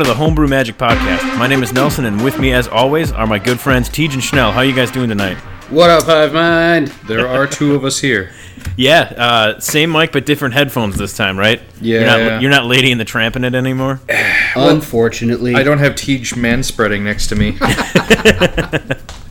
to 0.00 0.08
the 0.08 0.14
Homebrew 0.14 0.48
Magic 0.48 0.76
Podcast. 0.78 1.38
My 1.38 1.46
name 1.46 1.62
is 1.62 1.72
Nelson, 1.72 2.04
and 2.06 2.22
with 2.24 2.38
me, 2.38 2.52
as 2.52 2.66
always, 2.68 3.12
are 3.12 3.26
my 3.26 3.38
good 3.38 3.60
friends 3.60 3.88
Tej 3.88 4.06
and 4.14 4.22
Schnell. 4.24 4.50
How 4.50 4.62
you 4.62 4.74
guys 4.74 4.90
doing 4.90 5.08
tonight? 5.08 5.36
What 5.68 5.90
up, 5.90 6.04
Hive 6.04 6.32
Mind? 6.32 6.88
There 7.06 7.28
are 7.28 7.46
two 7.46 7.74
of 7.74 7.84
us 7.84 8.00
here. 8.00 8.32
Yeah, 8.76 9.00
uh, 9.16 9.58
same 9.60 9.90
mic 9.90 10.12
but 10.12 10.26
different 10.26 10.52
headphones 10.54 10.96
this 10.96 11.16
time, 11.16 11.38
right? 11.38 11.60
You're 11.80 12.02
Yeah. 12.02 12.28
not, 12.28 12.42
you're 12.42 12.50
not 12.50 12.66
Lady 12.66 12.90
in 12.90 12.98
the 12.98 13.04
Tramp 13.06 13.34
in 13.36 13.44
it 13.44 13.54
anymore. 13.54 14.00
Unfortunately, 14.54 15.54
I 15.54 15.62
don't 15.62 15.78
have 15.78 15.96
Tej 15.96 16.24
man 16.36 16.62
spreading 16.62 17.02
next 17.02 17.28
to 17.28 17.36
me. 17.36 17.52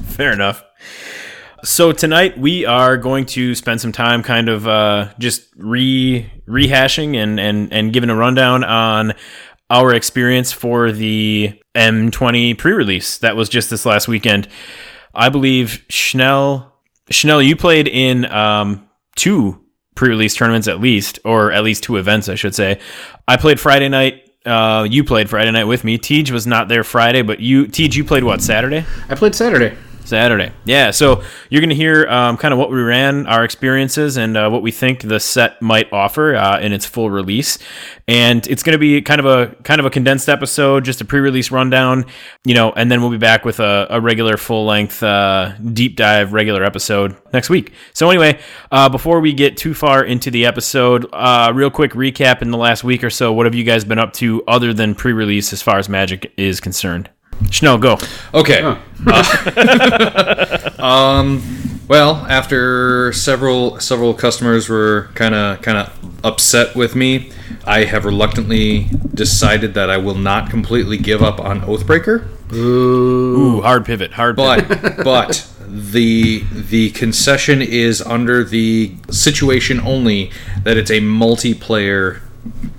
Fair 0.08 0.34
enough. 0.34 0.63
So 1.63 1.91
tonight 1.91 2.38
we 2.40 2.66
are 2.66 2.98
going 2.98 3.26
to 3.27 3.54
spend 3.54 3.81
some 3.81 3.91
time 3.91 4.23
kind 4.23 4.49
of 4.49 4.67
uh, 4.67 5.09
just 5.20 5.44
re 5.55 6.31
rehashing 6.48 7.16
and, 7.16 7.40
and 7.40 7.72
and 7.72 7.94
giving 7.94 8.09
a 8.09 8.16
rundown 8.16 8.63
on 8.63 9.13
our 9.70 9.94
experience 9.94 10.52
for 10.52 10.91
the 10.91 11.59
M20 11.76 12.58
pre-release 12.58 13.20
that 13.20 13.36
was 13.36 13.50
just 13.50 13.70
this 13.70 13.86
last 13.86 14.08
weekend. 14.08 14.48
I 15.14 15.30
believe 15.30 15.86
Schnell 15.90 16.73
Schnell 17.10 17.41
you 17.41 17.55
played 17.55 17.88
in 17.88 18.26
um, 18.26 18.88
two 19.16 19.63
pre-release 19.96 20.36
tournaments 20.36 20.68
at 20.68 20.80
least, 20.80 21.20
or 21.26 21.52
at 21.52 21.63
least 21.63 21.84
two 21.84 21.98
events, 21.98 22.30
I 22.30 22.36
should 22.36 22.55
say. 22.55 22.80
I 23.27 23.38
played 23.38 23.60
Friday 23.60 23.90
night. 23.90 24.26
Uh, 24.46 24.88
you 24.90 25.04
played 25.04 25.30
Friday 25.30 25.52
night 25.52 25.66
with 25.66 25.84
me. 25.84 25.98
Tej 25.98 26.32
was 26.32 26.48
not 26.48 26.70
there 26.70 26.84
Friday, 26.84 27.22
but 27.22 27.40
you 27.40 27.68
Tej 27.68 27.90
you 27.98 28.04
played 28.04 28.24
what 28.24 28.41
Saturday? 28.41 28.86
I 29.10 29.16
played 29.16 29.36
Saturday. 29.36 29.76
Saturday. 30.09 30.52
Yeah, 30.66 30.91
so 30.91 31.24
you're 31.49 31.62
going 31.62 31.70
to 31.70 31.76
hear 31.76 32.07
um, 32.07 32.35
kind 32.35 32.54
of 32.54 32.60
what 32.60 32.71
we 32.71 32.82
ran, 32.82 33.27
our 33.27 33.43
experiences, 33.43 34.18
and 34.18 34.35
uh, 34.35 34.49
what 34.49 34.62
we 34.62 34.71
think 34.71 35.02
the 35.02 35.20
set 35.20 35.62
might 35.62 35.91
offer 35.93 36.35
uh, 36.35 36.60
in 36.60 36.74
its 36.74 36.85
full 36.85 37.10
release. 37.10 37.60
And 38.07 38.46
it's 38.48 38.63
going 38.63 38.74
to 38.74 38.80
be 38.80 39.02
kind 39.02 39.20
of 39.20 39.26
a 39.26 39.55
kind 39.63 39.80
of 39.80 39.85
a 39.85 39.90
condensed 39.90 40.30
episode, 40.30 40.84
just 40.84 40.99
a 40.99 41.05
pre-release 41.05 41.52
rundown, 41.52 42.05
you 42.43 42.55
know, 42.55 42.71
and 42.71 42.91
then 42.91 43.02
we'll 43.02 43.12
be 43.12 43.18
back 43.18 43.46
with 43.46 43.60
a, 43.60 43.85
a 43.91 44.02
regular 44.02 44.35
full 44.35 44.65
length 44.65 45.04
uh, 45.04 45.54
deep 45.60 45.96
dive 45.96 46.34
regular 46.34 46.63
episode 46.63 47.15
next 47.32 47.49
week. 47.49 47.71
So 47.93 48.10
anyway, 48.10 48.40
uh, 48.71 48.90
before 48.90 49.20
we 49.20 49.32
get 49.34 49.57
too 49.57 49.76
far 49.76 50.04
into 50.04 50.32
the 50.32 50.46
episode, 50.48 51.05
uh, 51.13 51.52
real 51.54 51.70
quick 51.70 51.91
recap 51.91 52.41
in 52.41 52.49
the 52.49 52.57
last 52.57 52.84
week 52.84 53.04
or 53.04 53.12
so. 53.12 53.32
What 53.32 53.46
have 53.46 53.55
you 53.55 53.63
guys 53.63 53.85
been 53.85 53.99
up 53.99 54.13
to 54.13 54.43
other 54.48 54.74
than 54.74 54.96
pre-release 54.96 55.54
as 55.54 55.62
far 55.62 55.77
as 55.77 55.87
Magic 55.87 56.34
is 56.35 56.60
concerned? 56.60 57.12
Schnell, 57.51 57.77
go. 57.77 57.98
Okay. 58.34 58.77
Uh, 59.07 60.70
um. 60.77 61.41
Well, 61.87 62.18
after 62.29 63.13
several 63.13 63.79
several 63.79 64.13
customers 64.13 64.68
were 64.68 65.09
kind 65.16 65.34
of 65.34 65.62
kind 65.62 65.78
of 65.78 66.25
upset 66.25 66.75
with 66.75 66.96
me, 66.96 67.31
I 67.66 67.85
have 67.85 68.03
reluctantly 68.03 68.90
decided 69.13 69.73
that 69.75 69.90
I 69.90 69.97
will 69.97 70.16
not 70.16 70.50
completely 70.50 70.97
give 70.97 71.23
up 71.23 71.40
on 71.40 71.62
Oathbreaker. 71.62 72.28
Ooh, 72.53 73.62
hard 73.62 73.85
pivot, 73.85 74.12
hard 74.12 74.38
pivot. 74.38 74.97
But 74.97 74.97
but 75.03 75.50
the 75.66 76.44
the 76.51 76.91
concession 76.91 77.62
is 77.62 78.01
under 78.01 78.44
the 78.44 78.96
situation 79.09 79.79
only 79.79 80.31
that 80.63 80.78
it's 80.78 80.91
a 80.91 81.00
multiplayer 81.00 82.19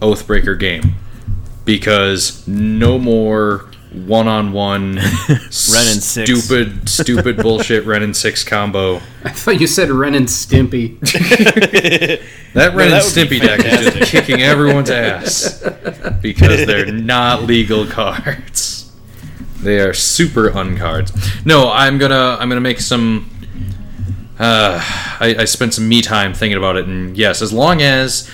Oathbreaker 0.00 0.58
game 0.58 0.94
because 1.64 2.46
no 2.48 2.98
more 2.98 3.69
one-on-one 3.92 4.94
Wrenn 4.96 5.00
and 5.00 6.02
Six. 6.02 6.30
stupid 6.30 6.88
stupid 6.88 7.36
bullshit 7.38 7.84
Wrenn 7.84 8.02
and 8.02 8.16
Six 8.16 8.44
combo. 8.44 8.96
I 9.24 9.30
thought 9.30 9.60
you 9.60 9.66
said 9.66 9.90
Ren 9.90 10.14
and 10.14 10.26
Stimpy. 10.26 10.98
That 12.52 12.74
Ren 12.74 12.86
and 12.86 12.94
that 12.94 13.04
would 13.04 13.12
Stimpy 13.12 13.40
deck 13.40 13.64
is 13.64 13.94
just 13.94 14.10
kicking 14.10 14.42
everyone's 14.42 14.90
ass 14.90 15.62
because 16.20 16.66
they're 16.66 16.90
not 16.90 17.44
legal 17.44 17.86
cards. 17.86 18.90
They 19.62 19.78
are 19.78 19.92
super 19.94 20.50
uncards. 20.50 21.44
No, 21.46 21.70
I'm 21.70 21.98
gonna 21.98 22.36
I'm 22.40 22.48
gonna 22.48 22.60
make 22.60 22.80
some. 22.80 23.30
Uh, 24.38 24.80
I, 25.20 25.36
I 25.40 25.44
spent 25.44 25.74
some 25.74 25.88
me 25.88 26.00
time 26.02 26.32
thinking 26.34 26.56
about 26.58 26.76
it, 26.76 26.86
and 26.86 27.16
yes, 27.16 27.40
as 27.42 27.52
long 27.52 27.82
as 27.82 28.28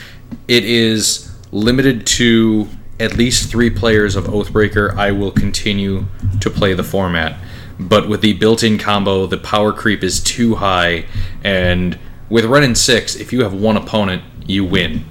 it 0.49 0.65
is 0.65 1.31
limited 1.53 2.07
to 2.07 2.69
at 2.99 3.17
least 3.17 3.51
three 3.51 3.71
players 3.71 4.17
of 4.17 4.25
Oathbreaker, 4.25 4.95
I 4.97 5.13
will 5.13 5.31
continue 5.31 6.07
to 6.41 6.51
play 6.51 6.73
the 6.75 6.85
format. 6.85 7.39
But 7.79 8.09
with 8.09 8.23
the 8.23 8.33
built-in 8.33 8.79
combo, 8.79 9.27
the 9.27 9.37
power 9.37 9.73
creep 9.73 10.03
is 10.03 10.21
too 10.21 10.55
high, 10.55 11.07
and 11.45 11.99
with 12.31 12.47
Wrenn 12.47 12.63
and 12.63 12.79
Six, 12.79 13.15
if 13.17 13.33
you 13.33 13.43
have 13.43 13.53
one 13.53 13.77
opponent, 13.77 14.23
you 14.47 14.65
win. 14.65 15.05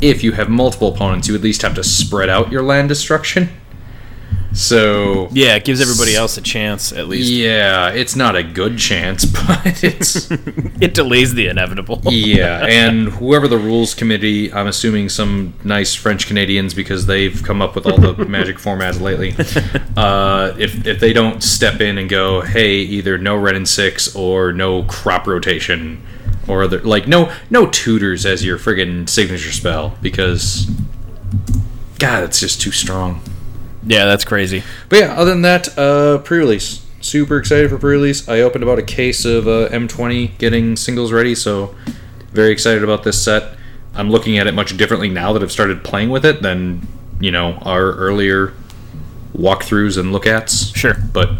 If 0.00 0.22
you 0.22 0.32
have 0.32 0.48
multiple 0.48 0.94
opponents, 0.94 1.28
you 1.28 1.34
at 1.34 1.40
least 1.40 1.62
have 1.62 1.74
to 1.74 1.84
spread 1.84 2.28
out 2.28 2.52
your 2.52 2.62
land 2.62 2.88
destruction. 2.88 3.50
So 4.54 5.28
Yeah, 5.32 5.54
it 5.56 5.64
gives 5.64 5.80
everybody 5.80 6.14
else 6.14 6.36
a 6.36 6.42
chance 6.42 6.92
at 6.92 7.08
least. 7.08 7.30
yeah, 7.30 7.88
it's 7.90 8.14
not 8.14 8.36
a 8.36 8.42
good 8.42 8.78
chance, 8.78 9.24
but 9.46 9.82
it's 9.82 10.30
It 10.80 10.94
delays 10.94 11.34
the 11.34 11.46
inevitable. 11.46 12.00
yeah. 12.04 12.66
And 12.68 13.08
whoever 13.08 13.48
the 13.48 13.58
rules 13.58 13.94
committee, 13.94 14.52
I'm 14.52 14.66
assuming 14.66 15.08
some 15.08 15.54
nice 15.64 15.94
French 15.94 16.26
Canadians 16.26 16.74
because 16.74 17.06
they've 17.06 17.42
come 17.42 17.62
up 17.62 17.74
with 17.74 17.86
all 17.86 17.98
the 17.98 18.24
magic 18.26 18.56
formats 18.58 19.00
lately. 19.00 19.34
Uh, 19.96 20.54
if 20.58 20.86
if 20.86 21.00
they 21.00 21.12
don't 21.12 21.42
step 21.42 21.80
in 21.80 21.98
and 21.98 22.08
go, 22.08 22.40
hey, 22.42 22.76
either 22.76 23.16
no 23.18 23.36
red 23.36 23.54
and 23.56 23.68
six 23.68 24.14
or 24.14 24.52
no 24.52 24.82
crop 24.84 25.26
rotation, 25.26 26.02
or 26.48 26.64
other 26.64 26.80
like 26.80 27.06
no 27.06 27.32
no 27.50 27.66
tutors 27.66 28.26
as 28.26 28.44
your 28.44 28.58
friggin' 28.58 29.08
signature 29.08 29.52
spell 29.52 29.96
because 30.02 30.66
God, 31.98 32.24
it's 32.24 32.40
just 32.40 32.60
too 32.60 32.72
strong. 32.72 33.22
Yeah, 33.84 34.04
that's 34.04 34.24
crazy. 34.24 34.62
But 34.88 34.98
yeah, 35.00 35.14
other 35.14 35.30
than 35.30 35.42
that, 35.42 35.76
uh, 35.78 36.18
pre-release. 36.18 36.84
Super 37.00 37.36
excited 37.36 37.68
for 37.68 37.78
pre-release. 37.78 38.28
I 38.28 38.40
opened 38.40 38.62
about 38.62 38.78
a 38.78 38.82
case 38.82 39.24
of 39.24 39.48
uh, 39.48 39.68
M20 39.70 40.38
getting 40.38 40.76
singles 40.76 41.10
ready, 41.10 41.34
so 41.34 41.74
very 42.30 42.52
excited 42.52 42.84
about 42.84 43.02
this 43.02 43.22
set. 43.22 43.56
I'm 43.94 44.10
looking 44.10 44.38
at 44.38 44.46
it 44.46 44.54
much 44.54 44.76
differently 44.76 45.08
now 45.08 45.32
that 45.32 45.42
I've 45.42 45.52
started 45.52 45.84
playing 45.84 46.10
with 46.10 46.24
it 46.24 46.42
than 46.42 46.86
you 47.20 47.30
know 47.30 47.54
our 47.62 47.92
earlier 47.92 48.54
walkthroughs 49.34 49.98
and 49.98 50.12
look 50.12 50.26
ats. 50.26 50.74
Sure. 50.76 50.94
But 51.12 51.30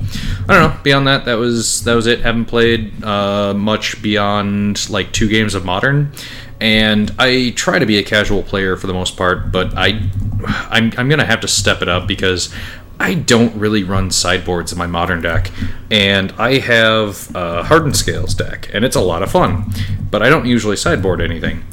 I 0.49 0.55
don't 0.55 0.75
know. 0.75 0.81
Beyond 0.83 1.07
that, 1.07 1.25
that 1.27 1.35
was 1.35 1.85
that 1.85 1.95
was 1.95 2.07
it. 2.07 2.21
Haven't 2.21 2.47
played 2.47 3.03
uh, 3.05 3.55
much 3.55 4.03
beyond 4.03 4.89
like 4.91 5.13
two 5.13 5.29
games 5.29 5.55
of 5.55 5.65
modern, 5.65 6.13
and 6.61 7.11
I 7.19 7.51
try 7.51 7.79
to 7.79 7.87
be 7.87 7.99
a 7.99 8.03
casual 8.03 8.43
player 8.43 8.77
for 8.77 8.87
the 8.87 8.95
most 8.95 9.17
part. 9.17 9.53
But 9.53 9.77
I, 9.77 10.09
I'm 10.47 10.93
I'm 10.97 11.09
gonna 11.09 11.25
have 11.25 11.41
to 11.41 11.49
step 11.49 11.83
it 11.83 11.89
up 11.89 12.07
because 12.07 12.53
I 13.01 13.15
don't 13.15 13.55
really 13.57 13.83
run 13.83 14.11
sideboards 14.11 14.71
in 14.73 14.79
my 14.79 14.87
modern 14.87 15.21
deck, 15.23 15.51
and 15.91 16.33
I 16.39 16.59
have 16.59 17.35
a 17.35 17.65
hardened 17.65 17.97
scales 17.97 18.35
deck, 18.35 18.71
and 18.73 18.85
it's 18.85 18.97
a 18.97 19.01
lot 19.01 19.23
of 19.23 19.31
fun. 19.31 19.73
But 20.11 20.23
I 20.23 20.29
don't 20.29 20.47
usually 20.47 20.77
sideboard 20.77 21.21
anything. 21.21 21.65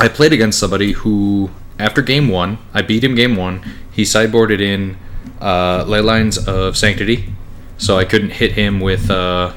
I 0.00 0.08
played 0.08 0.32
against 0.32 0.58
somebody 0.58 0.92
who, 0.92 1.50
after 1.78 2.02
game 2.02 2.28
one, 2.28 2.58
I 2.72 2.82
beat 2.82 3.04
him 3.04 3.14
game 3.14 3.36
one. 3.36 3.62
He 3.92 4.02
sideboarded 4.02 4.60
in 4.60 4.96
uh, 5.40 5.84
Leylines 5.84 6.48
of 6.48 6.76
Sanctity, 6.76 7.32
so 7.76 7.98
I 7.98 8.04
couldn't 8.04 8.30
hit 8.30 8.52
him 8.52 8.80
with 8.80 9.10
uh, 9.10 9.52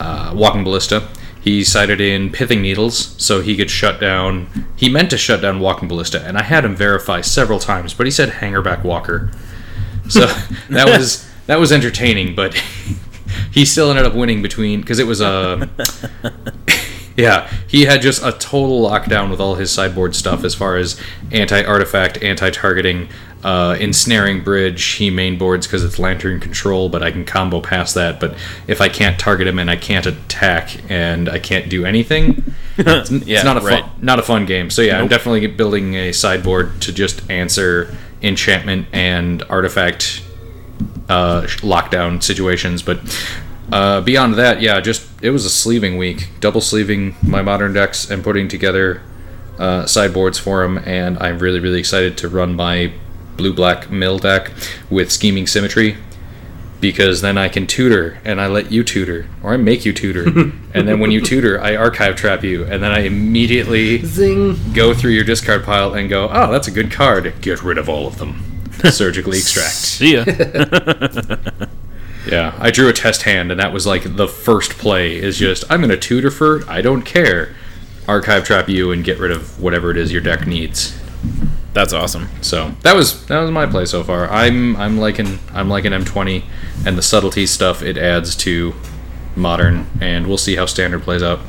uh, 0.00 0.32
Walking 0.34 0.64
Ballista. 0.64 1.08
He 1.48 1.64
sided 1.64 1.98
in 1.98 2.30
Pithing 2.30 2.60
Needles, 2.60 3.14
so 3.16 3.40
he 3.40 3.56
could 3.56 3.70
shut 3.70 3.98
down. 3.98 4.66
He 4.76 4.90
meant 4.90 5.08
to 5.08 5.16
shut 5.16 5.40
down 5.40 5.60
Walking 5.60 5.88
Ballista, 5.88 6.22
and 6.22 6.36
I 6.36 6.42
had 6.42 6.62
him 6.62 6.76
verify 6.76 7.22
several 7.22 7.58
times, 7.58 7.94
but 7.94 8.06
he 8.06 8.10
said 8.10 8.28
Hangerback 8.28 8.84
Walker. 8.84 9.30
So 10.10 10.26
that 10.68 10.86
was 10.86 11.26
that 11.46 11.58
was 11.58 11.72
entertaining, 11.72 12.34
but 12.34 12.54
he 13.50 13.64
still 13.64 13.88
ended 13.88 14.04
up 14.04 14.12
winning 14.12 14.42
between 14.42 14.82
because 14.82 14.98
it 14.98 15.06
was 15.06 15.22
um, 15.22 15.70
a. 16.22 16.32
Yeah, 17.18 17.52
he 17.66 17.84
had 17.84 18.00
just 18.00 18.22
a 18.22 18.30
total 18.30 18.88
lockdown 18.88 19.28
with 19.28 19.40
all 19.40 19.56
his 19.56 19.72
sideboard 19.72 20.14
stuff 20.14 20.44
as 20.44 20.54
far 20.54 20.76
as 20.76 20.98
anti 21.32 21.64
artifact, 21.64 22.22
anti 22.22 22.48
targeting, 22.50 23.08
uh, 23.42 23.76
ensnaring 23.80 24.44
bridge. 24.44 24.84
He 24.84 25.10
mainboards 25.10 25.64
because 25.64 25.82
it's 25.82 25.98
lantern 25.98 26.38
control, 26.38 26.88
but 26.88 27.02
I 27.02 27.10
can 27.10 27.24
combo 27.24 27.60
past 27.60 27.96
that. 27.96 28.20
But 28.20 28.36
if 28.68 28.80
I 28.80 28.88
can't 28.88 29.18
target 29.18 29.48
him 29.48 29.58
and 29.58 29.68
I 29.68 29.74
can't 29.74 30.06
attack 30.06 30.88
and 30.88 31.28
I 31.28 31.40
can't 31.40 31.68
do 31.68 31.84
anything, 31.84 32.54
it's, 32.78 33.10
it's 33.10 33.44
not 33.44 33.56
a 33.56 33.60
right. 33.62 33.82
fun, 33.82 33.92
not 34.00 34.20
a 34.20 34.22
fun 34.22 34.46
game. 34.46 34.70
So 34.70 34.80
yeah, 34.80 35.00
I'm 35.00 35.08
definitely 35.08 35.44
building 35.48 35.96
a 35.96 36.12
sideboard 36.12 36.80
to 36.82 36.92
just 36.92 37.28
answer 37.28 37.92
enchantment 38.22 38.86
and 38.92 39.42
artifact 39.50 40.22
uh, 41.08 41.42
lockdown 41.62 42.22
situations. 42.22 42.80
But 42.82 43.00
uh, 43.72 44.00
beyond 44.00 44.34
that, 44.34 44.60
yeah, 44.60 44.80
just 44.80 45.08
it 45.22 45.30
was 45.30 45.44
a 45.44 45.50
sleeving 45.50 45.96
week, 45.96 46.28
double 46.40 46.60
sleeving 46.60 47.16
my 47.22 47.42
modern 47.42 47.72
decks 47.72 48.10
and 48.10 48.22
putting 48.22 48.48
together 48.48 49.02
uh, 49.58 49.86
sideboards 49.86 50.38
for 50.38 50.62
them. 50.62 50.78
And 50.78 51.18
I'm 51.18 51.38
really, 51.38 51.60
really 51.60 51.80
excited 51.80 52.16
to 52.18 52.28
run 52.28 52.54
my 52.54 52.92
blue 53.36 53.52
black 53.52 53.90
mill 53.90 54.18
deck 54.18 54.52
with 54.90 55.12
scheming 55.12 55.46
symmetry 55.46 55.96
because 56.80 57.20
then 57.20 57.36
I 57.36 57.48
can 57.48 57.66
tutor 57.66 58.18
and 58.24 58.40
I 58.40 58.46
let 58.46 58.70
you 58.70 58.84
tutor 58.84 59.28
or 59.42 59.52
I 59.52 59.56
make 59.56 59.84
you 59.84 59.92
tutor. 59.92 60.24
and 60.74 60.88
then 60.88 61.00
when 61.00 61.10
you 61.10 61.20
tutor, 61.20 61.60
I 61.60 61.76
archive 61.76 62.16
trap 62.16 62.44
you 62.44 62.64
and 62.64 62.82
then 62.82 62.92
I 62.92 63.00
immediately 63.00 64.04
Zing. 64.04 64.56
go 64.72 64.94
through 64.94 65.12
your 65.12 65.24
discard 65.24 65.64
pile 65.64 65.94
and 65.94 66.08
go, 66.08 66.28
oh, 66.32 66.52
that's 66.52 66.68
a 66.68 66.72
good 66.72 66.90
card. 66.90 67.34
Get 67.40 67.62
rid 67.62 67.78
of 67.78 67.88
all 67.88 68.06
of 68.06 68.18
them. 68.18 68.44
surgically 68.90 69.38
extract. 69.38 69.74
See 69.74 70.14
ya. 70.14 70.24
Yeah, 72.26 72.54
I 72.58 72.70
drew 72.70 72.88
a 72.88 72.92
test 72.92 73.22
hand, 73.22 73.50
and 73.50 73.60
that 73.60 73.72
was 73.72 73.86
like 73.86 74.16
the 74.16 74.28
first 74.28 74.72
play. 74.72 75.16
Is 75.16 75.38
just 75.38 75.64
I'm 75.70 75.80
gonna 75.80 75.96
tutor 75.96 76.30
for 76.30 76.68
I 76.68 76.82
don't 76.82 77.02
care, 77.02 77.54
archive 78.06 78.44
trap 78.44 78.68
you 78.68 78.92
and 78.92 79.04
get 79.04 79.18
rid 79.18 79.30
of 79.30 79.60
whatever 79.60 79.90
it 79.90 79.96
is 79.96 80.12
your 80.12 80.20
deck 80.20 80.46
needs. 80.46 80.98
That's 81.74 81.92
awesome. 81.92 82.28
So 82.40 82.74
that 82.82 82.96
was 82.96 83.26
that 83.26 83.40
was 83.40 83.50
my 83.50 83.66
play 83.66 83.84
so 83.84 84.02
far. 84.02 84.28
I'm 84.28 84.76
I'm 84.76 84.98
liking 84.98 85.38
I'm 85.52 85.68
liking 85.68 85.92
M20 85.92 86.42
and 86.84 86.98
the 86.98 87.02
subtlety 87.02 87.46
stuff 87.46 87.82
it 87.82 87.96
adds 87.96 88.34
to 88.36 88.74
modern, 89.36 89.86
and 90.00 90.26
we'll 90.26 90.38
see 90.38 90.56
how 90.56 90.66
standard 90.66 91.02
plays 91.02 91.22
out. 91.22 91.40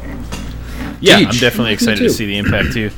Yeah, 1.02 1.18
Teach. 1.18 1.28
I'm 1.28 1.38
definitely 1.38 1.74
excited 1.74 2.04
to 2.04 2.10
see 2.10 2.26
the 2.26 2.38
impact 2.38 2.74
too. 2.74 2.92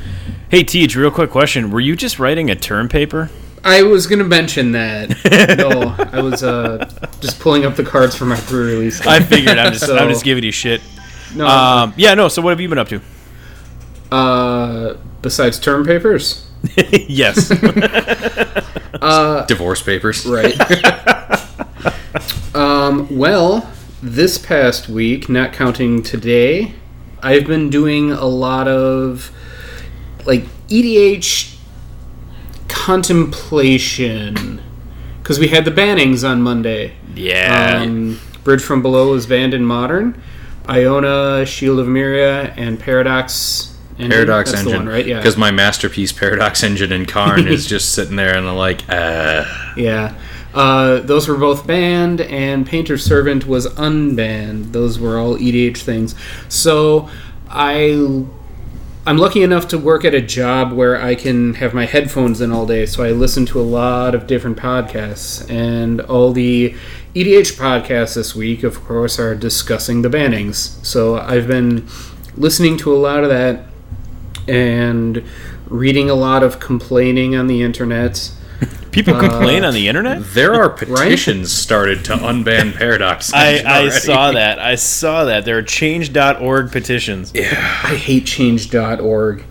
Hey, 0.49 0.63
Teach, 0.63 0.95
real 0.95 1.11
quick 1.11 1.29
question: 1.29 1.71
Were 1.71 1.79
you 1.79 1.95
just 1.95 2.19
writing 2.19 2.49
a 2.49 2.55
term 2.55 2.89
paper? 2.89 3.29
I 3.63 3.83
was 3.83 4.07
gonna 4.07 4.23
mention 4.23 4.71
that. 4.71 5.09
no, 5.57 5.95
I 6.11 6.21
was 6.21 6.41
uh, 6.43 6.89
just 7.19 7.39
pulling 7.39 7.65
up 7.65 7.75
the 7.75 7.83
cards 7.83 8.15
for 8.15 8.25
my 8.25 8.35
pre-release. 8.37 9.05
I 9.05 9.19
figured. 9.21 9.57
I'm 9.57 9.73
just, 9.73 9.85
So- 9.85 9.97
I'm 9.97 10.09
just 10.09 10.23
giving 10.23 10.43
you 10.43 10.51
shit. 10.51 10.81
no, 11.35 11.45
Um, 11.47 11.93
yeah, 11.97 12.13
no. 12.15 12.27
So 12.27 12.41
what 12.41 12.49
have 12.51 12.59
you 12.61 12.69
been 12.69 12.77
up 12.79 12.89
to? 12.89 13.01
uh, 14.11 14.95
besides 15.21 15.57
term 15.59 15.85
papers, 15.85 16.47
yes. 17.07 17.47
Divorce 19.47 19.81
papers. 19.81 20.25
right? 20.25 20.55
um, 22.55 23.07
well, 23.15 23.69
this 24.01 24.37
past 24.37 24.89
week, 24.89 25.29
not 25.29 25.53
counting 25.53 26.03
today, 26.03 26.73
I've 27.23 27.45
been 27.45 27.69
doing 27.69 28.11
a 28.11 28.25
lot 28.25 28.67
of 28.67 29.31
like 30.25 30.43
EDH 30.67 31.55
contemplation 32.71 34.61
because 35.21 35.39
we 35.39 35.47
had 35.49 35.65
the 35.65 35.71
bannings 35.71 36.27
on 36.27 36.41
Monday. 36.41 36.93
yeah. 37.15 37.81
Um, 37.81 38.19
Bridge 38.43 38.61
from 38.63 38.81
Below 38.81 39.11
was 39.11 39.27
banned 39.27 39.53
in 39.53 39.63
Modern. 39.63 40.19
Iona, 40.67 41.45
Shield 41.45 41.79
of 41.79 41.87
Emeria, 41.87 42.53
and 42.57 42.79
Paradox. 42.79 43.67
Engine. 43.97 44.09
Paradox 44.09 44.51
That's 44.51 44.63
engine, 44.63 44.85
one, 44.85 44.89
right? 44.89 45.05
Yeah. 45.05 45.17
Because 45.17 45.37
my 45.37 45.51
masterpiece 45.51 46.11
Paradox 46.11 46.63
engine 46.63 46.91
in 46.91 47.05
Karn 47.05 47.47
is 47.47 47.67
just 47.75 47.93
sitting 47.93 48.15
there, 48.15 48.35
and 48.35 48.47
I'm 48.47 48.55
like, 48.55 48.83
uh, 48.89 49.45
Yeah. 49.77 50.15
Uh, 50.53 50.99
those 51.01 51.27
were 51.27 51.37
both 51.37 51.67
banned, 51.67 52.19
and 52.21 52.65
Painter 52.65 52.97
Servant 52.97 53.45
was 53.45 53.67
unbanned. 53.75 54.71
Those 54.71 54.97
were 54.99 55.17
all 55.19 55.37
EDH 55.37 55.77
things. 55.77 56.15
So 56.49 57.09
I. 57.47 58.25
I'm 59.03 59.17
lucky 59.17 59.41
enough 59.41 59.67
to 59.69 59.79
work 59.79 60.05
at 60.05 60.13
a 60.13 60.21
job 60.21 60.73
where 60.73 61.01
I 61.01 61.15
can 61.15 61.55
have 61.55 61.73
my 61.73 61.87
headphones 61.87 62.39
in 62.39 62.51
all 62.51 62.67
day, 62.67 62.85
so 62.85 63.03
I 63.03 63.09
listen 63.09 63.47
to 63.47 63.59
a 63.59 63.63
lot 63.63 64.13
of 64.13 64.27
different 64.27 64.57
podcasts. 64.57 65.49
And 65.49 66.01
all 66.01 66.31
the 66.31 66.75
EDH 67.15 67.57
podcasts 67.57 68.13
this 68.13 68.35
week, 68.35 68.61
of 68.61 68.83
course, 68.83 69.17
are 69.17 69.33
discussing 69.33 70.03
the 70.03 70.09
bannings. 70.09 70.85
So 70.85 71.17
I've 71.17 71.47
been 71.47 71.87
listening 72.37 72.77
to 72.77 72.93
a 72.93 72.97
lot 72.97 73.23
of 73.23 73.31
that 73.31 73.65
and 74.47 75.23
reading 75.65 76.11
a 76.11 76.15
lot 76.15 76.43
of 76.43 76.59
complaining 76.59 77.35
on 77.35 77.47
the 77.47 77.63
internet. 77.63 78.31
People 78.91 79.15
uh, 79.15 79.19
complain 79.19 79.63
on 79.63 79.73
the 79.73 79.87
internet. 79.87 80.21
there 80.33 80.53
are 80.53 80.69
petitions 80.83 81.51
started 81.51 82.03
to 82.05 82.13
unban 82.15 82.73
Paradox. 82.77 83.33
I, 83.33 83.61
I 83.65 83.89
saw 83.89 84.31
that. 84.31 84.59
I 84.59 84.75
saw 84.75 85.25
that. 85.25 85.45
There 85.45 85.57
are 85.57 85.63
change.org 85.63 86.71
petitions. 86.71 87.31
Yeah, 87.33 87.51
I 87.83 87.95
hate 87.95 88.25
change.org. 88.25 89.43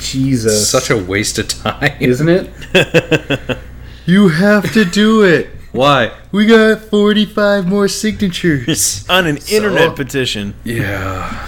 Jesus. 0.00 0.68
Such 0.70 0.90
a 0.90 0.96
waste 0.96 1.38
of 1.38 1.48
time. 1.48 1.96
isn't 2.00 2.28
it? 2.28 3.58
You 4.06 4.28
have 4.28 4.72
to 4.72 4.84
do 4.84 5.22
it. 5.22 5.50
Why? 5.70 6.10
We 6.32 6.46
got 6.46 6.80
45 6.80 7.68
more 7.68 7.86
signatures. 7.86 9.08
On 9.08 9.24
an 9.26 9.36
internet 9.48 9.94
petition. 9.94 10.54
Yeah. 10.64 11.46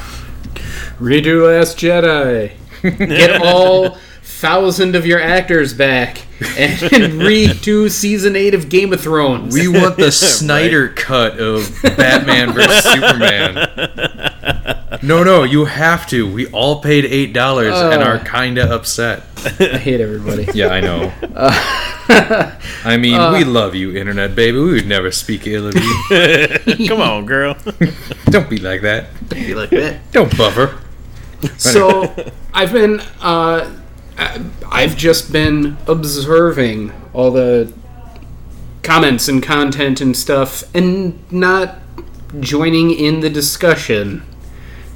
Redo 1.01 1.47
Last 1.47 1.77
Jedi. 1.79 2.53
Get 2.83 3.43
all 3.43 3.99
thousand 4.43 4.97
of 4.97 5.07
your 5.07 5.21
actors 5.21 5.73
back 5.73 6.19
and 6.59 6.77
redo 7.23 7.89
season 7.89 8.35
eight 8.35 8.55
of 8.55 8.69
Game 8.69 8.93
of 8.93 9.01
Thrones. 9.01 9.55
We 9.55 9.69
want 9.69 9.97
the 9.97 10.11
Snyder 10.13 10.89
cut 10.89 11.39
of 11.39 11.73
Batman 11.83 12.53
vs 12.53 12.83
Superman. 12.93 13.55
No, 15.01 15.23
no, 15.23 15.45
you 15.45 15.65
have 15.67 16.09
to. 16.09 16.31
We 16.31 16.49
all 16.49 16.81
paid 16.83 17.05
eight 17.05 17.33
dollars 17.33 17.73
and 17.75 18.03
Uh. 18.03 18.07
are 18.07 18.19
kinda 18.19 18.69
upset. 18.75 19.23
I 19.61 19.79
hate 19.79 20.01
everybody. 20.01 20.49
Yeah, 20.55 20.69
I 20.69 20.81
know. 20.81 21.13
I 22.85 22.97
mean, 22.97 23.33
we 23.33 23.45
love 23.45 23.75
you, 23.77 23.97
internet 23.97 24.35
baby. 24.35 24.59
We 24.59 24.73
would 24.73 24.87
never 24.89 25.11
speak 25.13 25.47
ill 25.47 25.69
of 25.69 25.75
you. 25.77 26.89
Come 26.89 27.01
on, 27.01 27.27
girl. 27.27 27.57
Don't 28.27 28.51
be 28.51 28.59
like 28.59 28.83
that. 28.83 29.07
Don't 29.29 29.47
be 29.47 29.55
like 29.55 29.71
that. 29.71 30.11
Don't 30.13 30.37
buffer. 30.37 30.79
So 31.59 32.13
I've 32.53 32.73
been, 32.73 33.01
uh, 33.21 33.71
I- 33.71 33.82
I've 34.71 34.97
just 34.97 35.33
been 35.33 35.77
observing 35.87 36.93
all 37.13 37.31
the 37.31 37.73
comments 38.83 39.29
and 39.29 39.43
content 39.43 40.01
and 40.01 40.17
stuff, 40.17 40.65
and 40.75 41.19
not 41.33 41.79
joining 42.41 42.91
in 42.91 43.21
the 43.21 43.31
discussion 43.31 44.23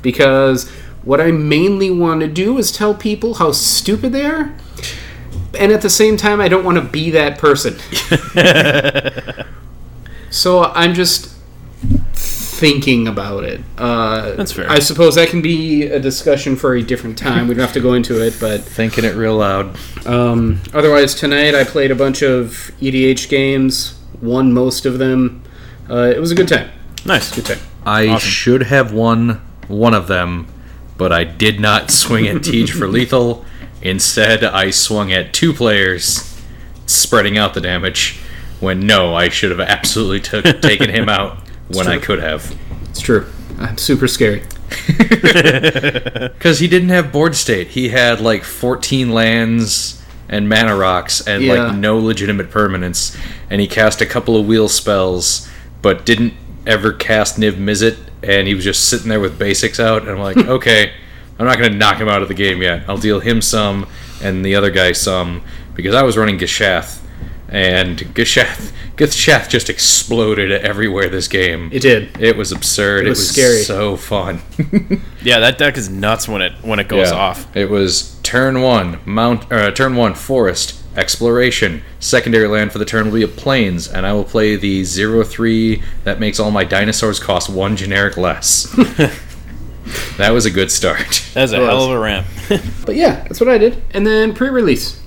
because 0.03 0.71
what 1.05 1.21
I 1.21 1.31
mainly 1.31 1.91
want 1.91 2.21
to 2.21 2.29
do 2.29 2.59
is 2.59 2.73
tell 2.73 2.95
people 2.95 3.35
how 3.35 3.53
stupid 3.53 4.13
they 4.13 4.25
are. 4.25 4.55
And 5.59 5.73
at 5.73 5.83
the 5.83 5.91
same 5.91 6.17
time, 6.17 6.41
I 6.41 6.49
don't 6.49 6.65
want 6.65 6.79
to 6.79 6.85
be 6.85 7.11
that 7.11 7.39
person. 7.39 7.79
so 10.31 10.65
I'm 10.65 10.95
just 10.95 11.36
thinking 12.59 13.07
about 13.09 13.45
it. 13.45 13.61
Uh, 13.79 14.33
That's 14.37 14.53
fair. 14.53 14.69
I 14.71 14.79
suppose 14.79 15.15
that 15.17 15.29
can 15.29 15.43
be 15.43 15.85
a 15.85 16.01
discussion 16.01 16.57
for 16.57 16.75
a 16.75 16.83
different 16.83 17.19
time. 17.19 17.49
We 17.49 17.55
don't 17.55 17.63
have 17.65 17.73
to 17.75 17.81
go 17.81 17.95
into 17.95 18.21
it, 18.25 18.37
but 18.41 18.63
Thinking 18.63 19.05
it 19.05 19.15
real 19.15 19.37
loud. 19.37 19.77
um, 20.07 20.61
otherwise, 20.73 21.15
tonight 21.15 21.55
I 21.55 21.65
played 21.65 21.91
a 21.91 21.95
bunch 21.95 22.23
of 22.23 22.71
EDH 22.81 23.29
games, 23.29 23.99
won 24.23 24.53
most 24.53 24.87
of 24.87 24.99
them. 24.99 25.43
Uh, 25.89 26.13
it 26.15 26.19
was 26.21 26.31
a 26.31 26.35
good 26.35 26.49
time. 26.49 26.71
Nice. 27.05 27.35
Good 27.35 27.47
time. 27.47 27.59
I 27.85 28.09
Awesome. 28.09 28.29
should 28.29 28.63
have 28.65 28.93
won 28.93 29.41
one 29.69 29.95
of 29.95 30.09
them, 30.09 30.47
but 30.97 31.13
I 31.13 31.25
did 31.25 31.61
not 31.61 31.91
swing 32.03 32.27
at 32.27 32.43
Teach 32.43 32.73
for 32.73 32.89
lethal. 32.89 33.45
Instead, 33.83 34.43
I 34.43 34.71
swung 34.71 35.13
at 35.13 35.33
two 35.33 35.53
players, 35.53 36.41
spreading 36.87 37.39
out 37.39 37.55
the 37.55 37.61
damage. 37.61 38.19
When 38.59 38.81
no, 38.81 39.15
I 39.15 39.29
should 39.29 39.51
have 39.51 39.61
absolutely 39.61 40.21
took, 40.21 40.63
taken 40.63 40.89
him 40.91 41.09
out 41.19 41.39
when 41.69 41.87
I 41.87 41.99
could 41.99 42.21
have. 42.21 42.57
It's 42.91 43.01
true. 43.01 43.27
I'm 43.59 43.79
super 43.79 44.09
scary. 44.09 44.43
Because 45.27 46.59
he 46.59 46.69
didn't 46.69 46.91
have 46.91 47.13
board 47.13 47.35
state. 47.37 47.69
He 47.69 47.89
had 47.89 48.21
like 48.21 48.45
14 48.45 49.11
lands 49.11 50.03
and 50.29 50.49
mana 50.49 50.77
rocks 50.77 51.27
and 51.27 51.43
Yeah. 51.43 51.65
like 51.65 51.77
no 51.77 51.99
legitimate 51.99 52.51
permanence. 52.51 53.17
And 53.51 53.61
he 53.61 53.67
cast 53.67 54.01
a 54.01 54.07
couple 54.07 54.37
of 54.39 54.47
wheel 54.47 54.69
spells, 54.69 55.49
but 55.83 56.05
didn't 56.07 56.35
ever 56.67 56.93
cast 56.93 57.39
Niv 57.39 57.53
Mizzet. 57.55 57.97
And 58.23 58.47
he 58.49 58.55
was 58.55 58.65
just 58.65 58.89
sitting 58.89 59.09
there 59.09 59.21
with 59.21 59.39
basics 59.39 59.79
out. 59.81 60.03
And 60.03 60.11
I'm 60.11 60.19
like, 60.19 60.37
okay, 60.57 60.93
I'm 61.39 61.47
not 61.47 61.59
going 61.59 61.73
to 61.73 61.79
knock 61.79 61.99
him 61.99 62.09
out 62.09 62.23
of 62.23 62.29
the 62.29 62.35
game 62.35 62.63
yet. 62.63 62.85
I'll 62.89 62.99
deal 62.99 63.21
him 63.21 63.41
some 63.41 63.87
and 64.23 64.45
the 64.45 64.55
other 64.55 64.71
guy 64.71 64.93
some. 64.93 65.43
Because 65.75 65.95
I 65.95 66.03
was 66.03 66.17
running 66.17 66.39
Gishath. 66.39 67.01
And 67.49 67.99
Gishath, 68.15 68.73
Gishath 68.97 69.49
just 69.49 69.71
exploded 69.71 70.51
everywhere 70.51 71.09
this 71.09 71.29
game. 71.29 71.71
It 71.73 71.81
did. 71.81 72.21
It 72.21 72.37
was 72.37 72.51
absurd. 72.51 73.07
It 73.07 73.11
was 73.11 73.19
was, 73.21 73.31
scary. 73.31 73.63
so 73.63 73.97
fun. 73.97 74.41
Yeah, 75.23 75.41
that 75.41 75.59
deck 75.59 75.77
is 75.77 75.89
nuts 75.91 76.29
when 76.29 76.41
it 76.41 76.53
when 76.63 76.79
it 76.79 76.87
goes 76.87 77.11
off. 77.11 77.49
It 77.57 77.69
was 77.69 78.17
turn 78.23 78.63
one, 78.63 79.01
mount, 79.05 79.51
uh, 79.53 79.73
turn 79.73 79.97
one, 79.97 80.15
forest, 80.15 80.81
exploration. 80.97 81.83
Secondary 81.99 82.47
land 82.47 82.71
for 82.71 82.79
the 82.79 82.85
turn 82.85 83.07
will 83.07 83.15
be 83.15 83.25
a 83.25 83.29
plains, 83.29 83.89
and 83.89 84.07
I 84.07 84.13
will 84.13 84.23
play 84.23 84.55
the 84.55 84.85
zero 84.85 85.25
three 85.25 85.83
that 86.05 86.21
makes 86.21 86.39
all 86.39 86.53
my 86.53 86.63
dinosaurs 86.63 87.19
cost 87.19 87.49
one 87.51 87.77
generic 87.77 88.17
less. 88.17 88.71
that 90.17 90.31
was 90.31 90.47
a 90.47 90.51
good 90.51 90.71
start. 90.71 91.25
That's 91.35 91.51
a 91.53 91.57
It 91.57 91.61
was. 91.61 91.69
hell 91.69 91.85
of 91.87 91.91
a 91.91 91.99
ramp. 91.99 92.27
But 92.87 92.95
yeah, 92.95 93.23
that's 93.25 93.41
what 93.41 93.49
I 93.49 93.59
did. 93.59 93.83
And 93.93 94.07
then 94.07 94.33
pre-release, 94.33 95.01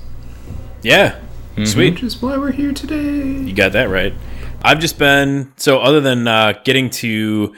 yeah. 0.82 1.18
Sweet. 1.64 1.94
which 1.94 2.02
is 2.02 2.22
why 2.22 2.36
we're 2.36 2.52
here 2.52 2.72
today. 2.72 3.22
You 3.22 3.52
got 3.52 3.72
that 3.72 3.88
right. 3.88 4.14
I've 4.62 4.78
just 4.78 4.98
been 4.98 5.52
so 5.56 5.80
other 5.80 6.00
than 6.00 6.28
uh, 6.28 6.54
getting 6.64 6.90
to 6.90 7.54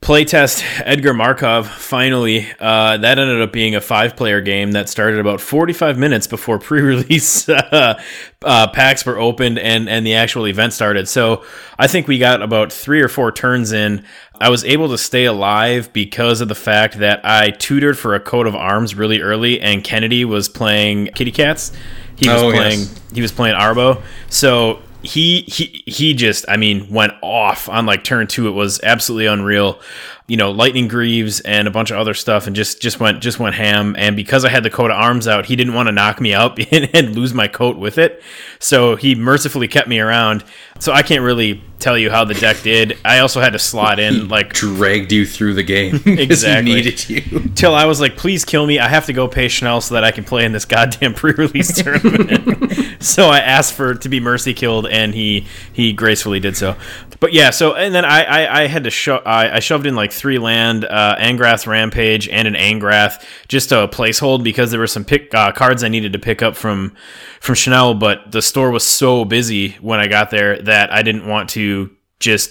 playtest 0.00 0.62
Edgar 0.84 1.12
Markov 1.12 1.66
finally, 1.66 2.46
uh, 2.60 2.98
that 2.98 3.18
ended 3.18 3.42
up 3.42 3.52
being 3.52 3.74
a 3.74 3.80
five-player 3.80 4.40
game 4.40 4.72
that 4.72 4.88
started 4.88 5.18
about 5.18 5.40
45 5.40 5.98
minutes 5.98 6.26
before 6.26 6.58
pre-release 6.60 7.48
uh, 7.48 8.00
uh, 8.44 8.68
packs 8.68 9.04
were 9.04 9.18
opened 9.18 9.58
and 9.58 9.88
and 9.88 10.06
the 10.06 10.14
actual 10.14 10.46
event 10.46 10.72
started. 10.72 11.08
So 11.08 11.44
I 11.78 11.86
think 11.86 12.06
we 12.06 12.18
got 12.18 12.42
about 12.42 12.72
three 12.72 13.00
or 13.02 13.08
four 13.08 13.32
turns 13.32 13.72
in. 13.72 14.04
I 14.40 14.50
was 14.50 14.64
able 14.64 14.88
to 14.90 14.98
stay 14.98 15.24
alive 15.24 15.92
because 15.92 16.40
of 16.40 16.48
the 16.48 16.54
fact 16.54 16.98
that 16.98 17.24
I 17.24 17.50
tutored 17.50 17.98
for 17.98 18.14
a 18.14 18.20
coat 18.20 18.46
of 18.46 18.54
arms 18.54 18.94
really 18.94 19.20
early, 19.20 19.60
and 19.60 19.82
Kennedy 19.82 20.24
was 20.24 20.48
playing 20.48 21.06
Kitty 21.14 21.32
Cats. 21.32 21.72
He 22.18 22.28
was 22.28 22.42
Oh, 22.42 22.50
playing. 22.52 22.80
yes. 22.80 23.00
He 23.14 23.22
was 23.22 23.32
playing 23.32 23.56
Arahbo. 23.56 24.02
So 24.28 24.80
he 25.02 25.42
he 25.42 25.82
he 25.86 26.14
just 26.14 26.44
I 26.48 26.56
mean 26.56 26.90
went 26.90 27.12
off 27.22 27.68
on 27.68 27.86
like 27.86 28.04
turn 28.04 28.26
two. 28.26 28.48
It 28.48 28.52
was 28.52 28.80
absolutely 28.82 29.26
unreal. 29.26 29.80
You 30.28 30.36
know, 30.36 30.50
lightning 30.50 30.88
greaves 30.88 31.40
and 31.40 31.66
a 31.66 31.70
bunch 31.70 31.90
of 31.90 31.96
other 31.96 32.14
stuff, 32.14 32.46
and 32.46 32.54
just 32.54 32.80
just 32.80 33.00
went 33.00 33.20
just 33.20 33.40
went 33.40 33.54
ham. 33.54 33.96
And 33.98 34.14
because 34.14 34.44
I 34.44 34.50
had 34.50 34.62
the 34.62 34.70
coat 34.70 34.90
of 34.90 34.96
arms 34.98 35.26
out, 35.26 35.46
he 35.46 35.56
didn't 35.56 35.74
want 35.74 35.88
to 35.88 35.92
knock 35.92 36.20
me 36.20 36.34
out 36.34 36.58
and, 36.72 36.90
and 36.94 37.16
lose 37.16 37.34
my 37.34 37.48
coat 37.48 37.76
with 37.78 37.98
it. 37.98 38.22
So 38.60 38.94
he 38.94 39.14
mercifully 39.14 39.68
kept 39.68 39.88
me 39.88 39.98
around. 39.98 40.44
So 40.80 40.92
I 40.92 41.02
can't 41.02 41.22
really 41.22 41.62
tell 41.80 41.96
you 41.98 42.10
how 42.10 42.24
the 42.24 42.34
deck 42.34 42.60
did. 42.62 42.98
I 43.04 43.20
also 43.20 43.40
had 43.40 43.52
to 43.54 43.58
slot 43.58 43.98
in 43.98 44.28
like 44.28 44.52
Dragged 44.52 45.12
you 45.12 45.24
through 45.26 45.54
the 45.54 45.62
game 45.62 45.94
Exactly. 46.06 46.70
he 46.70 46.76
needed 46.76 47.08
you. 47.08 47.48
till 47.54 47.74
I 47.74 47.86
was 47.86 48.00
like, 48.00 48.16
please 48.16 48.44
kill 48.44 48.66
me. 48.66 48.78
I 48.78 48.88
have 48.88 49.06
to 49.06 49.12
go 49.12 49.28
pay 49.28 49.48
Chanel 49.48 49.80
so 49.80 49.94
that 49.94 50.04
I 50.04 50.10
can 50.10 50.24
play 50.24 50.44
in 50.44 50.52
this 50.52 50.64
goddamn 50.64 51.14
pre-release 51.14 51.82
tournament. 51.82 53.02
so 53.02 53.28
I 53.28 53.38
asked 53.38 53.74
for 53.74 53.94
to 53.94 54.08
be 54.08 54.20
mercy 54.20 54.54
killed, 54.54 54.86
and 54.86 55.14
he 55.14 55.46
he 55.72 55.92
gracefully 55.92 56.40
did 56.40 56.56
so. 56.56 56.76
But 57.20 57.32
yeah, 57.32 57.50
so 57.50 57.74
and 57.74 57.94
then 57.94 58.04
I 58.04 58.22
I, 58.24 58.62
I 58.62 58.66
had 58.66 58.84
to 58.84 58.90
show 58.90 59.16
I, 59.18 59.56
I 59.56 59.58
shoved 59.60 59.86
in 59.86 59.94
like 59.96 60.12
three 60.18 60.38
land, 60.38 60.84
uh, 60.84 61.16
Angrath 61.18 61.66
Rampage, 61.66 62.28
and 62.28 62.46
an 62.46 62.54
Angrath 62.54 63.24
just 63.48 63.72
a 63.72 63.88
placehold 63.88 64.44
because 64.44 64.70
there 64.70 64.80
were 64.80 64.86
some 64.86 65.04
pick 65.04 65.32
uh, 65.34 65.52
cards 65.52 65.82
I 65.82 65.88
needed 65.88 66.12
to 66.12 66.18
pick 66.18 66.42
up 66.42 66.56
from 66.56 66.94
from 67.40 67.54
Chanel, 67.54 67.94
but 67.94 68.32
the 68.32 68.42
store 68.42 68.70
was 68.70 68.84
so 68.84 69.24
busy 69.24 69.72
when 69.80 70.00
I 70.00 70.08
got 70.08 70.30
there 70.30 70.60
that 70.62 70.92
I 70.92 71.02
didn't 71.02 71.26
want 71.26 71.50
to 71.50 71.90
just 72.20 72.50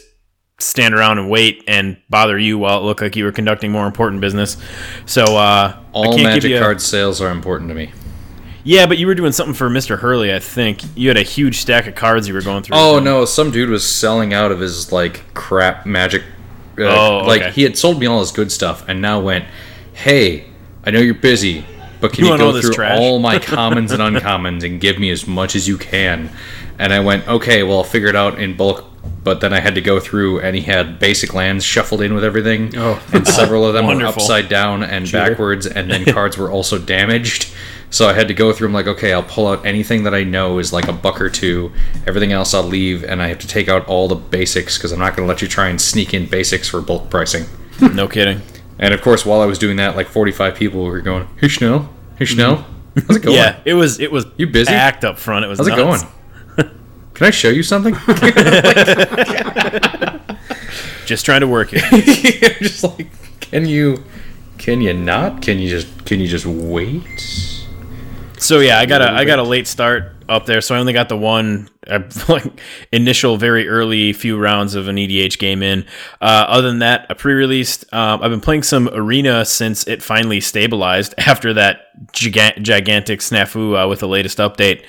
stand 0.60 0.96
around 0.96 1.20
and 1.20 1.30
wait 1.30 1.64
and 1.68 1.98
bother 2.10 2.40
you 2.40 2.58
while 2.58 2.80
it 2.80 2.84
looked 2.84 3.02
like 3.02 3.16
you 3.16 3.26
were 3.26 3.32
conducting 3.32 3.72
more 3.72 3.86
important 3.86 4.22
business. 4.22 4.58
So 5.06 5.24
uh, 5.24 5.76
I 5.78 5.84
All 5.94 6.18
magic 6.18 6.50
you 6.50 6.58
a- 6.58 6.60
card 6.60 6.82
sales 6.82 7.22
are 7.22 7.30
important 7.30 7.70
to 7.70 7.76
me. 7.76 7.92
Yeah, 8.64 8.86
but 8.86 8.98
you 8.98 9.08
were 9.08 9.16
doing 9.16 9.32
something 9.32 9.54
for 9.54 9.70
Mister 9.70 9.96
Hurley, 9.96 10.34
I 10.34 10.40
think. 10.40 10.82
You 10.98 11.08
had 11.08 11.16
a 11.16 11.24
huge 11.24 11.60
stack 11.60 11.88
of 11.88 11.96
cards 11.96 12.28
you 12.28 12.34
were 12.34 12.42
going 12.42 12.64
through. 12.64 12.76
Oh 12.76 13.00
no, 13.00 13.24
some 13.24 13.50
dude 13.50 13.70
was 13.70 13.88
selling 13.88 14.34
out 14.34 14.52
of 14.52 14.60
his 14.60 14.92
like 14.92 15.34
crap 15.34 15.86
magic. 15.86 16.24
Uh, 16.80 16.84
Oh, 16.86 17.24
like 17.26 17.54
he 17.54 17.64
had 17.64 17.78
sold 17.78 18.00
me 18.00 18.06
all 18.06 18.20
his 18.20 18.32
good 18.32 18.52
stuff, 18.52 18.88
and 18.88 19.02
now 19.02 19.20
went, 19.20 19.46
"Hey, 19.94 20.46
I 20.86 20.92
know 20.92 21.00
you're 21.00 21.14
busy, 21.16 21.66
but 22.00 22.14
can 22.14 22.26
You 22.26 22.32
you, 22.32 22.38
go 22.38 22.60
through 22.62 22.74
trash?" 22.74 23.00
all 23.00 23.20
my 23.20 23.40
commons 23.56 23.92
and 23.92 24.02
uncommons 24.02 24.64
and 24.64 24.80
give 24.80 25.00
me 25.00 25.10
as 25.10 25.26
much 25.28 25.56
as 25.56 25.68
you 25.68 25.78
can?" 25.78 26.30
And 26.80 26.94
I 26.94 27.00
went, 27.00 27.28
"Okay, 27.28 27.64
well, 27.64 27.78
I'll 27.80 27.84
figure 27.84 28.10
it 28.10 28.16
out 28.16 28.40
in 28.40 28.56
bulk." 28.56 28.86
But 29.24 29.42
then 29.42 29.52
I 29.54 29.60
had 29.60 29.76
to 29.76 29.82
go 29.82 30.00
through, 30.00 30.40
and 30.42 30.56
he 30.56 30.62
had 30.62 31.00
basic 31.00 31.34
lands 31.34 31.64
shuffled 31.66 32.02
in 32.02 32.14
with 32.14 32.24
everything, 32.24 32.74
Oh. 32.78 33.02
and 33.14 33.28
several 33.28 33.66
of 33.66 33.74
them 33.74 33.88
were 33.88 34.06
upside 34.06 34.48
down 34.50 34.84
and 34.84 35.10
backwards, 35.12 35.66
and 35.66 35.90
then 35.92 36.06
cards 36.06 36.38
were 36.38 36.50
also 36.52 36.78
damaged. 36.78 37.48
So 37.90 38.08
I 38.08 38.14
had 38.14 38.28
to 38.28 38.34
go 38.34 38.52
through. 38.52 38.68
I'm 38.68 38.74
like, 38.74 38.88
okay, 38.88 39.14
I'll 39.14 39.24
pull 39.24 39.48
out 39.48 39.66
anything 39.66 40.04
that 40.04 40.14
I 40.14 40.24
know 40.24 40.60
is 40.60 40.74
like 40.74 40.88
a 40.88 40.94
buck 40.94 41.22
or 41.22 41.30
two. 41.30 41.72
Everything 42.06 42.32
else 42.32 42.54
I'll 42.54 42.64
leave, 42.64 43.04
and 43.04 43.22
I 43.22 43.28
have 43.28 43.40
to 43.40 43.48
take 43.48 43.70
out 43.70 43.88
all 43.88 44.08
the 44.08 44.16
basics 44.16 44.78
because 44.78 44.92
I'm 44.92 45.00
not 45.00 45.16
going 45.16 45.26
to 45.26 45.28
let 45.28 45.42
you 45.42 45.48
try 45.48 45.70
and 45.70 45.80
sneak 45.80 46.14
in 46.14 46.26
basics 46.26 46.68
for 46.68 46.82
bulk 46.82 47.10
pricing. 47.10 47.46
no 47.94 48.08
kidding. 48.08 48.42
And 48.80 48.94
of 48.94 49.02
course, 49.02 49.26
while 49.26 49.42
I 49.42 49.46
was 49.46 49.58
doing 49.58 49.78
that, 49.78 49.96
like 49.96 50.08
45 50.08 50.56
people 50.56 50.84
were 50.84 51.02
going, 51.02 51.28
"Hey 51.38 51.48
Schnell, 51.48 51.90
hey 52.18 52.26
Schnell, 52.26 52.58
mm-hmm. 52.58 53.00
how's 53.08 53.18
it 53.18 53.22
going? 53.22 53.38
Yeah, 53.38 53.60
it 53.66 53.74
was 53.74 54.00
it 54.00 54.12
was 54.12 54.26
You 54.38 54.48
busy? 54.48 54.72
packed 54.72 55.04
up 55.04 55.18
front. 55.18 55.46
It 55.46 55.48
was 55.48 55.60
how's 55.60 55.68
it 55.68 55.76
going? 55.76 56.02
Can 57.14 57.28
I 57.28 57.32
show 57.32 57.50
you 57.50 57.64
something?" 57.64 57.96
Just 61.08 61.26
trying 61.26 61.40
to 61.40 61.48
work 61.48 61.70
it. 61.72 62.60
just 62.60 62.84
like, 62.84 63.08
can 63.40 63.66
you, 63.66 64.04
can 64.58 64.82
you 64.82 64.94
not? 64.94 65.42
Can 65.42 65.58
you 65.58 65.70
just, 65.70 66.06
can 66.06 66.20
you 66.20 66.28
just 66.28 66.46
wait? 66.46 67.57
So 68.40 68.60
yeah, 68.60 68.78
I 68.78 68.86
got 68.86 69.02
a 69.02 69.12
I 69.12 69.26
got 69.26 69.40
a 69.40 69.44
late 69.44 69.68
start 69.68 70.14
up 70.30 70.46
there, 70.46 70.62
so 70.62 70.76
I 70.76 70.80
only 70.80 70.94
got 70.94 71.10
the 71.10 71.18
one 71.18 71.70
uh, 71.88 72.00
like 72.30 72.60
initial 72.92 73.38
very 73.38 73.68
early 73.68 74.14
few 74.14 74.38
rounds 74.38 74.76
of 74.76 74.88
an 74.88 74.98
EDH 74.98 75.40
game 75.40 75.64
in. 75.64 75.86
Uh, 76.22 76.46
other 76.48 76.68
than 76.68 76.80
that, 76.80 77.08
a 77.10 77.16
pre-released. 77.16 77.92
Um, 77.94 78.22
I've 78.22 78.32
been 78.32 78.42
playing 78.42 78.64
some 78.64 78.90
Arena 78.90 79.44
since 79.44 79.88
it 79.88 80.04
finally 80.04 80.40
stabilized 80.40 81.16
after 81.18 81.54
that 81.54 81.88
giga- 82.14 82.62
gigantic 82.62 83.22
snafu 83.22 83.84
uh, 83.84 83.88
with 83.88 84.02
the 84.02 84.08
latest 84.08 84.38
update 84.38 84.86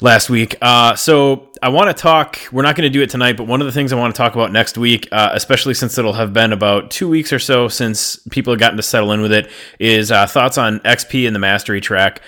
last 0.00 0.28
week. 0.28 0.56
Uh, 0.60 0.94
so 0.94 1.48
I 1.62 1.68
want 1.68 1.94
to 1.94 2.00
talk. 2.02 2.38
We're 2.52 2.62
not 2.62 2.76
going 2.76 2.90
to 2.90 2.92
do 2.92 3.02
it 3.02 3.10
tonight, 3.10 3.36
but 3.36 3.46
one 3.46 3.60
of 3.60 3.66
the 3.66 3.72
things 3.72 3.92
I 3.92 3.96
want 3.96 4.14
to 4.14 4.18
talk 4.18 4.34
about 4.34 4.52
next 4.52 4.76
week, 4.76 5.08
uh, 5.12 5.30
especially 5.32 5.74
since 5.74 5.96
it'll 5.98 6.12
have 6.14 6.32
been 6.32 6.52
about 6.52 6.90
two 6.90 7.08
weeks 7.08 7.32
or 7.32 7.38
so 7.38 7.68
since 7.68 8.16
people 8.30 8.52
have 8.52 8.60
gotten 8.60 8.76
to 8.76 8.82
settle 8.82 9.12
in 9.12 9.20
with 9.20 9.32
it, 9.32 9.50
is 9.78 10.10
uh, 10.10 10.26
thoughts 10.26 10.58
on 10.58 10.80
XP 10.80 11.26
and 11.26 11.34
the 11.34 11.40
mastery 11.40 11.80
track. 11.80 12.20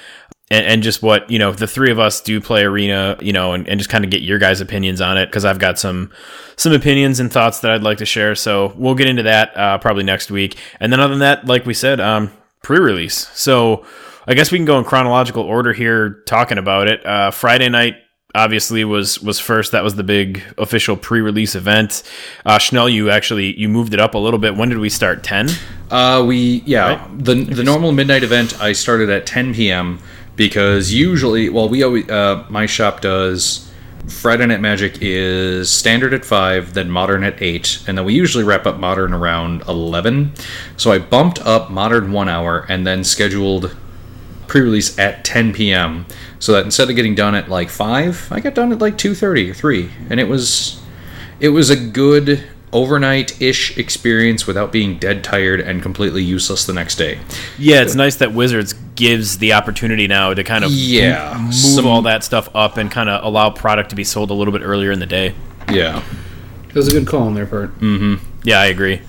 And, 0.50 0.64
and 0.64 0.82
just 0.82 1.02
what 1.02 1.30
you 1.30 1.38
know, 1.38 1.52
the 1.52 1.66
three 1.66 1.90
of 1.90 1.98
us 1.98 2.20
do 2.22 2.40
play 2.40 2.62
arena, 2.64 3.16
you 3.20 3.32
know, 3.32 3.52
and, 3.52 3.68
and 3.68 3.78
just 3.78 3.90
kind 3.90 4.04
of 4.04 4.10
get 4.10 4.22
your 4.22 4.38
guys' 4.38 4.60
opinions 4.60 5.00
on 5.00 5.18
it 5.18 5.26
because 5.26 5.44
I've 5.44 5.58
got 5.58 5.78
some 5.78 6.10
some 6.56 6.72
opinions 6.72 7.20
and 7.20 7.30
thoughts 7.32 7.60
that 7.60 7.70
I'd 7.70 7.82
like 7.82 7.98
to 7.98 8.06
share. 8.06 8.34
So 8.34 8.72
we'll 8.76 8.94
get 8.94 9.08
into 9.08 9.24
that 9.24 9.56
uh, 9.56 9.78
probably 9.78 10.04
next 10.04 10.30
week. 10.30 10.56
And 10.80 10.92
then 10.92 11.00
other 11.00 11.12
than 11.12 11.20
that, 11.20 11.46
like 11.46 11.66
we 11.66 11.74
said, 11.74 12.00
um, 12.00 12.32
pre-release. 12.62 13.28
So 13.34 13.84
I 14.26 14.34
guess 14.34 14.50
we 14.50 14.58
can 14.58 14.64
go 14.64 14.78
in 14.78 14.84
chronological 14.84 15.42
order 15.42 15.72
here, 15.72 16.22
talking 16.26 16.58
about 16.58 16.88
it. 16.88 17.04
Uh, 17.04 17.30
Friday 17.30 17.68
night 17.68 17.96
obviously 18.34 18.84
was 18.84 19.20
was 19.20 19.38
first. 19.38 19.72
That 19.72 19.84
was 19.84 19.96
the 19.96 20.02
big 20.02 20.42
official 20.58 20.96
pre-release 20.96 21.54
event. 21.54 22.02
Uh, 22.46 22.58
Schnell, 22.58 22.88
you 22.88 23.10
actually 23.10 23.58
you 23.58 23.68
moved 23.68 23.94
it 23.94 24.00
up 24.00 24.14
a 24.14 24.18
little 24.18 24.38
bit. 24.38 24.56
When 24.56 24.68
did 24.68 24.78
we 24.78 24.88
start? 24.90 25.22
Ten. 25.22 25.48
Uh, 25.90 26.24
we 26.26 26.62
yeah 26.66 26.96
Right? 26.96 27.24
the 27.24 27.44
the 27.44 27.64
normal 27.64 27.92
midnight 27.92 28.22
event 28.22 28.60
I 28.60 28.72
started 28.72 29.08
at 29.08 29.24
10 29.26 29.54
p.m. 29.54 29.98
because 30.38 30.94
usually 30.94 31.50
well 31.50 31.68
we 31.68 31.82
always 31.82 32.08
uh, 32.08 32.46
my 32.48 32.64
shop 32.64 33.02
does 33.02 33.70
Friday 34.08 34.46
Night 34.46 34.60
Magic 34.60 34.98
is 35.02 35.70
standard 35.70 36.14
at 36.14 36.24
five, 36.24 36.72
then 36.72 36.90
modern 36.90 37.24
at 37.24 37.42
eight, 37.42 37.82
and 37.86 37.98
then 37.98 38.06
we 38.06 38.14
usually 38.14 38.42
wrap 38.42 38.64
up 38.64 38.78
modern 38.78 39.12
around 39.12 39.62
11. 39.68 40.32
So 40.78 40.92
I 40.92 40.98
bumped 40.98 41.40
up 41.40 41.70
modern 41.70 42.10
one 42.12 42.26
hour 42.26 42.64
and 42.70 42.86
then 42.86 43.04
scheduled 43.04 43.76
pre-release 44.46 44.98
at 44.98 45.26
10 45.26 45.52
p.m. 45.52 46.06
so 46.38 46.52
that 46.52 46.64
instead 46.64 46.88
of 46.88 46.96
getting 46.96 47.14
done 47.14 47.34
at 47.34 47.50
like 47.50 47.68
5 47.68 48.32
i 48.32 48.40
got 48.40 48.54
done 48.54 48.72
at 48.72 48.78
like 48.78 48.96
2.30 48.96 49.50
or 49.50 49.52
3 49.52 49.90
and 50.08 50.18
it 50.18 50.26
was 50.26 50.80
it 51.38 51.50
was 51.50 51.68
a 51.68 51.76
good 51.76 52.42
overnight-ish 52.72 53.76
experience 53.76 54.46
without 54.46 54.72
being 54.72 54.98
dead 54.98 55.22
tired 55.22 55.60
and 55.60 55.82
completely 55.82 56.22
useless 56.22 56.64
the 56.64 56.72
next 56.72 56.96
day 56.96 57.18
Yeah, 57.58 57.82
it's 57.82 57.94
nice 57.94 58.16
that 58.16 58.32
Wizards 58.32 58.74
gives 58.98 59.38
the 59.38 59.52
opportunity 59.52 60.08
now 60.08 60.34
to 60.34 60.42
kind 60.42 60.64
of 60.64 60.70
Yeah, 60.72 61.38
move 61.40 61.54
some- 61.54 61.86
all 61.86 62.02
that 62.02 62.24
stuff 62.24 62.48
up 62.54 62.76
and 62.76 62.90
kind 62.90 63.08
of 63.08 63.24
allow 63.24 63.48
product 63.50 63.90
to 63.90 63.96
be 63.96 64.02
sold 64.04 64.30
a 64.30 64.34
little 64.34 64.52
bit 64.52 64.62
earlier 64.62 64.90
in 64.90 64.98
the 64.98 65.06
day. 65.06 65.34
yeah 65.72 66.02
It 66.68 66.74
was 66.74 66.88
a 66.88 66.90
good 66.90 67.06
call 67.06 67.22
on 67.22 67.34
their 67.34 67.46
part. 67.46 67.78
Mm-hmm. 67.80 68.14
Yeah, 68.42 68.60
I 68.60 68.66
agree. 68.66 69.00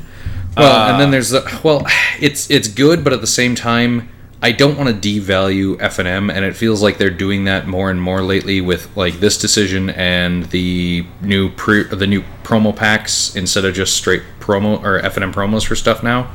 well 0.55 0.89
and 0.91 0.99
then 1.01 1.07
uh, 1.09 1.11
there's 1.11 1.29
the 1.31 1.41
well 1.63 1.85
it's 2.19 2.49
it's 2.51 2.67
good 2.67 3.03
but 3.03 3.13
at 3.13 3.21
the 3.21 3.27
same 3.41 3.55
time 3.55 4.09
I 4.41 4.51
don't 4.53 4.77
want 4.77 4.87
to 4.89 4.95
devalue 5.21 5.75
FNM 5.77 6.31
and 6.33 6.45
it 6.45 6.55
feels 6.55 6.81
like 6.81 6.97
they're 6.97 7.09
doing 7.09 7.43
that 7.45 7.67
more 7.67 7.89
and 7.91 8.01
more 8.01 8.21
lately 8.21 8.61
with 8.61 8.95
like 8.95 9.19
this 9.19 9.37
decision 9.37 9.89
and 9.89 10.45
the 10.51 11.05
new 11.21 11.49
pre 11.51 11.83
the 11.83 12.07
new 12.07 12.23
promo 12.43 12.73
packs 12.75 13.35
instead 13.35 13.65
of 13.65 13.73
just 13.75 13.95
straight 13.97 14.23
promo 14.39 14.81
or 14.83 15.01
FNM 15.01 15.33
promos 15.33 15.65
for 15.65 15.75
stuff 15.75 16.03
now. 16.03 16.29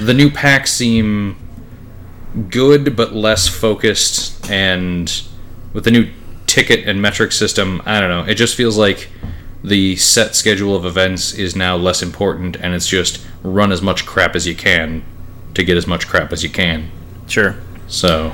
The 0.00 0.14
new 0.14 0.30
packs 0.30 0.70
seem 0.72 1.36
good 2.50 2.96
but 2.96 3.12
less 3.14 3.48
focused 3.48 4.50
and 4.50 5.22
with 5.72 5.84
the 5.84 5.90
new 5.90 6.08
ticket 6.46 6.88
and 6.88 7.00
metric 7.00 7.32
system, 7.32 7.82
I 7.86 8.00
don't 8.00 8.08
know. 8.08 8.24
It 8.30 8.34
just 8.34 8.54
feels 8.54 8.76
like 8.76 9.08
the 9.62 9.96
set 9.96 10.34
schedule 10.34 10.74
of 10.76 10.84
events 10.84 11.32
is 11.34 11.56
now 11.56 11.76
less 11.76 12.02
important 12.02 12.56
and 12.56 12.74
it's 12.74 12.86
just 12.86 13.24
run 13.42 13.72
as 13.72 13.82
much 13.82 14.06
crap 14.06 14.34
as 14.36 14.46
you 14.46 14.54
can 14.54 15.04
to 15.54 15.64
get 15.64 15.76
as 15.76 15.86
much 15.86 16.06
crap 16.06 16.32
as 16.32 16.42
you 16.42 16.50
can. 16.50 16.90
Sure. 17.26 17.56
So, 17.88 18.32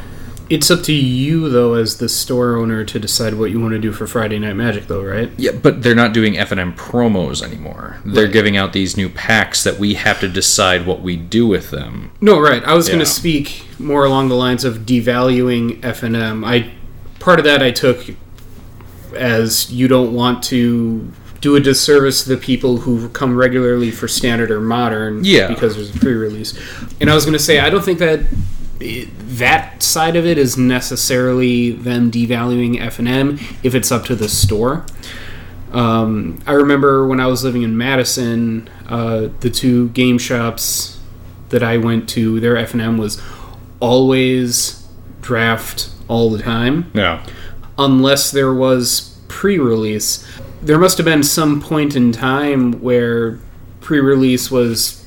It's 0.51 0.71
up 0.71 0.83
to 0.85 0.93
you 0.93 1.49
though, 1.49 1.75
as 1.75 1.99
the 1.99 2.09
store 2.09 2.57
owner, 2.57 2.85
to 2.85 2.99
decide 2.99 3.35
what 3.35 3.51
you 3.51 3.61
want 3.61 3.73
to 3.73 3.79
do 3.79 3.93
for 3.93 4.07
Friday 4.07 4.39
Night 4.39 4.55
Magic, 4.55 4.87
though, 4.87 5.03
right? 5.03 5.31
yeah, 5.39 5.53
but 5.53 5.83
they're 5.83 5.95
not 5.95 6.13
doing 6.13 6.35
FNM 6.35 6.77
promos 6.77 7.43
anymore. 7.43 7.99
They're 8.05 8.29
giving 8.29 8.57
out 8.57 8.73
these 8.73 8.97
new 8.97 9.09
packs 9.09 9.65
that 9.65 9.79
we 9.79 9.95
have 9.95 10.21
to 10.21 10.29
decide 10.29 10.87
what 10.87 11.01
we 11.01 11.17
do 11.17 11.47
with 11.47 11.71
them. 11.71 12.11
No, 12.21 12.39
right. 12.41 12.63
I 12.65 12.75
was 12.75 12.89
going 12.89 13.01
to 13.01 13.07
speak 13.07 13.65
more 13.79 14.05
along 14.05 14.29
the 14.29 14.35
lines 14.35 14.65
of 14.65 14.79
devaluing 14.81 15.83
F 15.85 16.03
and 16.03 16.15
M. 16.17 16.45
I 16.45 16.73
part 17.21 17.39
of 17.39 17.45
that 17.47 17.63
I 17.63 17.71
took 17.71 18.05
as 19.17 19.73
you 19.73 19.89
don't 19.89 20.13
want 20.13 20.43
to 20.45 21.11
do 21.41 21.57
a 21.57 21.61
disservice 21.61 22.25
to 22.25 22.31
the 22.31 22.37
people 22.37 22.79
who 22.79 23.09
come 23.11 23.37
regularly 23.37 23.91
for 23.91 24.09
standard 24.09 24.51
or 24.51 24.61
modern 24.61 25.25
Yeah. 25.25 25.49
because 25.49 25.77
there's 25.77 25.95
a 25.95 25.99
pre-release. 25.99 26.59
And 27.01 27.11
I 27.11 27.15
was 27.15 27.25
going 27.25 27.35
to 27.35 27.43
say 27.43 27.61
I 27.61 27.69
don't 27.71 27.85
think 27.85 27.99
that 27.99 28.21
it, 28.81 29.09
that 29.39 29.83
side 29.83 30.17
of 30.17 30.27
it 30.27 30.37
is 30.39 30.57
necessarily 30.57 31.71
them 31.73 32.11
devaluing 32.11 32.81
F 32.81 32.99
and 32.99 33.09
M 33.09 33.39
if 33.63 33.75
it's 33.75 33.91
up 33.93 34.05
to 34.07 34.15
the 34.17 34.29
store. 34.29 34.85
Um, 35.73 36.41
I 36.47 36.53
remember 36.53 37.07
when 37.07 37.19
I 37.21 37.27
was 37.27 37.43
living 37.43 37.63
in 37.63 37.77
Madison, 37.77 38.69
uh, 38.89 39.29
the 39.41 39.51
two 39.51 39.89
game 39.91 40.19
shops 40.19 41.01
that 41.49 41.63
I 41.63 41.79
went 41.79 42.09
to, 42.11 42.39
their 42.41 42.57
F 42.57 42.73
and 42.73 42.81
M 42.83 42.97
was 42.99 43.21
always 43.81 44.87
draft 45.21 45.91
all 46.09 46.31
the 46.31 46.39
time 46.43 46.91
Yeah. 46.95 47.25
unless 47.79 48.31
there 48.31 48.53
was 48.55 49.19
pre-release. 49.29 50.25
There 50.63 50.79
must 50.79 50.97
have 50.99 51.05
been 51.05 51.23
some 51.23 51.61
point 51.61 51.97
in 51.97 52.13
time 52.13 52.75
where 52.81 53.39
pre-release 53.81 54.51
was 54.51 55.04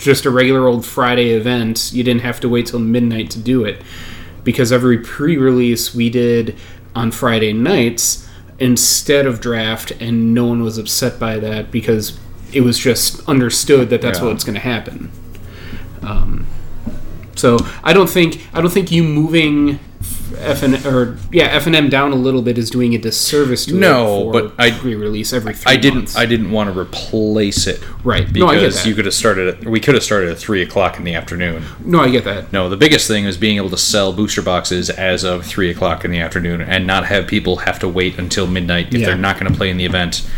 just 0.00 0.24
a 0.24 0.30
regular 0.30 0.66
old 0.66 0.86
Friday 0.86 1.30
event. 1.30 1.90
You 1.92 2.02
didn't 2.04 2.22
have 2.22 2.40
to 2.40 2.48
wait 2.48 2.66
till 2.66 2.78
midnight 2.78 3.30
to 3.32 3.38
do 3.38 3.64
it 3.64 3.82
because 4.44 4.72
every 4.72 4.98
pre-release 4.98 5.94
we 5.94 6.08
did 6.10 6.56
on 6.94 7.10
Friday 7.10 7.52
nights 7.52 8.28
instead 8.58 9.26
of 9.26 9.40
draft 9.40 9.90
and 10.00 10.34
no 10.34 10.46
one 10.46 10.62
was 10.62 10.78
upset 10.78 11.18
by 11.20 11.38
that 11.38 11.70
because 11.70 12.18
it 12.52 12.62
was 12.62 12.78
just 12.78 13.26
understood 13.28 13.90
that 13.90 14.00
that's 14.00 14.18
Yeah. 14.20 14.24
what's 14.26 14.44
going 14.44 14.54
to 14.54 14.60
happen. 14.60 15.10
Um, 16.02 16.46
so 17.36 17.58
I 17.84 17.92
don't 17.92 18.08
think 18.08 18.48
I 18.52 18.60
don't 18.60 18.72
think 18.72 18.90
you 18.90 19.02
moving 19.04 19.78
F 20.36 20.62
and 20.62 20.74
or 20.86 21.16
yeah 21.32 21.44
F 21.46 21.66
and 21.66 21.74
M 21.74 21.88
down 21.88 22.12
a 22.12 22.16
little 22.16 22.42
bit 22.42 22.58
is 22.58 22.70
doing 22.70 22.94
a 22.94 22.98
disservice 22.98 23.66
to 23.66 23.74
No, 23.74 24.30
it 24.30 24.32
for 24.32 24.32
but 24.48 24.54
I 24.58 24.78
re-release 24.80 25.32
every 25.32 25.54
three 25.54 25.72
I 25.72 25.76
didn't. 25.76 25.96
months. 25.98 26.16
I 26.16 26.26
didn't 26.26 26.50
want 26.50 26.72
to 26.72 26.78
replace 26.78 27.66
it. 27.66 27.82
Right. 28.04 28.26
Because 28.26 28.38
No, 28.40 28.46
I 28.48 28.60
get 28.60 28.72
that. 28.72 28.86
you 28.86 28.94
could 28.94 29.04
have 29.06 29.14
started. 29.14 29.48
At, 29.60 29.64
we 29.66 29.80
could 29.80 29.94
have 29.94 30.04
started 30.04 30.30
at 30.30 30.38
three 30.38 30.62
o'clock 30.62 30.98
in 30.98 31.04
the 31.04 31.14
afternoon. 31.14 31.64
no, 31.84 32.00
I 32.00 32.10
get 32.10 32.24
that. 32.24 32.52
No, 32.52 32.68
the 32.68 32.76
biggest 32.76 33.08
thing 33.08 33.24
is 33.24 33.36
being 33.36 33.56
able 33.56 33.70
to 33.70 33.78
sell 33.78 34.12
booster 34.12 34.42
boxes 34.42 34.90
as 34.90 35.24
of 35.24 35.44
three 35.46 35.70
o'clock 35.70 36.04
in 36.04 36.10
the 36.10 36.18
afternoon, 36.20 36.60
and 36.60 36.86
not 36.86 37.06
have 37.06 37.26
people 37.26 37.56
have 37.58 37.78
to 37.80 37.88
wait 37.88 38.18
until 38.18 38.46
midnight 38.46 38.88
if 38.94 39.00
Yeah. 39.00 39.06
they're 39.06 39.16
not 39.16 39.38
going 39.38 39.50
to 39.50 39.56
play 39.56 39.70
in 39.70 39.76
the 39.76 39.84
event. 39.84 40.28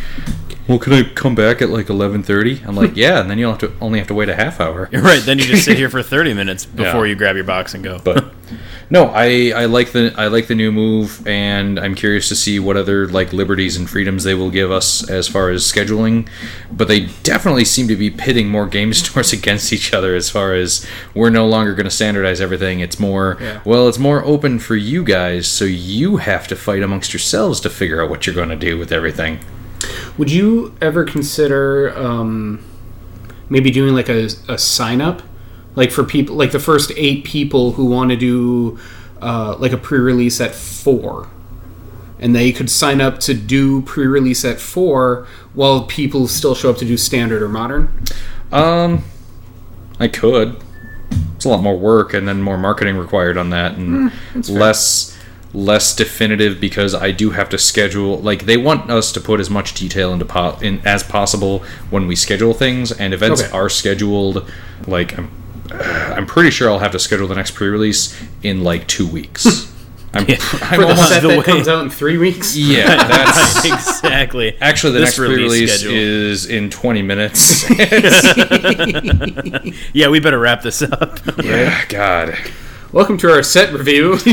Well, 0.68 0.78
can 0.78 0.92
I 0.92 1.02
come 1.02 1.34
back 1.34 1.60
at 1.62 1.68
like 1.70 1.88
eleven 1.90 2.22
thirty? 2.22 2.62
I'm 2.64 2.76
like, 2.76 2.92
yeah, 2.94 3.20
and 3.20 3.28
then 3.30 3.38
you'll 3.38 3.50
have 3.50 3.60
to 3.60 3.72
only 3.80 3.98
have 3.98 4.06
to 4.08 4.14
wait 4.14 4.28
a 4.28 4.36
half 4.36 4.60
hour. 4.60 4.88
You're 4.92 5.02
Right, 5.02 5.20
then 5.20 5.38
you 5.40 5.44
just 5.44 5.64
sit 5.64 5.76
here 5.76 5.90
for 5.90 6.00
30 6.00 6.32
minutes 6.34 6.64
before 6.64 7.06
Yeah. 7.06 7.10
you 7.10 7.16
grab 7.16 7.34
your 7.34 7.44
box 7.44 7.74
and 7.74 7.82
go. 7.82 7.98
But 7.98 8.32
no, 8.90 9.06
I, 9.14 9.52
I 9.54 9.64
like 9.66 9.92
the 9.92 10.12
I 10.16 10.26
like 10.26 10.48
the 10.48 10.54
new 10.56 10.72
move, 10.72 11.24
and 11.26 11.78
I'm 11.78 11.94
curious 11.94 12.28
to 12.28 12.34
see 12.34 12.58
what 12.58 12.76
other 12.76 13.06
like 13.06 13.32
liberties 13.32 13.76
and 13.76 13.88
freedoms 13.88 14.24
they 14.24 14.34
will 14.34 14.50
give 14.50 14.70
us 14.72 15.08
as 15.08 15.28
far 15.28 15.50
as 15.50 15.62
scheduling. 15.62 16.28
But 16.72 16.88
they 16.88 17.06
definitely 17.22 17.64
seem 17.64 17.86
to 17.88 17.94
be 17.96 18.10
pitting 18.10 18.48
more 18.48 18.66
game 18.66 18.92
stores 18.92 19.32
against 19.38 19.72
each 19.72 19.94
other 19.94 20.16
as 20.16 20.28
far 20.28 20.54
as 20.54 20.84
we're 21.14 21.30
no 21.30 21.46
longer 21.46 21.74
going 21.74 21.84
to 21.84 21.90
standardize 21.90 22.40
everything. 22.40 22.80
It's 22.80 22.98
more 22.98 23.38
Yeah. 23.40 23.60
well, 23.64 23.88
it's 23.88 23.98
more 23.98 24.24
open 24.24 24.58
for 24.58 24.74
you 24.74 25.04
guys, 25.04 25.46
so 25.46 25.64
you 25.64 26.16
have 26.16 26.48
to 26.48 26.56
fight 26.56 26.82
amongst 26.82 27.12
yourselves 27.12 27.60
to 27.60 27.70
figure 27.70 28.02
out 28.02 28.10
what 28.10 28.26
you're 28.26 28.34
going 28.34 28.48
to 28.50 28.56
do 28.56 28.76
with 28.76 28.90
everything. 28.90 29.38
Would 30.18 30.30
you 30.32 30.74
ever 30.80 31.04
consider 31.04 31.96
um, 31.96 32.62
maybe 33.48 33.70
doing 33.70 33.94
like 33.94 34.08
a, 34.08 34.28
a 34.48 34.58
sign 34.58 35.00
up, 35.00 35.22
like 35.76 35.90
for 35.90 36.04
people 36.04 36.36
like 36.36 36.52
the 36.52 36.58
first 36.60 36.92
eight 36.96 37.24
people 37.24 37.72
who 37.72 37.86
want 37.86 38.10
to 38.10 38.16
do 38.16 38.78
uh, 39.22 39.56
like 39.58 39.72
a 39.72 39.76
pre-release 39.76 40.40
at 40.40 40.54
four, 40.54 41.28
and 42.18 42.34
they 42.34 42.52
could 42.52 42.70
sign 42.70 43.00
up 43.00 43.18
to 43.20 43.34
do 43.34 43.82
pre-release 43.82 44.44
at 44.44 44.58
four 44.60 45.26
while 45.54 45.84
people 45.84 46.26
still 46.26 46.54
show 46.54 46.70
up 46.70 46.76
to 46.78 46.84
do 46.84 46.96
standard 46.96 47.42
or 47.42 47.48
modern. 47.48 48.04
Um, 48.52 49.04
I 49.98 50.08
could. 50.08 50.56
It's 51.36 51.44
a 51.44 51.48
lot 51.48 51.62
more 51.62 51.76
work 51.78 52.12
and 52.14 52.26
then 52.28 52.42
more 52.42 52.58
marketing 52.58 52.96
required 52.96 53.36
on 53.38 53.50
that, 53.50 53.74
and 53.76 54.12
less 54.48 55.16
less 55.52 55.96
definitive 55.96 56.60
because 56.60 56.94
I 56.94 57.10
do 57.10 57.30
have 57.30 57.48
to 57.48 57.58
schedule. 57.58 58.18
Like 58.18 58.44
they 58.44 58.56
want 58.56 58.90
us 58.90 59.10
to 59.12 59.20
put 59.20 59.40
as 59.40 59.50
much 59.50 59.74
detail 59.74 60.12
into 60.12 60.24
po- 60.24 60.58
in 60.60 60.80
as 60.86 61.02
possible 61.02 61.60
when 61.90 62.06
we 62.06 62.14
schedule 62.16 62.54
things, 62.54 62.92
and 62.92 63.12
events 63.14 63.42
Okay. 63.42 63.50
are 63.52 63.68
scheduled. 63.68 64.50
Like 64.86 65.16
I'm, 65.18 65.30
I'm 66.16 66.26
pretty 66.26 66.50
sure 66.50 66.68
I'll 66.70 66.78
have 66.78 66.92
to 66.92 66.98
schedule 66.98 67.28
the 67.28 67.34
next 67.36 67.52
pre-release 67.52 68.20
in 68.42 68.62
like 68.64 68.86
two 68.86 69.06
weeks. 69.06 69.44
Hmm. 69.44 69.66
I'm, 70.12 70.26
I'm 70.26 70.36
For 70.36 70.76
the 70.78 70.88
almost 70.88 71.08
set 71.08 71.22
the 71.22 71.28
that 71.28 71.38
way- 71.38 71.44
comes 71.44 71.68
out 71.68 71.84
in 71.84 71.90
three 71.90 72.18
weeks. 72.18 72.56
yeah. 72.56 72.96
That's 73.06 73.64
exactly. 74.00 74.56
actually 74.60 74.94
the 74.94 74.98
This 75.00 75.08
next 75.10 75.16
pre-release 75.18 75.80
schedule. 75.80 75.96
is 75.96 76.46
in 76.46 76.68
20 76.68 77.02
minutes. 77.02 77.70
Yeah, 79.92 80.08
we 80.08 80.18
better 80.20 80.38
wrap 80.40 80.62
this 80.62 80.82
up. 80.82 81.20
yeah, 81.44 81.84
God. 81.88 82.36
Welcome 82.92 83.18
to 83.18 83.30
our 83.30 83.44
set 83.44 83.72
review. 83.72 84.16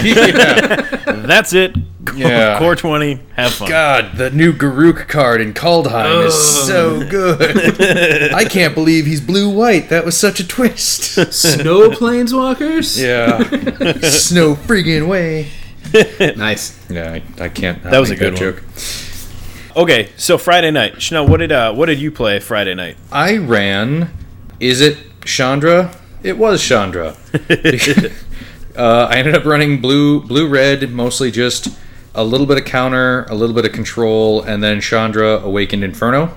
That's 1.06 1.54
it. 1.54 1.76
Yeah. 2.16 2.58
Core 2.60 2.76
20. 2.76 3.20
Have 3.36 3.54
fun. 3.54 3.70
God, 3.70 4.18
the 4.18 4.32
new 4.32 4.52
Garruk 4.52 5.08
card 5.08 5.42
in 5.42 5.54
Kaldheim 5.54 6.26
is 6.26 6.66
so 6.66 7.08
good. 7.08 8.34
I 8.34 8.46
can't 8.46 8.74
believe 8.74 9.06
he's 9.06 9.22
blue 9.22 9.48
white. 9.48 9.90
That 9.90 10.06
was 10.06 10.20
such 10.20 10.40
a 10.40 10.48
twist. 10.48 11.04
Snow 11.32 11.90
planeswalkers. 11.92 13.00
Yeah. 13.00 13.44
Snow 14.10 14.56
friggin' 14.56 15.08
way. 15.08 15.52
Nice. 16.36 16.90
Yeah, 16.90 17.14
I, 17.14 17.44
I 17.44 17.50
can't. 17.50 17.84
That 17.84 18.00
was 18.00 18.10
a 18.10 18.16
good 18.16 18.40
one. 18.40 18.60
Okay, 19.76 20.10
so 20.18 20.40
Friday 20.40 20.72
night. 20.72 21.00
Chanel, 21.00 21.28
what 21.28 21.38
did 21.38 21.52
uh, 21.52 21.74
what 21.74 21.86
did 21.86 22.00
you 22.00 22.10
play 22.10 22.40
Friday 22.40 22.74
night? 22.74 22.98
I 23.12 23.38
ran. 23.38 24.10
Is 24.60 24.82
it 24.82 24.98
Chandra? 25.24 25.96
It 26.28 26.38
was 26.38 26.62
Chandra. 26.62 27.16
uh, 28.76 29.08
I 29.10 29.16
ended 29.16 29.34
up 29.34 29.46
running 29.46 29.80
blue, 29.80 30.20
blue, 30.20 30.46
red, 30.46 30.92
mostly 30.92 31.32
just 31.32 31.70
a 32.14 32.22
little 32.22 32.46
bit 32.46 32.58
of 32.58 32.66
counter, 32.66 33.24
a 33.30 33.34
little 33.34 33.56
bit 33.56 33.64
of 33.64 33.72
control, 33.72 34.42
and 34.42 34.62
then 34.62 34.82
Chandra 34.82 35.40
Awakened 35.40 35.86
Inferno. 35.86 36.36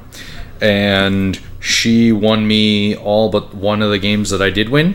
And 0.61 1.41
she 1.59 2.13
won 2.13 2.47
me 2.47 2.95
all 2.95 3.31
but 3.31 3.53
one 3.53 3.83
of 3.83 3.91
the 3.91 3.99
games 3.99 4.31
that 4.31 4.41
I 4.41 4.51
did 4.51 4.69
win. 4.69 4.95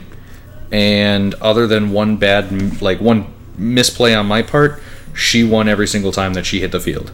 And 0.72 1.34
other 1.36 1.68
than 1.68 1.92
one 1.92 2.16
bad, 2.16 2.82
like 2.82 3.02
one 3.02 3.28
misplay 3.58 4.14
on 4.14 4.28
my 4.28 4.44
part, 4.44 4.82
she 5.14 5.44
won 5.44 5.68
every 5.68 5.88
single 5.88 6.14
time 6.14 6.36
that 6.36 6.46
she 6.46 6.62
hit 6.62 6.72
the 6.72 6.80
field. 6.80 7.12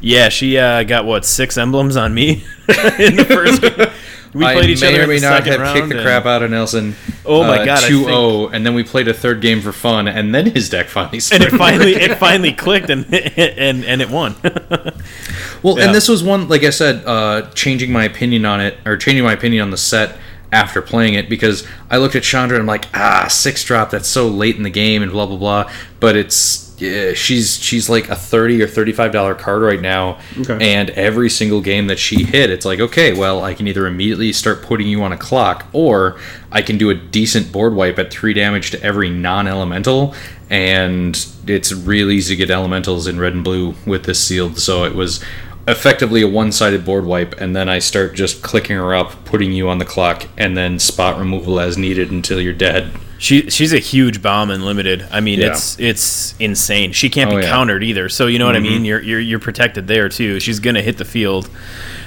Yeah, 0.00 0.30
she 0.30 0.58
uh, 0.58 0.82
got 0.82 1.04
what 1.04 1.24
six 1.24 1.56
emblems 1.56 1.96
on 1.96 2.12
me 2.12 2.44
in 2.98 3.14
the 3.14 3.24
first. 3.24 3.92
We 4.34 4.44
I 4.44 4.54
played 4.54 4.70
each 4.70 4.80
may 4.80 4.88
other 4.88 5.00
or 5.00 5.02
in 5.04 5.08
may 5.08 5.20
not 5.20 5.46
have 5.46 5.60
round. 5.60 5.78
kicked 5.78 5.88
the 5.88 6.02
crap 6.02 6.26
out 6.26 6.42
of 6.42 6.50
Nelson. 6.50 6.94
Oh 7.24 7.44
my 7.44 7.64
God, 7.64 7.84
I 7.84 7.88
2-0, 7.88 8.52
and 8.52 8.64
then 8.64 8.74
we 8.74 8.82
played 8.82 9.08
a 9.08 9.14
third 9.14 9.40
game 9.40 9.60
for 9.60 9.72
fun, 9.72 10.06
and 10.08 10.34
then 10.34 10.46
his 10.46 10.68
deck 10.68 10.88
finally. 10.88 11.20
and 11.32 11.42
it 11.42 11.50
finally 11.58 11.94
it 11.94 12.18
finally 12.18 12.52
clicked 12.52 12.90
and 12.90 13.06
and 13.12 13.84
and 13.84 14.02
it 14.02 14.10
won. 14.10 14.36
well, 15.62 15.78
yeah. 15.78 15.84
and 15.84 15.94
this 15.94 16.08
was 16.08 16.22
one, 16.22 16.48
like 16.48 16.62
I 16.62 16.70
said, 16.70 17.04
uh, 17.06 17.50
changing 17.54 17.90
my 17.90 18.04
opinion 18.04 18.44
on 18.44 18.60
it, 18.60 18.78
or 18.84 18.96
changing 18.96 19.24
my 19.24 19.32
opinion 19.32 19.62
on 19.62 19.70
the 19.70 19.76
set 19.76 20.18
after 20.52 20.80
playing 20.80 21.14
it, 21.14 21.28
because 21.28 21.66
I 21.90 21.98
looked 21.98 22.16
at 22.16 22.22
Chandra 22.22 22.56
and 22.56 22.62
I'm 22.62 22.66
like, 22.66 22.86
ah, 22.94 23.28
six 23.28 23.64
drop, 23.64 23.90
that's 23.90 24.08
so 24.08 24.28
late 24.28 24.56
in 24.56 24.62
the 24.62 24.70
game, 24.70 25.02
and 25.02 25.10
blah 25.10 25.26
blah 25.26 25.36
blah. 25.36 25.72
But 26.00 26.16
it's 26.16 26.67
yeah, 26.78 27.12
she's 27.12 27.62
she's 27.62 27.88
like 27.88 28.08
a 28.08 28.16
thirty 28.16 28.62
or 28.62 28.66
thirty 28.66 28.92
five 28.92 29.12
dollar 29.12 29.34
card 29.34 29.62
right 29.62 29.80
now, 29.80 30.18
Okay. 30.40 30.58
and 30.60 30.90
every 30.90 31.28
single 31.28 31.60
game 31.60 31.88
that 31.88 31.98
she 31.98 32.22
hit, 32.24 32.50
it's 32.50 32.64
like, 32.64 32.80
okay, 32.80 33.12
well, 33.12 33.42
I 33.42 33.54
can 33.54 33.66
either 33.66 33.86
immediately 33.86 34.32
start 34.32 34.62
putting 34.62 34.86
you 34.86 35.02
on 35.02 35.12
a 35.12 35.16
clock, 35.18 35.66
or 35.72 36.18
I 36.52 36.62
can 36.62 36.78
do 36.78 36.90
a 36.90 36.94
decent 36.94 37.50
board 37.52 37.74
wipe 37.74 37.98
at 37.98 38.10
three 38.12 38.32
damage 38.32 38.70
to 38.70 38.82
every 38.82 39.10
non 39.10 39.46
elemental, 39.48 40.14
and 40.50 41.14
it's 41.46 41.72
real 41.72 42.10
easy 42.10 42.34
to 42.34 42.38
get 42.38 42.50
elementals 42.50 43.06
in 43.06 43.18
red 43.18 43.32
and 43.34 43.44
blue 43.44 43.74
with 43.86 44.04
this 44.04 44.24
sealed. 44.24 44.58
So 44.58 44.84
it 44.84 44.94
was 44.94 45.22
effectively 45.66 46.22
a 46.22 46.28
one 46.28 46.50
sided 46.52 46.84
board 46.84 47.04
wipe, 47.04 47.38
and 47.40 47.54
then 47.54 47.68
I 47.68 47.78
start 47.78 48.14
just 48.14 48.42
clicking 48.42 48.76
her 48.76 48.94
up, 48.94 49.24
putting 49.24 49.52
you 49.52 49.68
on 49.68 49.78
the 49.78 49.84
clock, 49.84 50.26
and 50.36 50.56
then 50.56 50.78
spot 50.78 51.18
removal 51.18 51.60
as 51.60 51.76
needed 51.76 52.10
until 52.10 52.40
you're 52.40 52.52
dead. 52.54 52.90
She 53.20 53.50
she's 53.50 53.72
a 53.72 53.78
huge 53.80 54.22
bomb 54.22 54.50
in 54.50 54.64
limited. 54.64 55.04
I 55.10 55.20
mean, 55.20 55.40
Yeah. 55.40 55.48
it's 55.48 55.78
it's 55.80 56.34
insane. 56.38 56.92
She 56.92 57.10
can't 57.10 57.32
Oh, 57.32 57.36
be 57.36 57.42
yeah. 57.42 57.50
countered 57.50 57.82
either. 57.82 58.08
So 58.08 58.26
you 58.28 58.38
know 58.38 58.46
what 58.46 58.56
I 58.56 58.60
mean. 58.60 58.84
You're, 58.84 59.00
you're 59.02 59.18
you're 59.20 59.40
protected 59.40 59.88
there 59.88 60.08
too. 60.08 60.38
She's 60.38 60.60
gonna 60.60 60.82
hit 60.82 60.98
the 60.98 61.04
field. 61.04 61.50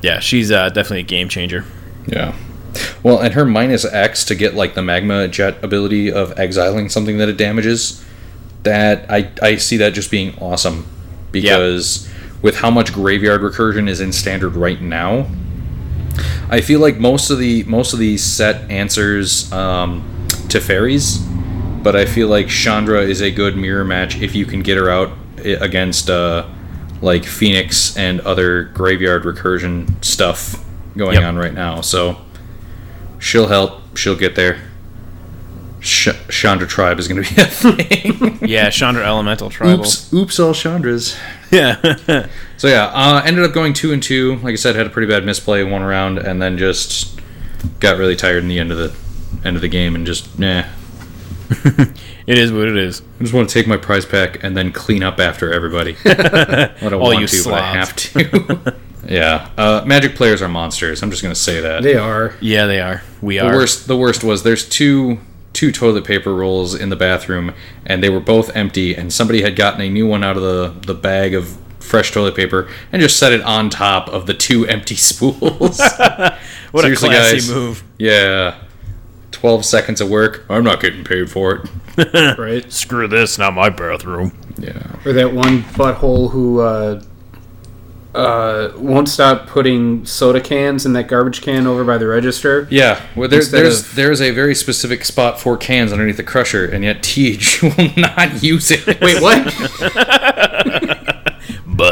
Yeah, 0.02 0.20
she's 0.20 0.52
uh, 0.52 0.70
definitely 0.70 1.02
a 1.02 1.04
game 1.04 1.28
changer. 1.28 1.66
Yeah. 2.08 2.34
Well, 3.04 3.20
and 3.20 3.34
her 3.34 3.44
minus 3.44 3.84
X 3.84 4.24
to 4.26 4.36
get 4.36 4.56
like 4.56 4.74
the 4.74 4.82
magma 4.82 5.28
jet 5.28 5.62
ability 5.62 6.10
of 6.12 6.40
exiling 6.40 6.88
something 6.88 7.18
that 7.18 7.28
it 7.28 7.36
damages, 7.36 8.02
that 8.64 9.06
I 9.12 9.30
I 9.42 9.58
see 9.58 9.76
that 9.78 9.94
just 9.94 10.10
being 10.12 10.38
awesome 10.40 10.86
because 11.34 12.08
with 12.42 12.56
how 12.56 12.72
much 12.72 12.94
graveyard 12.94 13.42
recursion 13.42 13.90
is 13.90 14.00
in 14.00 14.14
standard 14.14 14.56
right 14.56 14.82
now, 14.82 15.28
I 16.50 16.62
feel 16.62 16.80
like 16.80 16.98
most 16.98 17.30
of 17.30 17.38
the 17.38 17.64
most 17.66 17.92
of 17.92 18.00
these 18.00 18.24
set 18.24 18.70
answers 18.72 19.52
um, 19.52 20.04
to 20.52 20.62
fairies, 20.62 21.18
but 21.84 21.96
I 21.96 22.06
feel 22.06 22.28
like 22.28 22.48
Chandra 22.48 23.02
is 23.02 23.22
a 23.22 23.32
good 23.32 23.56
mirror 23.58 23.84
match 23.84 24.22
if 24.22 24.36
you 24.36 24.46
can 24.46 24.62
get 24.62 24.78
her 24.78 24.90
out 24.90 25.12
against 25.38 26.10
uh, 26.10 26.48
like 27.02 27.26
Phoenix 27.26 27.98
and 27.98 28.20
other 28.22 28.66
graveyard 28.66 29.24
recursion 29.24 30.04
stuff 30.04 30.64
going 30.96 31.16
Yep. 31.16 31.24
on 31.24 31.38
right 31.38 31.54
now. 31.54 31.82
So 31.82 32.18
she'll 33.20 33.48
help. 33.48 33.98
She'll 33.98 34.16
get 34.16 34.36
there. 34.36 34.60
Sh- 35.80 36.10
Chandra 36.30 36.68
tribe 36.68 37.00
is 37.00 37.08
going 37.08 37.24
to 37.24 37.36
be 37.36 37.42
a 37.42 37.46
thing. 37.46 38.38
Yeah, 38.48 38.70
Chandra 38.70 39.04
Elemental 39.04 39.50
Tribal. 39.50 39.80
oops, 39.80 40.14
oops, 40.14 40.40
all 40.40 40.54
Chandras. 40.54 41.18
Yeah. 41.52 42.28
So 42.62 42.68
yeah, 42.68 42.92
uh, 42.94 43.24
ended 43.26 43.44
up 43.44 43.54
going 43.54 43.74
two 43.74 43.92
and 43.92 44.04
two. 44.04 44.36
Like 44.36 44.52
I 44.52 44.56
said, 44.56 44.76
had 44.76 44.86
a 44.86 44.92
pretty 44.92 45.12
bad 45.12 45.26
misplay 45.26 45.64
one 45.64 45.82
round, 45.82 46.20
and 46.20 46.40
then 46.40 46.60
just 46.60 47.20
got 47.80 47.98
really 47.98 48.16
tired 48.16 48.44
in 48.44 48.50
the 48.50 48.60
end 48.60 48.72
of 48.72 48.78
the 48.78 48.96
end 49.44 49.56
of 49.56 49.62
the 49.62 49.68
game, 49.68 49.96
and 49.96 50.06
just 50.06 50.38
nah, 50.40 50.64
It 52.28 52.38
is 52.38 52.52
what 52.54 52.68
it 52.68 52.78
is. 52.78 53.02
I 53.20 53.24
just 53.24 53.34
want 53.34 53.50
to 53.50 53.54
take 53.54 53.68
my 53.68 53.78
prize 53.78 54.06
pack 54.06 54.44
and 54.44 54.56
then 54.56 54.72
clean 54.72 55.04
up 55.04 55.20
after 55.20 55.52
everybody. 55.52 55.98
I 56.06 56.74
don't 56.82 56.94
All 56.94 57.00
want 57.02 57.20
you 57.20 57.28
to, 57.28 57.44
but 57.44 57.54
I 57.56 57.84
slobs. 57.84 58.14
have 58.14 58.24
to. 58.24 58.76
yeah, 59.08 59.50
uh, 59.58 59.84
Magic 59.86 60.16
players 60.16 60.42
are 60.42 60.48
monsters. 60.48 61.02
I'm 61.04 61.10
just 61.10 61.22
gonna 61.24 61.36
say 61.36 61.60
that. 61.62 61.84
They 61.84 61.96
are. 61.96 62.36
Yeah, 62.40 62.68
they 62.68 62.80
are. 62.80 63.02
We 63.22 63.38
The 63.40 63.48
are. 63.48 63.54
worst. 63.54 63.88
The 63.88 63.98
worst 63.98 64.24
was 64.24 64.44
there's 64.44 64.68
two 64.68 65.20
two 65.54 65.72
toilet 65.72 66.06
paper 66.06 66.34
rolls 66.34 66.74
in 66.76 66.90
the 66.90 66.96
bathroom, 66.96 67.54
and 67.86 68.02
they 68.02 68.10
were 68.10 68.22
both 68.22 68.56
empty. 68.56 68.96
And 68.96 69.12
somebody 69.12 69.42
had 69.42 69.56
gotten 69.58 69.82
a 69.82 69.90
new 69.90 70.08
one 70.08 70.24
out 70.24 70.38
of 70.38 70.44
the 70.44 70.74
the 70.88 70.94
bag 70.98 71.34
of 71.34 71.58
fresh 71.80 72.12
toilet 72.12 72.36
paper 72.36 72.70
and 72.94 73.02
just 73.02 73.18
set 73.18 73.34
it 73.34 73.42
on 73.42 73.70
top 73.70 74.08
of 74.08 74.26
the 74.28 74.34
two 74.34 74.66
empty 74.68 74.96
spools. 74.96 75.82
What 76.72 76.84
Seriously, 76.84 77.10
a 77.10 77.12
classy 77.12 77.36
guys. 77.38 77.50
move. 77.50 77.84
yeah, 77.98 78.56
twelve 79.42 79.66
seconds 79.66 80.00
of 80.00 80.08
work. 80.10 80.46
I'm 80.50 80.64
not 80.64 80.80
getting 80.80 81.04
paid 81.04 81.30
for 81.32 81.56
it. 81.56 81.70
Right. 82.38 82.72
Screw 82.72 83.08
this, 83.08 83.38
not 83.38 83.54
my 83.54 83.70
bathroom. 83.70 84.32
Yeah. 84.58 84.96
Or 85.06 85.14
that 85.14 85.34
one 85.34 85.62
butthole 85.64 86.32
who 86.32 86.60
uh, 86.62 87.04
uh, 88.16 88.72
won't 88.78 89.10
stop 89.10 89.48
putting 89.48 90.06
soda 90.06 90.40
cans 90.42 90.86
in 90.86 90.94
that 90.94 91.08
garbage 91.08 91.42
can 91.42 91.68
over 91.68 91.84
by 91.84 91.98
the 91.98 92.08
register. 92.08 92.68
Yeah, 92.72 93.02
well, 93.16 93.28
there, 93.30 93.44
there's 93.44 93.82
of- 93.90 93.96
there's 93.96 94.22
a 94.22 94.32
very 94.32 94.56
specific 94.56 95.04
spot 95.06 95.40
for 95.40 95.58
cans 95.58 95.92
underneath 95.92 96.18
the 96.18 96.24
crusher, 96.24 96.66
and 96.66 96.84
yet 96.84 97.04
Tej 97.04 97.40
will 97.64 97.90
not 97.98 98.42
use 98.44 98.70
it. 98.72 98.86
Wait, 99.02 99.22
what? 99.22 99.46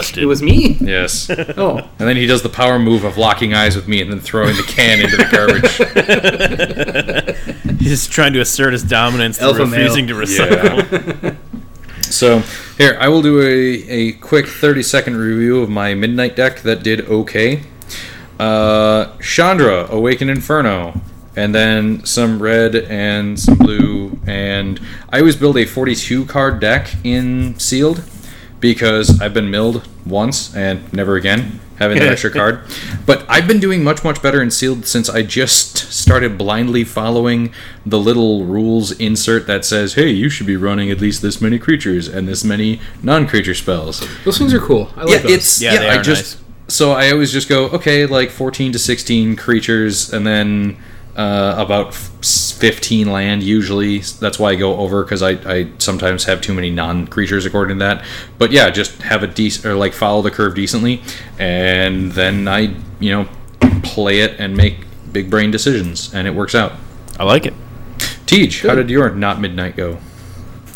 Busted. 0.10 0.24
it 0.24 0.26
was 0.26 0.42
me. 0.42 0.78
Yes, 0.80 1.30
oh. 1.58 1.78
and 1.78 2.08
then 2.08 2.16
he 2.16 2.26
does 2.26 2.42
the 2.42 2.50
power 2.50 2.80
move 2.80 3.04
of 3.04 3.18
locking 3.18 3.54
eyes 3.54 3.76
with 3.76 3.88
me 3.88 4.02
and 4.02 4.12
then 4.12 4.20
throwing 4.20 4.56
the 4.56 4.64
can 4.64 5.00
into 5.00 5.18
the 5.18 5.26
garbage. 7.60 7.80
He's 7.80 8.08
trying 8.08 8.34
to 8.34 8.42
assert 8.42 8.74
his 8.74 8.84
dominance 8.84 9.38
through 9.38 9.48
Alpha 9.50 9.66
male. 9.66 9.80
refusing 9.80 10.08
to 10.08 10.14
recycle. 10.14 11.24
Yeah. 11.24 11.36
so 12.02 12.40
here, 12.78 12.98
I 13.00 13.08
will 13.08 13.22
do 13.22 13.42
a, 13.42 13.46
a 13.48 14.12
quick 14.14 14.48
30 14.48 14.84
second 14.84 15.16
review 15.18 15.62
of 15.62 15.70
my 15.70 15.94
midnight 15.94 16.36
deck 16.36 16.62
that 16.62 16.84
did 16.84 17.02
okay. 17.08 17.64
Uh, 18.40 19.18
Chandra, 19.20 19.88
Awaken 19.92 20.30
Inferno, 20.30 21.02
and 21.36 21.54
then 21.54 22.06
some 22.06 22.42
red 22.42 22.76
and 22.76 23.40
some 23.40 23.58
blue. 23.58 24.20
And 24.26 24.80
I 25.10 25.20
always 25.20 25.36
build 25.36 25.58
a 25.58 25.66
42 25.66 26.26
card 26.26 26.60
deck 26.60 26.90
in 27.04 27.58
sealed 27.60 28.04
because 28.60 29.22
I've 29.22 29.34
been 29.34 29.50
milled 29.50 29.88
once 30.06 30.56
and 30.56 30.92
never 30.94 31.16
again 31.16 31.60
having 31.78 31.98
that 31.98 32.12
extra 32.12 32.30
card. 32.30 32.62
But 33.06 33.26
I've 33.30 33.48
been 33.48 33.60
doing 33.62 33.84
much, 33.84 34.04
much 34.04 34.22
better 34.22 34.42
in 34.42 34.52
sealed 34.52 34.86
since 34.86 35.10
I 35.10 35.22
just 35.22 35.78
started 35.94 36.38
blindly 36.38 36.84
following 36.84 37.54
the 37.86 37.98
little 37.98 38.44
rules 38.44 38.92
insert 38.92 39.48
that 39.48 39.64
says, 39.64 39.94
hey, 39.94 40.10
you 40.10 40.30
should 40.30 40.46
be 40.46 40.58
running 40.58 40.92
at 40.92 41.00
least 41.00 41.22
this 41.22 41.40
many 41.40 41.58
creatures 41.58 42.08
and 42.10 42.28
this 42.28 42.44
many 42.44 42.82
non 43.02 43.28
creature 43.28 43.56
spells 43.56 44.06
those 44.24 44.38
things 44.38 44.54
are 44.54 44.60
cool. 44.60 44.92
I 44.96 45.04
like 45.04 45.10
yeah, 45.10 45.18
those. 45.20 45.32
it's 45.32 45.62
Yeah, 45.62 45.74
yeah. 45.74 45.80
they 45.80 45.90
I 45.90 45.98
are 45.98 46.04
just 46.04 46.40
so 46.68 46.92
I 46.92 47.12
always 47.12 47.32
just 47.32 47.50
go 47.50 47.66
okay, 47.70 48.06
like 48.06 48.30
fourteen 48.30 48.72
to 48.74 48.80
sixteen 48.80 49.36
creatures, 49.36 50.12
and 50.14 50.26
then 50.26 50.78
uh, 51.20 51.56
about 51.58 51.94
fifteen 51.94 53.12
land. 53.12 53.44
Usually, 53.44 54.00
that's 54.00 54.40
why 54.40 54.52
I 54.52 54.56
go 54.56 54.78
over 54.78 55.04
because 55.04 55.22
I, 55.22 55.32
I 55.32 55.68
sometimes 55.78 56.24
have 56.24 56.40
too 56.42 56.54
many 56.54 56.70
non 56.70 57.08
creatures 57.08 57.46
according 57.46 57.80
to 57.80 57.86
that. 57.86 58.06
But 58.38 58.52
yeah, 58.52 58.70
just 58.70 59.02
have 59.02 59.22
a 59.22 59.28
decent 59.28 59.66
or 59.66 59.76
like 59.76 59.94
follow 59.94 60.22
the 60.22 60.32
curve 60.32 60.56
decently, 60.56 61.02
and 61.38 62.12
then 62.14 62.48
I 62.48 62.74
you 63.00 63.12
know 63.12 63.28
play 63.84 64.22
it 64.22 64.40
and 64.40 64.56
make 64.56 64.78
big 65.12 65.30
brain 65.30 65.52
decisions, 65.52 66.14
and 66.14 66.26
it 66.28 66.32
works 66.32 66.56
out. 66.56 66.74
I 67.20 67.26
like 67.26 67.46
it. 67.46 67.54
Tej, 68.26 68.50
how 68.68 68.76
did 68.76 68.90
your 68.90 69.10
not 69.10 69.42
midnight 69.42 69.76
go? 69.76 69.98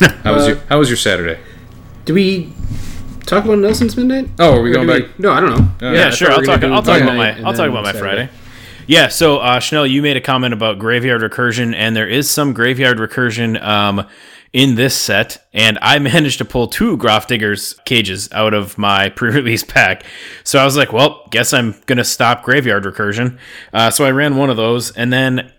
How 0.24 0.34
was 0.34 0.44
Uh, 0.44 0.48
your 0.48 0.56
How 0.68 0.78
was 0.78 0.90
your 0.90 0.96
Saturday? 0.98 1.40
Do 2.04 2.12
we 2.12 2.52
talk 3.26 3.44
about 3.44 3.58
Nelson's 3.60 3.96
Midnight? 3.96 4.28
Oh, 4.38 4.58
are 4.58 4.60
we 4.62 4.72
Or 4.72 4.74
going 4.74 4.88
do 4.88 5.02
back? 5.06 5.18
No, 5.18 5.30
I 5.32 5.40
don't 5.40 5.50
know. 5.80 5.92
Yeah, 5.92 6.08
I 6.08 6.10
sure. 6.10 6.30
I'll 6.32 6.42
talk. 6.42 6.62
I'll 6.64 6.82
talk 6.82 7.00
about 7.00 7.16
my. 7.16 7.30
I'll 7.42 7.54
talk 7.54 7.70
about 7.70 7.84
my 7.84 7.92
Saturday. 7.92 8.00
Friday. 8.00 8.30
Yeah. 8.86 9.08
So, 9.08 9.38
uh, 9.38 9.60
Chanel, 9.60 9.86
you 9.86 10.02
made 10.02 10.16
a 10.16 10.20
comment 10.20 10.52
about 10.52 10.78
graveyard 10.78 11.22
recursion, 11.22 11.74
and 11.74 11.96
there 11.96 12.08
is 12.08 12.28
some 12.28 12.52
graveyard 12.52 12.98
recursion 12.98 13.62
um, 13.62 14.06
in 14.52 14.74
this 14.74 14.94
set, 14.94 15.46
and 15.52 15.78
I 15.80 15.98
managed 16.00 16.38
to 16.38 16.44
pull 16.44 16.68
two 16.68 16.96
Grafdigger's 16.98 17.74
cages 17.86 18.28
out 18.32 18.52
of 18.52 18.76
my 18.76 19.08
pre-release 19.16 19.64
pack. 19.64 20.04
So 20.44 20.58
I 20.58 20.64
was 20.64 20.76
like, 20.76 20.92
well, 20.92 21.26
guess 21.30 21.52
I'm 21.52 21.74
gonna 21.86 22.04
stop 22.04 22.42
graveyard 22.42 22.84
recursion. 22.84 23.38
Uh, 23.72 23.90
so 23.90 24.04
I 24.04 24.10
ran 24.10 24.36
one 24.36 24.50
of 24.50 24.56
those, 24.56 24.90
and 24.92 25.12
then 25.12 25.50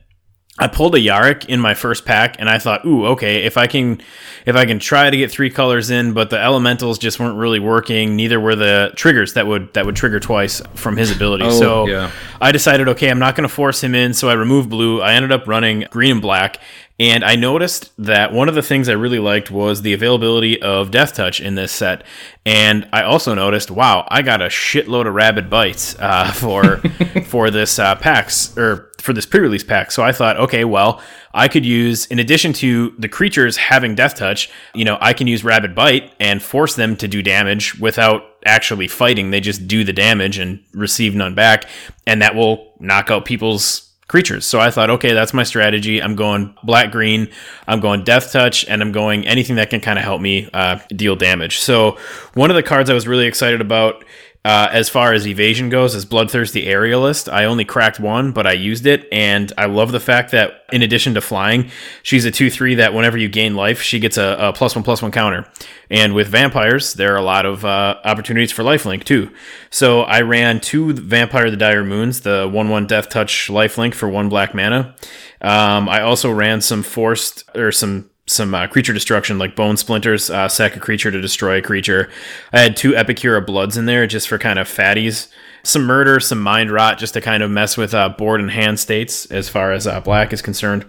I 0.58 0.68
pulled 0.68 0.96
a 0.96 1.00
Yarok 1.00 1.46
in 1.48 1.60
my 1.60 1.74
first 1.74 2.06
pack, 2.06 2.38
and 2.40 2.50
I 2.50 2.60
thought, 2.60 2.86
"Ooh, 2.86 3.08
okay, 3.08 3.44
if 3.44 3.58
I 3.58 3.68
can, 3.68 4.02
if 4.46 4.56
I 4.56 4.66
can 4.66 4.80
try 4.80 5.10
to 5.10 5.18
get 5.18 5.30
three 5.30 5.50
colors 5.50 5.90
in, 5.90 6.14
but 6.14 6.30
the 6.30 6.42
elementals 6.42 6.98
just 6.98 7.20
weren't 7.20 7.38
really 7.38 7.60
working. 7.60 8.16
Neither 8.16 8.40
were 8.40 8.56
the 8.56 8.94
triggers 8.96 9.34
that 9.34 9.48
would 9.48 9.74
that 9.74 9.86
would 9.86 9.98
trigger 9.98 10.20
twice 10.20 10.62
from 10.74 10.96
his 10.96 11.12
ability. 11.12 11.44
Oh, 11.44 11.60
so 11.60 11.88
yeah. 11.88 12.10
I 12.40 12.54
decided, 12.54 12.88
okay, 12.90 13.10
I'm 13.10 13.20
not 13.20 13.36
going 13.36 13.48
to 13.48 13.54
force 13.54 13.84
him 13.84 13.94
in. 13.94 14.14
So 14.14 14.30
I 14.30 14.34
removed 14.34 14.70
blue. 14.70 15.02
I 15.02 15.14
ended 15.14 15.34
up 15.34 15.46
running 15.46 15.88
green 15.90 16.14
and 16.14 16.22
black, 16.22 16.62
and 16.98 17.26
I 17.26 17.36
noticed 17.36 17.92
that 17.98 18.32
one 18.32 18.48
of 18.48 18.56
the 18.56 18.62
things 18.62 18.88
I 18.88 18.94
really 18.94 19.20
liked 19.20 19.52
was 19.52 19.82
the 19.82 19.92
availability 19.92 20.62
of 20.62 20.90
Death 20.90 21.16
Touch 21.16 21.42
in 21.42 21.56
this 21.56 21.74
set. 21.74 22.06
And 22.46 22.88
I 22.94 23.04
also 23.04 23.34
noticed, 23.34 23.70
wow, 23.70 24.08
I 24.10 24.22
got 24.22 24.42
a 24.42 24.46
shitload 24.46 25.06
of 25.06 25.14
rabid 25.14 25.50
bites 25.50 25.98
uh, 26.00 26.32
for 26.32 26.78
for 27.26 27.52
this 27.52 27.78
uh, 27.78 27.96
packs 27.96 28.58
or 28.58 28.92
for 29.06 29.14
this 29.14 29.26
pre-release 29.26 29.64
pack. 29.64 29.92
So 29.92 30.04
I 30.04 30.12
thought, 30.12 30.38
okay, 30.38 30.66
well, 30.66 31.02
I 31.34 31.48
could 31.48 31.66
use 31.66 32.08
in 32.08 32.20
addition 32.20 32.52
to 32.54 32.94
the 32.98 33.08
creatures 33.08 33.56
having 33.56 33.96
death 33.96 34.16
touch, 34.16 34.50
you 34.74 34.84
know, 34.84 34.98
I 35.00 35.14
can 35.14 35.28
use 35.28 35.44
rabid 35.44 35.76
bite 35.76 36.12
and 36.20 36.42
force 36.42 36.76
them 36.76 36.98
to 36.98 37.08
do 37.08 37.22
damage 37.22 37.80
without 37.80 38.24
actually 38.46 38.88
fighting. 38.88 39.32
They 39.32 39.40
just 39.40 39.68
do 39.68 39.84
the 39.84 39.94
damage 39.94 40.38
and 40.38 40.64
receive 40.74 41.16
none 41.16 41.36
back, 41.36 41.66
and 42.06 42.22
that 42.22 42.36
will 42.36 42.74
knock 42.80 43.12
out 43.12 43.26
people's 43.26 43.94
creatures. 44.08 44.46
So 44.46 44.60
I 44.60 44.70
thought, 44.70 44.92
okay, 44.92 45.14
that's 45.14 45.34
my 45.34 45.44
strategy. 45.44 46.02
I'm 46.02 46.16
going 46.16 46.56
black 46.64 46.92
green, 46.92 47.28
I'm 47.68 47.80
going 47.80 48.04
death 48.04 48.32
touch, 48.32 48.66
and 48.66 48.82
I'm 48.82 48.92
going 48.92 49.28
anything 49.28 49.56
that 49.56 49.72
can 49.72 49.82
kind 49.82 49.98
of 49.98 50.06
help 50.06 50.22
me 50.22 50.48
uh, 50.54 50.80
deal 50.90 51.16
damage. 51.16 51.60
So 51.60 51.98
one 52.36 52.52
of 52.52 52.56
the 52.56 52.64
cards 52.64 52.90
I 52.90 52.94
was 52.94 53.08
really 53.08 53.26
excited 53.26 53.62
about. 53.62 54.04
Uh, 54.46 54.70
as 54.72 54.90
far 54.90 55.12
as 55.12 55.26
evasion 55.26 55.70
goes, 55.70 55.96
as 55.96 56.06
Bloodthirsty 56.06 56.68
Aerialist. 56.68 57.34
I 57.34 57.46
only 57.46 57.66
cracked 57.66 58.00
one, 58.00 58.32
but 58.32 58.46
I 58.46 58.52
used 58.52 58.86
it, 58.86 59.08
and 59.12 59.52
I 59.58 59.66
love 59.66 59.92
the 59.92 60.00
fact 60.00 60.30
that 60.34 60.66
in 60.72 60.84
addition 60.84 61.16
to 61.16 61.22
flying, 61.22 61.72
she's 62.04 62.26
a 62.26 62.32
2 62.32 62.52
3 62.52 62.76
that 62.76 62.94
whenever 62.94 63.18
you 63.18 63.28
gain 63.28 63.56
life, 63.56 63.82
she 63.82 63.98
gets 63.98 64.18
a, 64.18 64.38
a 64.40 64.54
plus 64.54 64.76
one 64.76 64.84
plus 64.84 65.02
one 65.02 65.12
counter. 65.12 65.48
And 65.90 66.14
with 66.14 66.28
vampires, 66.28 66.94
there 66.94 67.14
are 67.14 67.18
a 67.18 67.24
lot 67.24 67.48
of 67.48 67.66
uh, 67.66 68.00
opportunities 68.06 68.52
for 68.52 68.62
lifelink 68.62 69.04
too. 69.04 69.32
So 69.72 70.02
I 70.02 70.22
ran 70.22 70.60
two 70.60 70.94
Vampire 70.94 71.50
the 71.50 71.58
Dire 71.58 71.84
Moons, 71.84 72.22
the 72.22 72.48
1 72.48 72.70
1 72.70 72.86
Death 72.86 73.10
Touch 73.10 73.48
lifelink 73.48 73.96
for 73.96 74.08
one 74.08 74.30
black 74.30 74.54
mana. 74.54 74.96
Um, 75.42 75.90
I 75.90 76.02
also 76.02 76.32
ran 76.32 76.62
some 76.62 76.84
forced, 76.84 77.50
or 77.56 77.72
some 77.72 78.12
some 78.28 78.56
uh, 78.56 78.68
creature 78.68 78.94
destruction 78.94 79.38
like 79.38 79.56
bone 79.56 79.78
splinters, 79.78 80.30
uh, 80.30 80.48
sack 80.48 80.76
a 80.76 80.80
creature 80.80 81.12
to 81.12 81.22
destroy 81.22 81.58
a 81.58 81.62
creature. 81.62 82.10
I 82.52 82.60
had 82.60 82.76
two 82.76 82.96
Epicure 82.96 83.38
of 83.38 83.46
Bloods 83.46 83.78
in 83.78 83.86
there 83.86 84.08
just 84.08 84.28
for 84.28 84.40
kind 84.40 84.58
of 84.58 84.68
fatties. 84.68 85.28
Some 85.66 85.84
murder, 85.86 86.20
some 86.20 86.40
mind 86.40 86.70
rot, 86.72 87.00
just 87.00 87.16
to 87.16 87.22
kind 87.22 87.42
of 87.42 87.50
mess 87.50 87.76
with 87.76 87.94
uh, 87.96 88.10
board 88.10 88.40
and 88.40 88.52
hand 88.52 88.80
states 88.80 89.26
as 89.32 89.50
far 89.50 89.72
as 89.72 89.88
uh, 89.88 90.00
black 90.00 90.32
is 90.32 90.42
concerned. 90.44 90.84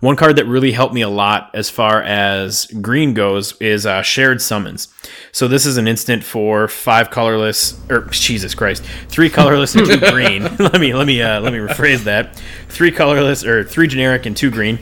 One 0.00 0.16
card 0.16 0.36
that 0.36 0.46
really 0.46 0.72
helped 0.72 0.94
me 0.94 1.02
a 1.02 1.08
lot 1.10 1.50
as 1.52 1.68
far 1.68 2.02
as 2.02 2.64
green 2.80 3.12
goes 3.12 3.52
is 3.60 3.84
uh, 3.84 4.00
shared 4.02 4.40
summons. 4.40 4.88
So 5.30 5.46
this 5.46 5.66
is 5.66 5.76
an 5.76 5.86
instant 5.86 6.24
for 6.24 6.68
five 6.68 7.10
colorless, 7.10 7.78
or 7.90 8.06
Jesus 8.10 8.54
Christ, 8.54 8.82
three 9.08 9.28
colorless 9.28 9.74
and 9.74 9.86
two 9.86 9.98
green. 10.10 10.42
let 10.58 10.80
me 10.80 10.94
let 10.94 11.06
me 11.06 11.20
uh, 11.20 11.40
let 11.40 11.52
me 11.52 11.58
rephrase 11.58 12.04
that: 12.04 12.34
three 12.68 12.90
colorless 12.90 13.44
or 13.44 13.62
three 13.62 13.88
generic 13.88 14.24
and 14.24 14.34
two 14.36 14.50
green. 14.50 14.78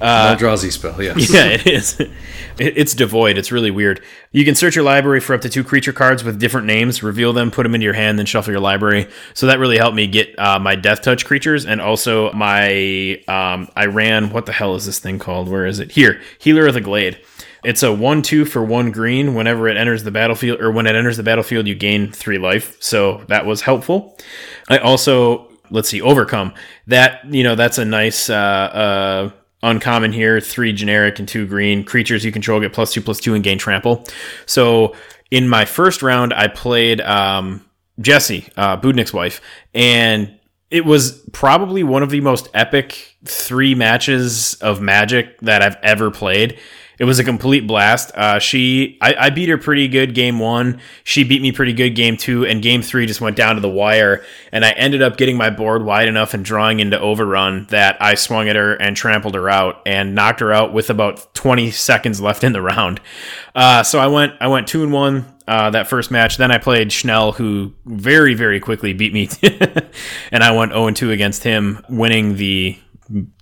Uh, 0.00 0.34
Eldrazi 0.36 0.72
spell, 0.72 1.02
yeah. 1.02 1.14
yeah, 1.16 1.44
it 1.48 1.66
is. 1.66 2.00
It- 2.00 2.10
It's 2.58 2.94
devoid. 2.94 3.36
It's 3.36 3.52
really 3.52 3.70
weird. 3.70 4.02
You 4.36 4.44
can 4.44 4.54
search 4.54 4.76
your 4.76 4.84
library 4.84 5.20
for 5.20 5.34
up 5.34 5.40
to 5.40 5.48
two 5.48 5.64
creature 5.64 5.94
cards 5.94 6.22
with 6.22 6.38
different 6.38 6.66
names, 6.66 7.02
reveal 7.02 7.32
them, 7.32 7.50
put 7.50 7.62
them 7.62 7.74
into 7.74 7.86
your 7.86 7.94
hand, 7.94 8.18
then 8.18 8.26
shuffle 8.26 8.52
your 8.52 8.60
library. 8.60 9.08
So 9.32 9.46
that 9.46 9.58
really 9.58 9.78
helped 9.78 9.96
me 9.96 10.06
get 10.06 10.38
uh, 10.38 10.58
my 10.58 10.76
Death 10.76 11.00
Touch 11.00 11.24
creatures 11.24 11.64
and 11.64 11.80
also 11.80 12.30
my. 12.34 13.14
Um, 13.28 13.70
I 13.74 13.86
ran. 13.86 14.28
What 14.28 14.44
the 14.44 14.52
hell 14.52 14.74
is 14.74 14.84
this 14.84 14.98
thing 14.98 15.18
called? 15.18 15.48
Where 15.48 15.64
is 15.64 15.78
it? 15.78 15.92
Here, 15.92 16.20
Healer 16.38 16.66
of 16.66 16.74
the 16.74 16.82
Glade. 16.82 17.18
It's 17.64 17.82
a 17.82 17.90
one-two 17.90 18.44
for 18.44 18.62
one 18.62 18.90
green. 18.90 19.34
Whenever 19.34 19.68
it 19.68 19.78
enters 19.78 20.04
the 20.04 20.10
battlefield, 20.10 20.60
or 20.60 20.70
when 20.70 20.86
it 20.86 20.94
enters 20.94 21.16
the 21.16 21.22
battlefield, 21.22 21.66
you 21.66 21.74
gain 21.74 22.12
three 22.12 22.36
life. 22.36 22.76
So 22.78 23.24
that 23.28 23.46
was 23.46 23.62
helpful. 23.62 24.18
I 24.68 24.76
also 24.76 25.50
let's 25.70 25.88
see, 25.88 26.02
overcome 26.02 26.52
that. 26.88 27.24
You 27.24 27.42
know, 27.42 27.54
that's 27.54 27.78
a 27.78 27.86
nice. 27.86 28.28
Uh, 28.28 28.34
uh, 28.34 29.30
uncommon 29.62 30.12
here 30.12 30.40
three 30.40 30.72
generic 30.72 31.18
and 31.18 31.28
two 31.28 31.46
green 31.46 31.82
creatures 31.84 32.24
you 32.24 32.32
control 32.32 32.60
get 32.60 32.72
plus 32.72 32.92
two 32.92 33.00
plus 33.00 33.20
two 33.20 33.34
and 33.34 33.42
gain 33.42 33.58
trample 33.58 34.04
so 34.44 34.94
in 35.30 35.48
my 35.48 35.64
first 35.64 36.02
round 36.02 36.32
i 36.34 36.46
played 36.46 37.00
um, 37.00 37.64
jesse 38.00 38.46
uh, 38.56 38.78
wife 39.12 39.40
and 39.74 40.36
it 40.70 40.84
was 40.84 41.22
probably 41.32 41.82
one 41.82 42.02
of 42.02 42.10
the 42.10 42.20
most 42.20 42.48
epic 42.52 43.16
three 43.24 43.74
matches 43.74 44.54
of 44.54 44.80
Magic 44.80 45.38
that 45.40 45.62
I've 45.62 45.76
ever 45.82 46.10
played. 46.10 46.58
It 46.98 47.04
was 47.04 47.18
a 47.18 47.24
complete 47.24 47.66
blast. 47.66 48.10
Uh, 48.14 48.38
she, 48.38 48.96
I, 49.00 49.14
I 49.26 49.30
beat 49.30 49.48
her 49.48 49.58
pretty 49.58 49.88
good 49.88 50.14
game 50.14 50.38
one. 50.38 50.80
She 51.04 51.24
beat 51.24 51.42
me 51.42 51.52
pretty 51.52 51.72
good 51.72 51.90
game 51.90 52.16
two, 52.16 52.46
and 52.46 52.62
game 52.62 52.82
three 52.82 53.06
just 53.06 53.20
went 53.20 53.36
down 53.36 53.56
to 53.56 53.60
the 53.60 53.68
wire. 53.68 54.24
And 54.50 54.64
I 54.64 54.70
ended 54.72 55.02
up 55.02 55.16
getting 55.16 55.36
my 55.36 55.50
board 55.50 55.84
wide 55.84 56.08
enough 56.08 56.32
and 56.32 56.44
drawing 56.44 56.80
into 56.80 56.98
overrun 56.98 57.66
that 57.70 58.00
I 58.00 58.14
swung 58.14 58.48
at 58.48 58.56
her 58.56 58.74
and 58.74 58.96
trampled 58.96 59.34
her 59.34 59.50
out 59.50 59.82
and 59.84 60.14
knocked 60.14 60.40
her 60.40 60.52
out 60.52 60.72
with 60.72 60.88
about 60.88 61.34
20 61.34 61.70
seconds 61.70 62.20
left 62.20 62.44
in 62.44 62.52
the 62.52 62.62
round. 62.62 63.00
Uh, 63.54 63.82
so 63.82 63.98
I 63.98 64.06
went, 64.06 64.34
I 64.40 64.48
went 64.48 64.66
two 64.66 64.82
and 64.82 64.92
one. 64.92 65.32
Uh, 65.48 65.70
that 65.70 65.86
first 65.86 66.10
match. 66.10 66.38
Then 66.38 66.50
I 66.50 66.58
played 66.58 66.90
Schnell, 66.90 67.30
who 67.30 67.72
very, 67.84 68.34
very 68.34 68.58
quickly 68.58 68.92
beat 68.92 69.12
me, 69.12 69.28
and 70.32 70.42
I 70.42 70.50
went 70.50 70.72
0 70.72 70.90
2 70.90 71.12
against 71.12 71.44
him, 71.44 71.84
winning 71.88 72.34
the 72.34 72.76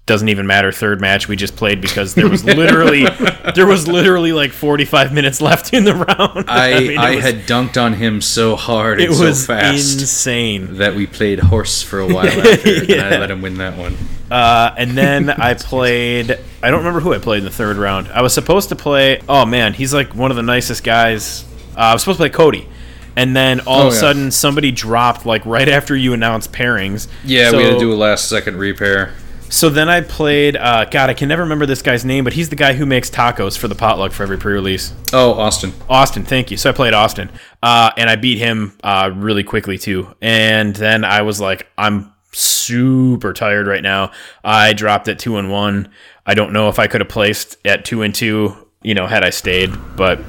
doesn't 0.07 0.29
even 0.29 0.46
matter 0.46 0.70
third 0.70 1.00
match 1.00 1.29
we 1.29 1.37
just 1.37 1.57
played 1.57 1.81
because 1.81 2.14
there 2.14 2.29
was 2.29 2.44
literally 2.44 3.07
there 3.55 3.66
was 3.66 3.88
literally 3.88 4.33
like 4.33 4.53
45 4.53 5.14
minutes 5.14 5.40
left 5.40 5.72
in 5.72 5.85
the 5.85 5.94
round. 5.94 6.50
I, 6.50 6.72
I, 6.77 6.81
mean, 6.81 6.98
I 6.98 7.14
was- 7.16 7.24
had 7.24 7.35
dunked 7.46 7.83
on 7.83 7.94
him 7.94 8.20
so 8.20 8.57
hard 8.57 9.00
it 9.00 9.07
and 9.07 9.14
so 9.16 9.24
was 9.24 9.46
fast 9.46 10.00
insane. 10.00 10.74
that 10.77 10.94
we 10.94 11.07
played 11.07 11.38
horse 11.40 11.83
for 11.83 12.00
a 12.00 12.07
while 12.07 12.27
after, 12.46 12.83
and 12.92 13.00
I 13.00 13.18
let 13.18 13.31
him 13.31 13.40
win 13.40 13.55
that 13.59 13.79
one. 13.79 13.96
uh, 14.31 14.74
and 14.77 14.90
then 14.96 15.31
i 15.31 15.55
played 15.55 16.38
i 16.62 16.70
don't 16.70 16.79
remember 16.81 17.00
who 17.00 17.12
i 17.14 17.18
played 17.18 17.38
in 17.38 17.44
the 17.44 17.50
third 17.50 17.77
round. 17.79 18.09
I 18.09 18.20
was 18.20 18.35
supposed 18.35 18.68
to 18.68 18.77
play 18.77 19.20
oh 19.29 19.46
man 19.46 19.72
he's 19.72 19.94
like 19.94 20.14
one 20.14 20.31
of 20.31 20.37
the 20.37 20.42
nicest 20.42 20.85
guys. 20.85 21.44
Uh, 21.77 21.81
i 21.81 21.92
was 21.94 22.03
supposed 22.03 22.18
to 22.18 22.22
play 22.22 22.31
cody. 22.31 22.68
And 23.16 23.35
then 23.35 23.61
all 23.61 23.83
Oh, 23.83 23.87
of 23.87 23.92
a 23.92 23.94
yeah. 23.94 24.00
sudden 24.00 24.31
somebody 24.33 24.70
dropped 24.72 25.24
like 25.24 25.46
right 25.46 25.68
after 25.68 25.94
you 25.96 26.12
announced 26.14 26.53
pairings. 26.53 27.07
Yeah, 27.24 27.50
so, 27.53 27.57
we 27.59 27.62
had 27.64 27.74
to 27.74 27.79
do 27.79 27.92
a 27.92 27.94
last 27.94 28.29
second 28.29 28.57
repair. 28.59 29.14
So 29.50 29.68
then 29.68 29.88
I 29.88 30.00
played. 30.00 30.57
Uh, 30.57 30.85
God, 30.87 31.11
I 31.11 31.14
can 31.14 31.28
never 31.28 31.42
remember 31.42 31.66
this 31.66 31.83
guy's 31.83 32.04
name, 32.04 32.24
but 32.24 32.33
he's 32.33 32.48
the 32.48 32.57
guy 32.57 32.72
who 32.72 32.87
makes 32.87 33.11
tacos 33.11 33.57
for 33.57 33.68
the 33.68 33.74
potluck 33.74 34.12
for 34.12 34.22
every 34.22 34.38
pre-release. 34.38 34.92
Oh, 35.12 35.33
Austin. 35.35 35.72
Austin, 35.88 36.24
thank 36.24 36.50
you. 36.50 36.57
So 36.57 36.70
I 36.70 36.72
played 36.72 36.94
Austin, 36.94 37.30
uh, 37.62 37.90
and 37.96 38.11
I 38.11 38.16
beat 38.16 38.38
him 38.38 38.76
uh, 38.83 39.11
really 39.14 39.44
quickly 39.44 39.78
too. 39.78 40.14
And 40.20 40.74
then 40.74 41.04
I 41.04 41.22
was 41.22 41.40
like, 41.40 41.68
I'm 41.78 42.12
super 42.33 43.33
tired 43.33 43.66
right 43.66 43.83
now. 43.83 44.11
I 44.42 44.72
dropped 44.72 45.09
at 45.09 45.18
two 45.18 45.37
and 45.37 45.50
one. 45.50 45.88
I 46.26 46.35
don't 46.35 46.52
know 46.52 46.68
if 46.68 46.78
I 46.78 46.87
could 46.87 47.00
have 47.00 47.11
placed 47.11 47.57
at 47.64 47.85
two 47.85 48.02
and 48.02 48.14
two, 48.14 48.57
you 48.83 48.94
know, 48.94 49.07
had 49.07 49.24
I 49.24 49.30
stayed. 49.30 49.70
But 49.96 50.20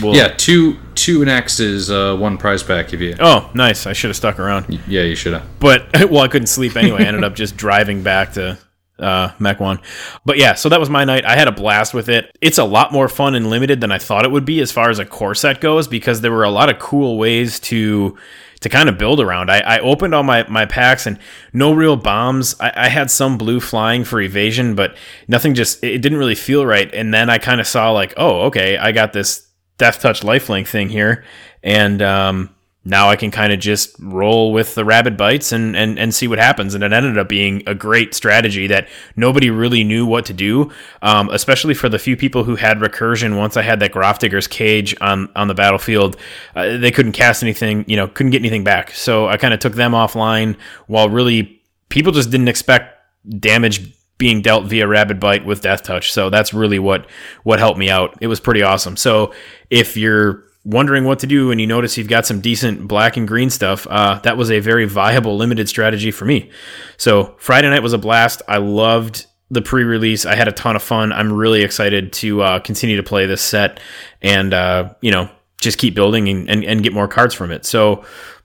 we'll, 0.00 0.16
Yeah, 0.16 0.28
two 0.28 0.78
two 0.94 1.22
is 1.22 1.90
uh, 1.90 2.16
one 2.16 2.38
prize 2.38 2.62
pack 2.62 2.92
if 2.92 3.00
you. 3.00 3.16
Oh, 3.20 3.50
nice. 3.54 3.86
I 3.86 3.92
should 3.92 4.08
have 4.08 4.16
stuck 4.16 4.38
around. 4.38 4.80
Yeah, 4.86 5.02
you 5.02 5.14
should 5.14 5.34
have. 5.34 5.46
but 5.60 5.86
well, 6.10 6.22
I 6.22 6.28
couldn't 6.28 6.48
sleep 6.48 6.76
anyway. 6.76 7.04
I 7.04 7.06
ended 7.06 7.24
up 7.24 7.34
just 7.34 7.56
driving 7.56 8.02
back 8.02 8.32
to 8.34 8.58
uh, 8.98 9.32
Mech 9.38 9.60
One. 9.60 9.80
But 10.24 10.38
yeah, 10.38 10.54
so 10.54 10.68
that 10.68 10.80
was 10.80 10.90
my 10.90 11.04
night. 11.04 11.24
I 11.24 11.36
had 11.36 11.48
a 11.48 11.52
blast 11.52 11.94
with 11.94 12.08
it. 12.08 12.36
It's 12.40 12.58
a 12.58 12.64
lot 12.64 12.92
more 12.92 13.08
fun 13.08 13.34
and 13.34 13.50
limited 13.50 13.80
than 13.80 13.92
I 13.92 13.98
thought 13.98 14.24
it 14.24 14.30
would 14.30 14.44
be 14.44 14.60
as 14.60 14.72
far 14.72 14.90
as 14.90 14.98
a 14.98 15.04
core 15.04 15.34
set 15.34 15.60
goes 15.60 15.88
because 15.88 16.20
there 16.20 16.32
were 16.32 16.44
a 16.44 16.50
lot 16.50 16.68
of 16.68 16.78
cool 16.78 17.18
ways 17.18 17.60
to 17.60 18.16
to 18.60 18.68
kind 18.70 18.88
of 18.88 18.96
build 18.96 19.20
around. 19.20 19.50
I, 19.50 19.58
I 19.58 19.78
opened 19.80 20.14
all 20.14 20.22
my, 20.22 20.48
my 20.48 20.64
packs 20.64 21.06
and 21.06 21.18
no 21.52 21.74
real 21.74 21.96
bombs. 21.96 22.58
I, 22.58 22.72
I 22.74 22.88
had 22.88 23.10
some 23.10 23.36
blue 23.36 23.60
flying 23.60 24.04
for 24.04 24.22
evasion, 24.22 24.74
but 24.74 24.96
nothing 25.28 25.52
just 25.52 25.84
it 25.84 25.98
didn't 25.98 26.16
really 26.16 26.34
feel 26.34 26.64
right. 26.64 26.92
And 26.94 27.12
then 27.12 27.28
I 27.28 27.36
kind 27.36 27.60
of 27.60 27.66
saw 27.66 27.90
like, 27.90 28.14
oh, 28.16 28.42
okay, 28.46 28.78
I 28.78 28.92
got 28.92 29.12
this 29.12 29.46
death 29.78 30.00
touch 30.00 30.22
lifelink 30.22 30.66
thing 30.66 30.88
here, 30.88 31.24
and 31.62 32.00
um, 32.02 32.54
now 32.84 33.08
I 33.08 33.16
can 33.16 33.30
kind 33.30 33.52
of 33.52 33.58
just 33.58 33.96
roll 33.98 34.52
with 34.52 34.74
the 34.74 34.84
rabid 34.84 35.16
bites 35.16 35.52
and, 35.52 35.74
and 35.74 35.98
and 35.98 36.14
see 36.14 36.28
what 36.28 36.38
happens. 36.38 36.74
And 36.74 36.84
it 36.84 36.92
ended 36.92 37.16
up 37.16 37.28
being 37.28 37.62
a 37.66 37.74
great 37.74 38.14
strategy 38.14 38.66
that 38.66 38.88
nobody 39.16 39.50
really 39.50 39.84
knew 39.84 40.04
what 40.04 40.26
to 40.26 40.34
do, 40.34 40.70
um, 41.00 41.30
especially 41.30 41.74
for 41.74 41.88
the 41.88 41.98
few 41.98 42.16
people 42.16 42.44
who 42.44 42.56
had 42.56 42.78
recursion. 42.78 43.38
Once 43.38 43.56
I 43.56 43.62
had 43.62 43.80
that 43.80 43.92
Grafdigger's 43.92 44.46
cage 44.46 44.94
on 45.00 45.30
on 45.34 45.48
the 45.48 45.54
battlefield, 45.54 46.16
uh, 46.54 46.76
they 46.76 46.90
couldn't 46.90 47.12
cast 47.12 47.42
anything, 47.42 47.84
you 47.88 47.96
know, 47.96 48.06
couldn't 48.06 48.32
get 48.32 48.42
anything 48.42 48.64
back. 48.64 48.90
So 48.90 49.28
I 49.28 49.38
kind 49.38 49.54
of 49.54 49.60
took 49.60 49.74
them 49.74 49.92
offline 49.92 50.56
while 50.86 51.08
really 51.08 51.62
people 51.88 52.12
just 52.12 52.30
didn't 52.30 52.48
expect 52.48 52.98
damage 53.38 53.94
being 54.18 54.42
dealt 54.42 54.66
via 54.66 54.86
rabid 54.86 55.18
bite 55.18 55.44
with 55.44 55.60
death 55.60 55.82
touch. 55.82 56.12
So 56.12 56.30
that's 56.30 56.54
really 56.54 56.78
what 56.78 57.06
what 57.42 57.58
helped 57.58 57.78
me 57.78 57.90
out. 57.90 58.16
It 58.20 58.28
was 58.28 58.40
pretty 58.40 58.62
awesome. 58.62 58.96
So 58.96 59.32
if 59.70 59.96
you're 59.96 60.44
wondering 60.64 61.04
what 61.04 61.18
to 61.18 61.26
do 61.26 61.50
and 61.50 61.60
you 61.60 61.66
notice 61.66 61.98
you've 61.98 62.08
got 62.08 62.24
some 62.24 62.40
decent 62.40 62.88
black 62.88 63.16
and 63.18 63.28
green 63.28 63.50
stuff 63.50 63.86
uh, 63.90 64.18
that 64.20 64.38
was 64.38 64.50
a 64.50 64.60
very 64.60 64.86
viable 64.86 65.36
limited 65.36 65.68
strategy 65.68 66.10
for 66.10 66.24
me. 66.24 66.50
So 66.96 67.34
friday 67.38 67.68
night 67.68 67.82
was 67.82 67.92
a 67.92 67.98
blast. 67.98 68.40
I 68.48 68.56
loved 68.58 69.26
the 69.50 69.60
pre-release. 69.60 70.24
I 70.24 70.34
had 70.34 70.48
a 70.48 70.52
ton 70.52 70.74
of 70.74 70.82
fun. 70.82 71.12
I'm 71.12 71.32
really 71.32 71.62
excited 71.62 72.14
to 72.14 72.42
uh, 72.42 72.58
continue 72.60 72.96
to 72.96 73.02
play 73.02 73.26
this 73.26 73.42
set 73.42 73.78
and 74.22 74.54
uh, 74.54 74.94
you 75.02 75.10
know 75.10 75.28
just 75.58 75.78
keep 75.78 75.94
building 75.94 76.28
and, 76.28 76.48
and, 76.48 76.64
and 76.64 76.82
get 76.82 76.92
more 76.92 77.08
cards 77.08 77.34
from 77.34 77.50
it. 77.50 77.64
So 77.64 78.04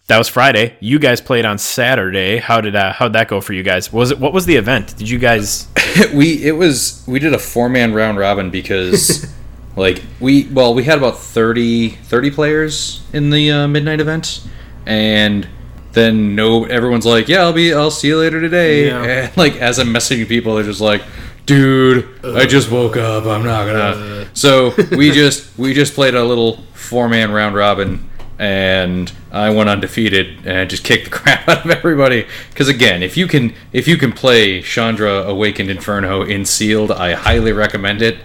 that 0.09 0.17
was 0.17 0.27
Friday. 0.27 0.75
You 0.79 0.97
guys 0.97 1.21
played 1.21 1.45
on 1.45 1.57
Saturday. 1.59 2.37
How 2.37 2.61
did 2.61 2.75
uh, 2.75 2.91
how'd 2.93 3.13
that 3.13 3.27
go 3.27 3.41
for 3.41 3.53
you 3.53 3.61
guys? 3.63 3.93
Was 3.93 4.09
it 4.11 4.19
what 4.19 4.33
was 4.33 4.45
the 4.45 4.55
event? 4.55 4.97
Did 4.97 5.07
you 5.07 5.19
guys? 5.19 5.67
we 6.13 6.43
it 6.43 6.53
was 6.53 7.03
we 7.07 7.19
did 7.19 7.33
a 7.33 7.39
four 7.39 7.69
man 7.69 7.93
round 7.93 8.17
robin 8.17 8.49
because 8.51 9.31
like 9.75 10.01
we 10.19 10.47
well 10.49 10.73
we 10.73 10.83
had 10.83 10.97
about 10.97 11.17
30 11.17 11.89
30 11.89 12.31
players 12.31 13.03
in 13.13 13.29
the 13.29 13.51
uh, 13.51 13.67
midnight 13.67 13.99
event 13.99 14.47
and 14.85 15.47
then 15.93 16.35
no 16.35 16.65
everyone's 16.65 17.05
like 17.05 17.27
yeah 17.27 17.39
i'll 17.39 17.53
be 17.53 17.73
i'll 17.73 17.91
see 17.91 18.07
you 18.09 18.17
later 18.19 18.39
today 18.39 18.87
Yeah. 18.87 19.03
and 19.25 19.37
like 19.37 19.55
as 19.55 19.79
i'm 19.79 19.87
messaging 19.87 20.27
people 20.27 20.55
they're 20.55 20.63
just 20.63 20.81
like 20.81 21.01
dude 21.45 22.07
i 22.23 22.45
just 22.45 22.69
woke 22.71 22.95
up 22.95 23.25
i'm 23.25 23.43
not 23.43 23.65
gonna 23.65 24.29
so 24.33 24.73
we 24.95 25.11
just 25.11 25.57
we 25.57 25.73
just 25.73 25.93
played 25.95 26.13
a 26.13 26.23
little 26.23 26.57
four 26.73 27.09
man 27.09 27.31
round 27.31 27.55
robin 27.55 28.07
and 28.37 29.11
I 29.31 29.49
went 29.51 29.69
undefeated 29.69 30.45
and 30.47 30.69
just 30.69 30.83
kicked 30.83 31.05
the 31.05 31.09
crap 31.17 31.47
out 31.47 31.65
of 31.65 31.71
everybody. 31.71 32.25
Because 32.49 32.67
again, 32.67 33.03
if 33.03 33.15
you 33.17 33.27
can 33.27 33.53
if 33.71 33.87
you 33.87 33.97
can 33.97 34.11
play 34.11 34.61
Chandra 34.61 35.23
Awakened 35.23 35.69
Inferno 35.69 36.23
in 36.23 36.45
sealed, 36.45 36.91
I 36.91 37.13
highly 37.13 37.51
recommend 37.51 38.01
it. 38.01 38.19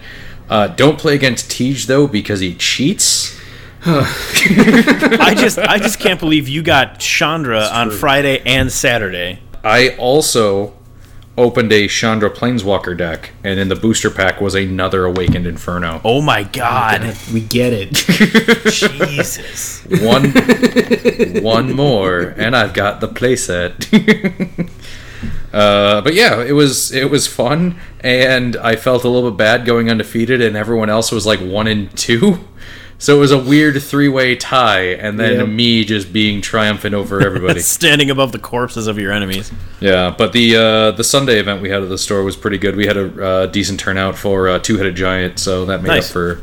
Uh, 0.49 0.67
don't 0.67 0.99
play 0.99 1.15
against 1.15 1.49
Tej 1.51 1.73
though 1.85 2.07
because 2.07 2.39
he 2.39 2.55
cheats. 2.55 3.39
I 3.87 5.35
just 5.37 5.59
I 5.59 5.77
just 5.77 5.99
can't 5.99 6.19
believe 6.19 6.47
you 6.47 6.63
got 6.63 6.99
Chandra 6.99 7.61
on 7.71 7.91
Friday 7.91 8.41
and 8.43 8.71
Saturday. 8.71 9.39
I 9.63 9.95
also 9.97 10.73
opened 11.37 11.71
a 11.73 11.87
Chandra 11.87 12.29
Planeswalker 12.29 12.97
deck, 12.97 13.31
and 13.43 13.59
in 13.59 13.67
the 13.67 13.75
booster 13.75 14.09
pack 14.09 14.39
was 14.39 14.55
another 14.55 15.05
Awakened 15.05 15.45
Inferno. 15.45 16.01
Oh 16.03 16.21
my 16.21 16.43
god, 16.43 17.15
We 17.33 17.41
get 17.41 17.73
it. 17.73 17.93
Jesus! 18.71 19.83
One, 20.01 20.31
one 21.43 21.73
more, 21.73 22.33
and 22.37 22.55
I've 22.55 22.73
got 22.73 23.01
the 23.01 23.07
playset. 23.07 24.69
uh, 25.53 26.01
but 26.01 26.13
yeah, 26.13 26.41
it 26.41 26.53
was 26.53 26.91
it 26.91 27.09
was 27.09 27.27
fun, 27.27 27.77
and 27.99 28.55
I 28.57 28.75
felt 28.75 29.03
a 29.03 29.09
little 29.09 29.31
bit 29.31 29.37
bad 29.37 29.65
going 29.65 29.89
undefeated, 29.89 30.41
and 30.41 30.55
everyone 30.55 30.89
else 30.89 31.11
was 31.11 31.25
like 31.25 31.39
one 31.39 31.67
and 31.67 31.95
two. 31.97 32.39
So 32.97 33.17
it 33.17 33.19
was 33.19 33.31
a 33.31 33.37
weird 33.37 33.81
three 33.83 34.07
way 34.07 34.35
tie, 34.35 34.83
and 34.93 35.19
then 35.19 35.33
Yep. 35.39 35.47
me 35.49 35.83
just 35.83 36.13
being 36.13 36.39
triumphant 36.41 36.95
over 36.95 37.21
everybody. 37.21 37.59
Standing 37.77 38.09
above 38.09 38.31
the 38.31 38.39
corpses 38.39 38.87
of 38.87 38.97
your 38.97 39.11
enemies. 39.11 39.51
Yeah, 39.81 40.15
but 40.17 40.31
the 40.31 40.55
uh, 40.55 40.91
the 40.91 41.03
Sunday 41.03 41.39
event 41.39 41.61
we 41.61 41.69
had 41.69 41.83
at 41.83 41.89
the 41.89 41.97
store 41.97 42.23
was 42.23 42.35
pretty 42.37 42.57
good. 42.57 42.75
We 42.77 42.85
had 42.87 42.95
a 42.97 43.25
uh, 43.25 43.45
decent 43.47 43.79
turnout 43.81 44.17
for 44.17 44.47
uh, 44.47 44.59
Two 44.59 44.77
Headed 44.77 44.95
Giant, 44.95 45.39
so 45.39 45.65
that 45.65 45.81
made 45.83 45.89
Nice. 45.89 46.07
up 46.07 46.13
for 46.13 46.41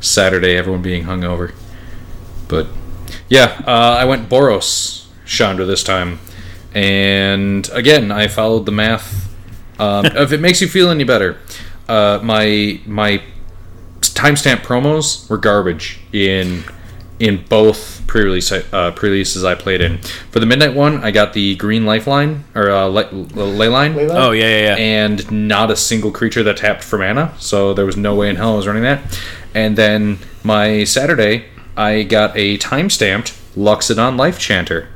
Saturday 0.00 0.56
everyone 0.56 0.80
being 0.82 1.04
hungover. 1.04 1.52
But 2.48 2.66
yeah, 3.28 3.62
uh, 3.66 3.96
I 4.00 4.06
went 4.06 4.28
Boros 4.30 5.06
Chandra 5.26 5.66
this 5.66 5.82
time, 5.84 6.18
and 6.72 7.68
again 7.72 8.10
I 8.10 8.28
followed 8.28 8.64
the 8.66 8.72
math. 8.72 9.32
Um, 9.78 10.06
if 10.16 10.32
it 10.32 10.40
makes 10.40 10.60
you 10.62 10.66
feel 10.68 10.90
any 10.90 11.04
better, 11.04 11.36
uh, 11.88 12.20
my 12.22 12.80
my 12.86 13.22
timestamp 14.14 14.58
promos 14.58 15.28
were 15.28 15.38
garbage 15.38 16.00
in 16.12 16.64
in 17.20 17.44
both 17.48 18.02
pre-release 18.06 18.50
uh, 18.50 18.90
pre-releases 18.96 19.44
I 19.44 19.54
played 19.54 19.80
in. 19.80 19.98
For 20.30 20.40
the 20.40 20.46
midnight 20.46 20.74
one, 20.74 21.02
I 21.04 21.10
got 21.10 21.32
the 21.32 21.54
green 21.56 21.86
lifeline 21.86 22.44
or 22.54 22.70
uh, 22.70 22.88
ley, 22.88 23.08
ley 23.10 23.68
line, 23.68 23.94
Oh 24.10 24.32
yeah, 24.32 24.44
yeah, 24.44 24.76
yeah. 24.76 24.76
and 24.76 25.48
not 25.48 25.70
a 25.70 25.76
single 25.76 26.10
creature 26.10 26.42
that 26.42 26.56
tapped 26.56 26.82
for 26.82 26.98
mana. 26.98 27.34
So 27.38 27.72
there 27.72 27.86
was 27.86 27.96
no 27.96 28.14
way 28.14 28.30
in 28.30 28.36
hell 28.36 28.54
I 28.54 28.56
was 28.56 28.66
running 28.66 28.82
that. 28.82 29.20
And 29.54 29.76
then 29.78 30.18
my 30.42 30.84
Saturday, 30.84 31.46
I 31.76 32.02
got 32.02 32.36
a 32.36 32.56
time-stamped 32.56 33.32
Loxodon 33.56 34.16
Lifechanter. 34.16 34.88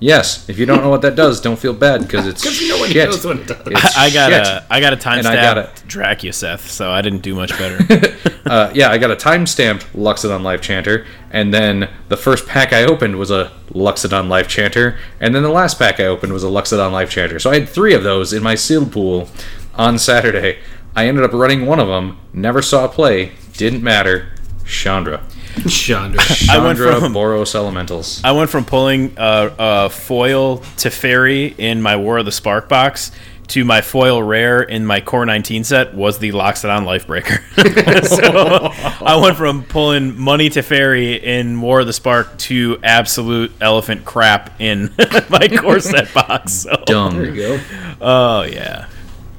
Yes, 0.00 0.48
if 0.48 0.58
you 0.58 0.66
don't 0.66 0.80
know 0.82 0.90
what 0.90 1.02
that 1.02 1.16
does, 1.16 1.40
don't 1.40 1.58
feel 1.58 1.72
bad 1.72 2.02
because 2.02 2.26
it's 2.26 2.44
no 2.68 2.78
one 2.78 2.88
shit. 2.90 3.08
knows 3.08 3.24
what 3.24 3.38
it 3.38 3.46
does. 3.48 3.66
It's 3.66 3.96
I 3.96 4.10
got 4.10 4.30
shit. 4.30 4.46
a 4.46 4.66
I 4.70 4.80
got 4.80 4.92
a 4.92 4.96
time 4.96 5.18
And 5.18 5.26
I 5.26 5.34
got 5.34 5.76
stamp 5.76 5.88
Drakuseth, 5.88 6.60
so 6.60 6.90
I 6.92 7.02
didn't 7.02 7.22
do 7.22 7.34
much 7.34 7.50
better. 7.58 8.14
Uh, 8.48 8.70
yeah, 8.74 8.90
I 8.90 8.96
got 8.96 9.10
a 9.10 9.16
time-stamped 9.16 9.92
Loxodon 9.92 10.40
Lifechanter, 10.40 11.04
and 11.30 11.52
then 11.52 11.90
the 12.08 12.16
first 12.16 12.46
pack 12.46 12.72
I 12.72 12.84
opened 12.84 13.16
was 13.16 13.30
a 13.30 13.52
Loxodon 13.72 14.28
Lifechanter, 14.28 14.96
and 15.20 15.34
then 15.34 15.42
the 15.42 15.50
last 15.50 15.78
pack 15.78 16.00
I 16.00 16.06
opened 16.06 16.32
was 16.32 16.44
a 16.44 16.46
Loxodon 16.46 16.90
Lifechanter. 16.92 17.38
So 17.42 17.50
I 17.50 17.58
had 17.58 17.68
three 17.68 17.92
of 17.92 18.04
those 18.04 18.32
in 18.32 18.42
my 18.42 18.54
sealed 18.54 18.90
pool 18.90 19.28
on 19.74 19.98
Saturday. 19.98 20.60
I 20.96 21.06
ended 21.08 21.24
up 21.24 21.34
running 21.34 21.66
one 21.66 21.78
of 21.78 21.88
them, 21.88 22.18
never 22.32 22.62
saw 22.62 22.86
a 22.86 22.88
play, 22.88 23.32
didn't 23.52 23.82
matter. 23.82 24.32
Chandra. 24.64 25.22
Chandra. 25.68 26.20
I 26.50 26.58
went 26.58 26.78
Chandra 26.78 27.00
from- 27.00 27.14
Boros 27.14 27.54
Elementals. 27.54 28.22
I 28.24 28.32
went 28.32 28.50
from 28.50 28.64
pulling 28.64 29.14
a, 29.16 29.52
a 29.58 29.90
foil 29.90 30.58
Teferi 30.76 31.54
in 31.58 31.82
my 31.82 31.96
War 31.96 32.18
of 32.18 32.24
the 32.24 32.32
Spark 32.32 32.68
box 32.68 33.10
to 33.48 33.64
my 33.64 33.80
foil 33.80 34.22
rare 34.22 34.60
in 34.62 34.84
my 34.84 35.00
Core 35.00 35.24
19 35.24 35.64
set 35.64 35.94
was 35.94 36.18
the 36.18 36.32
Loxodon 36.32 36.84
Lifebreaker. 36.84 37.42
so 38.06 38.70
I 39.04 39.18
went 39.22 39.36
from 39.38 39.64
pulling 39.64 40.18
money 40.18 40.50
to 40.50 40.60
Teferi 40.60 41.20
in 41.22 41.60
War 41.60 41.80
of 41.80 41.86
the 41.86 41.92
Spark 41.94 42.36
to 42.38 42.78
absolute 42.82 43.50
elephant 43.60 44.04
crap 44.04 44.60
in 44.60 44.92
my 45.30 45.48
Core 45.48 45.80
set 45.80 46.12
box. 46.12 46.52
So. 46.52 46.82
Dumb. 46.86 47.16
There 47.16 47.34
you 47.34 47.34
go. 47.58 47.60
Oh 48.00 48.42
yeah. 48.42 48.86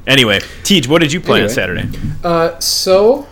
Anyway, 0.08 0.40
Teach, 0.64 0.88
what 0.88 1.02
did 1.04 1.14
you 1.14 1.22
play 1.22 1.44
on 1.44 1.50
Saturday? 1.50 1.88
Uh, 2.24 2.58
so 2.60 3.28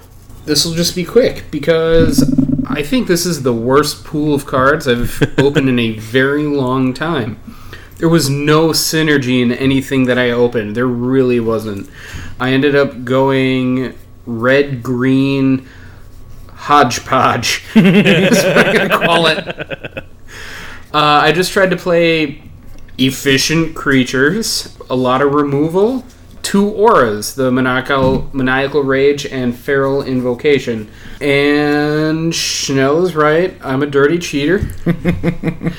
this 0.46 0.64
will 0.64 0.76
just 0.76 0.96
be 0.96 1.04
quick 1.04 1.46
because 1.50 2.22
I 2.70 2.84
think 2.84 3.08
this 3.08 3.26
is 3.26 3.44
the 3.44 3.54
worst 3.54 4.04
pool 4.04 4.36
of 4.36 4.46
cards 4.46 4.88
I've 4.88 5.22
opened 5.40 5.70
in 5.70 5.80
a 5.80 5.98
very 5.98 6.44
long 6.44 6.94
time. 6.94 7.40
There 7.98 8.10
was 8.10 8.30
no 8.30 8.70
synergy 8.70 9.42
in 9.42 9.52
anything 9.52 10.06
that 10.06 10.18
I 10.20 10.32
opened. 10.32 10.76
There 10.76 10.86
really 10.86 11.40
wasn't. 11.40 11.90
I 12.40 12.52
ended 12.52 12.76
up 12.76 13.06
going 13.06 13.98
red, 14.26 14.84
green, 14.84 15.68
hodgepodge. 16.50 17.64
That's 17.74 18.44
what 18.44 18.68
I'm 18.68 18.76
gonna 18.76 19.06
call 19.06 19.28
it. 19.28 20.04
Uh, 20.94 21.20
I 21.22 21.34
just 21.34 21.52
tried 21.52 21.70
to 21.72 21.76
play 21.76 22.42
efficient 22.98 23.76
creatures, 23.76 24.76
a 24.90 24.96
lot 24.96 25.22
of 25.22 25.34
removal, 25.34 26.06
two 26.48 26.70
auras, 26.70 27.36
the 27.36 27.52
maniacal 27.52 28.30
maniacal 28.32 28.82
rage 28.82 29.26
and 29.26 29.54
feral 29.54 30.02
invocation. 30.02 30.90
And 31.20 32.34
Schnell 32.34 33.06
is 33.06 33.18
right. 33.18 33.54
I'm 33.62 33.84
a 33.84 33.86
dirty 33.86 34.18
cheater. 34.18 34.66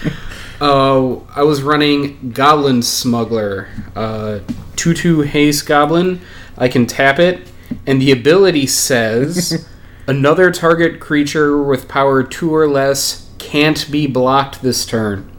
Uh, 0.61 1.21
I 1.37 1.45
was 1.45 1.63
running 1.63 2.33
Goblin 2.33 2.83
Smuggler, 2.83 3.69
uh, 3.95 4.41
2 4.75 4.93
2 4.93 5.21
Haste 5.21 5.65
Goblin. 5.69 6.21
I 6.57 6.67
can 6.67 6.85
tap 6.85 7.21
it, 7.21 7.49
and 7.87 8.03
the 8.03 8.11
ability 8.11 8.67
says 8.67 9.69
another 10.09 10.51
target 10.51 10.99
creature 10.99 11.63
with 11.63 11.87
power 11.87 12.25
2 12.25 12.53
or 12.53 12.67
less 12.67 13.31
can't 13.39 13.89
be 13.89 14.09
blocked 14.09 14.61
this 14.61 14.85
turn. 14.85 15.31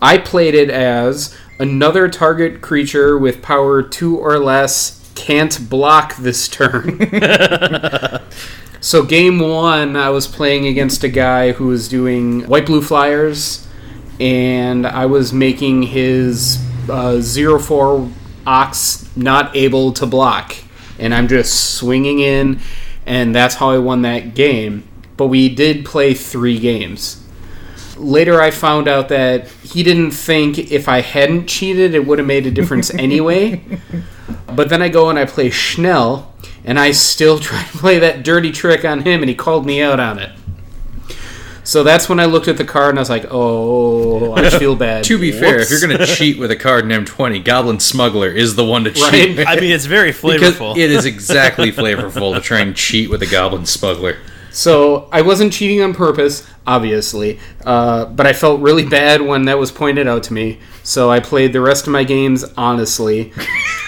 I 0.00 0.18
played 0.18 0.54
it 0.54 0.70
as 0.70 1.36
another 1.58 2.08
target 2.08 2.60
creature 2.60 3.16
with 3.18 3.42
power 3.42 3.82
2 3.82 4.18
or 4.18 4.38
less 4.38 5.10
can't 5.14 5.68
block 5.68 6.16
this 6.16 6.48
turn. 6.48 7.00
so, 8.80 9.02
game 9.02 9.38
one, 9.38 9.96
I 9.96 10.10
was 10.10 10.26
playing 10.26 10.66
against 10.66 11.02
a 11.04 11.08
guy 11.08 11.52
who 11.52 11.66
was 11.68 11.88
doing 11.88 12.46
white 12.46 12.66
blue 12.66 12.82
flyers, 12.82 13.66
and 14.20 14.86
I 14.86 15.06
was 15.06 15.32
making 15.32 15.84
his 15.84 16.62
uh, 16.88 17.20
0 17.20 17.58
4 17.58 18.10
Ox 18.46 19.16
not 19.16 19.56
able 19.56 19.92
to 19.94 20.06
block. 20.06 20.54
And 20.98 21.12
I'm 21.12 21.28
just 21.28 21.74
swinging 21.74 22.20
in, 22.20 22.60
and 23.04 23.34
that's 23.34 23.56
how 23.56 23.70
I 23.70 23.78
won 23.78 24.02
that 24.02 24.34
game. 24.34 24.88
But 25.16 25.26
we 25.26 25.48
did 25.48 25.84
play 25.84 26.14
three 26.14 26.58
games 26.58 27.25
later 27.96 28.40
I 28.40 28.50
found 28.50 28.88
out 28.88 29.08
that 29.08 29.48
he 29.48 29.82
didn't 29.82 30.10
think 30.12 30.58
if 30.70 30.88
I 30.88 31.00
hadn't 31.00 31.46
cheated 31.46 31.94
it 31.94 32.06
would 32.06 32.18
have 32.18 32.26
made 32.26 32.46
a 32.46 32.50
difference 32.50 32.90
anyway. 32.94 33.62
But 34.54 34.68
then 34.68 34.82
I 34.82 34.88
go 34.88 35.10
and 35.10 35.18
I 35.18 35.24
play 35.24 35.50
Schnell, 35.50 36.32
and 36.64 36.78
I 36.78 36.92
still 36.92 37.38
try 37.48 37.62
to 37.62 37.78
play 37.78 37.98
that 37.98 38.22
dirty 38.24 38.52
trick 38.52 38.84
on 38.84 39.02
him, 39.02 39.22
and 39.22 39.28
he 39.28 39.34
called 39.34 39.66
me 39.66 39.82
out 39.82 40.00
on 40.00 40.18
it. 40.18 40.30
So 41.64 41.82
that's 41.82 42.08
when 42.08 42.20
I 42.20 42.26
looked 42.26 42.46
at 42.46 42.58
the 42.58 42.64
card 42.64 42.90
and 42.90 42.98
I 42.98 43.02
was 43.02 43.10
like, 43.10 43.26
"Oh, 43.28 44.32
I 44.34 44.50
feel 44.50 44.76
bad." 44.86 45.02
To 45.04 45.18
be 45.18 45.32
fair, 45.32 45.58
if 45.58 45.68
you're 45.68 45.80
going 45.80 45.98
to 45.98 46.06
cheat 46.06 46.38
with 46.38 46.52
a 46.52 46.56
card 46.56 46.84
in 46.90 47.04
M20, 47.04 47.44
Goblin 47.44 47.80
Smuggler 47.80 48.28
is 48.28 48.54
the 48.54 48.64
one 48.64 48.84
to 48.84 48.92
cheat 48.92 49.02
Right. 49.12 49.36
with. 49.36 49.48
I 49.48 49.56
mean, 49.56 49.72
it's 49.72 49.84
very 49.86 50.12
because 50.12 50.54
flavorful. 50.54 50.76
it 50.76 50.92
is 50.92 51.04
exactly 51.04 51.72
flavorful 51.72 52.34
to 52.34 52.40
try 52.40 52.60
and 52.60 52.76
cheat 52.76 53.10
with 53.10 53.20
a 53.22 53.26
Goblin 53.26 53.66
Smuggler. 53.66 54.16
So 54.52 55.08
I 55.10 55.22
wasn't 55.22 55.52
cheating 55.52 55.82
on 55.82 55.92
purpose, 55.92 56.46
obviously, 56.66 57.38
uh, 57.64 58.06
but 58.06 58.26
I 58.26 58.32
felt 58.32 58.60
really 58.60 58.84
bad 58.84 59.20
when 59.22 59.44
that 59.46 59.58
was 59.58 59.70
pointed 59.72 60.06
out 60.08 60.22
to 60.24 60.32
me. 60.32 60.58
So 60.82 61.10
I 61.10 61.20
played 61.20 61.52
the 61.52 61.60
rest 61.60 61.86
of 61.86 61.92
my 61.92 62.04
games 62.04 62.44
honestly. 62.56 63.32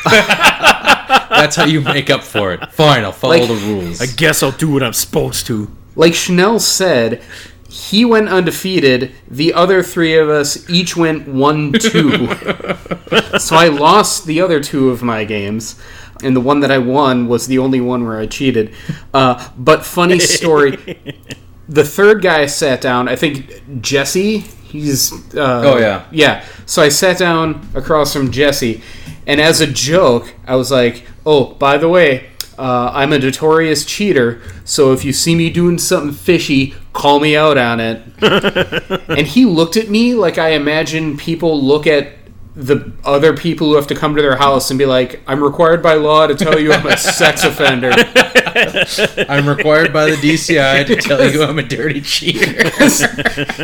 That's 0.05 1.57
how 1.57 1.64
you 1.64 1.81
make 1.81 2.11
up 2.11 2.23
for 2.23 2.53
it. 2.53 2.73
Fine, 2.73 3.05
I'll 3.05 3.12
follow 3.12 3.37
Like- 3.37 3.49
the 3.49 3.55
rules. 3.55 4.01
I 4.01 4.07
guess 4.07 4.43
I'll 4.43 4.51
do 4.53 4.71
what 4.71 4.83
I'm 4.83 4.93
supposed 4.93 5.47
to. 5.47 5.71
like 5.97 6.14
Chanel 6.14 6.59
said, 6.61 7.23
he 7.69 8.05
went 8.05 8.29
undefeated. 8.29 9.12
The 9.31 9.53
other 9.53 9.83
three 9.83 10.17
of 10.17 10.29
us 10.29 10.69
each 10.71 10.97
went 10.97 11.29
1 11.29 11.73
2. 11.73 12.29
so 13.38 13.57
I 13.57 13.69
lost 13.69 14.27
the 14.27 14.41
other 14.41 14.61
two 14.61 14.91
of 14.91 15.03
my 15.03 15.25
games. 15.25 15.77
And 16.23 16.35
the 16.35 16.41
one 16.41 16.61
that 16.61 16.71
I 16.73 16.79
won 16.79 17.29
was 17.29 17.47
the 17.47 17.59
only 17.59 17.81
one 17.81 18.05
where 18.07 18.19
I 18.19 18.27
cheated. 18.27 18.75
Uh, 19.14 19.49
but 19.57 19.85
funny 19.85 20.19
story 20.19 20.99
the 21.68 21.85
third 21.85 22.22
guy 22.22 22.46
sat 22.46 22.81
down, 22.81 23.09
I 23.09 23.16
think 23.16 23.81
Jesse. 23.81 24.38
He's. 24.38 25.12
Uh, 25.35 25.62
Oh, 25.64 25.78
yeah. 25.78 26.04
Yeah. 26.11 26.44
So 26.66 26.83
I 26.83 26.88
sat 26.90 27.18
down 27.18 27.68
across 27.74 28.12
from 28.12 28.31
Jesse. 28.31 28.83
And 29.26 29.40
as 29.40 29.61
a 29.61 29.66
joke, 29.66 30.35
I 30.46 30.57
was 30.57 30.70
like, 30.70 31.04
oh, 31.26 31.54
by 31.54 31.76
the 31.78 31.88
way, 31.88 32.28
uh, 32.59 32.90
I'm 32.92 33.12
a 33.12 33.18
notorious 33.18 33.85
cheater, 33.85 34.40
so 34.64 34.92
if 34.92 35.04
you 35.04 35.12
see 35.12 35.37
me 35.37 35.48
doing 35.48 35.78
something 35.78 36.12
fishy, 36.12 36.74
call 36.92 37.20
me 37.20 37.37
out 37.37 37.57
on 37.57 37.78
it. 37.78 38.02
and 39.09 39.26
he 39.28 39.44
looked 39.44 39.76
at 39.76 39.88
me 39.88 40.14
like 40.14 40.38
I 40.38 40.50
imagine 40.50 41.16
people 41.16 41.62
look 41.62 41.87
at 41.87 42.14
the 42.57 42.90
other 43.04 43.37
people 43.37 43.68
who 43.68 43.76
have 43.76 43.87
to 43.87 43.94
come 43.94 44.16
to 44.16 44.22
their 44.22 44.37
house 44.37 44.70
and 44.70 44.78
be 44.78 44.87
like, 44.87 45.20
I'm 45.28 45.44
required 45.44 45.81
by 45.85 45.94
law 45.94 46.26
to 46.26 46.35
tell 46.35 46.59
you 46.59 46.72
I'm 46.72 46.87
a 46.87 46.96
sex 46.96 47.44
offender. 47.44 47.90
I'm 49.29 49.49
required 49.49 49.92
by 49.92 50.11
the 50.11 50.16
DCI 50.16 50.87
to 50.87 50.97
tell 50.97 51.31
you 51.31 51.42
I'm 51.42 51.59
a 51.59 51.62
dirty 51.62 52.01
cheater. 52.01 52.68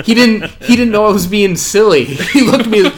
he 0.03 0.15
didn't 0.15 0.51
he 0.63 0.77
didn't 0.77 0.93
know 0.93 1.07
I 1.07 1.13
was 1.13 1.27
being 1.27 1.57
silly. 1.57 2.05
He 2.05 2.41
looked 2.41 2.67
at 2.67 2.71
me 2.71 2.91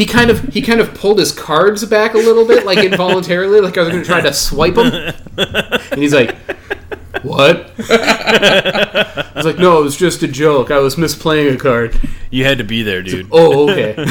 he 0.00 0.06
kind 0.06 0.30
of 0.30 0.40
he 0.54 0.62
kind 0.62 0.80
of 0.80 0.94
pulled 0.94 1.18
his 1.18 1.30
cards 1.30 1.84
back 1.84 2.14
a 2.14 2.16
little 2.16 2.46
bit, 2.46 2.64
like 2.64 2.78
involuntarily, 2.78 3.60
like 3.60 3.76
I 3.76 3.82
was 3.82 3.90
gonna 3.90 4.02
try 4.02 4.22
to 4.22 4.32
swipe 4.32 4.74
them. 4.74 5.14
And 5.36 6.00
he's 6.00 6.14
like, 6.14 6.34
What? 7.22 7.70
I 7.78 9.30
was 9.34 9.44
like, 9.44 9.58
No, 9.58 9.78
it 9.80 9.82
was 9.84 9.98
just 9.98 10.22
a 10.22 10.28
joke. 10.28 10.70
I 10.70 10.78
was 10.78 10.96
misplaying 10.96 11.54
a 11.54 11.58
card. 11.58 12.00
You 12.30 12.46
had 12.46 12.56
to 12.58 12.64
be 12.64 12.82
there, 12.82 13.02
dude. 13.02 13.28
Oh, 13.30 13.68
okay. 13.70 13.92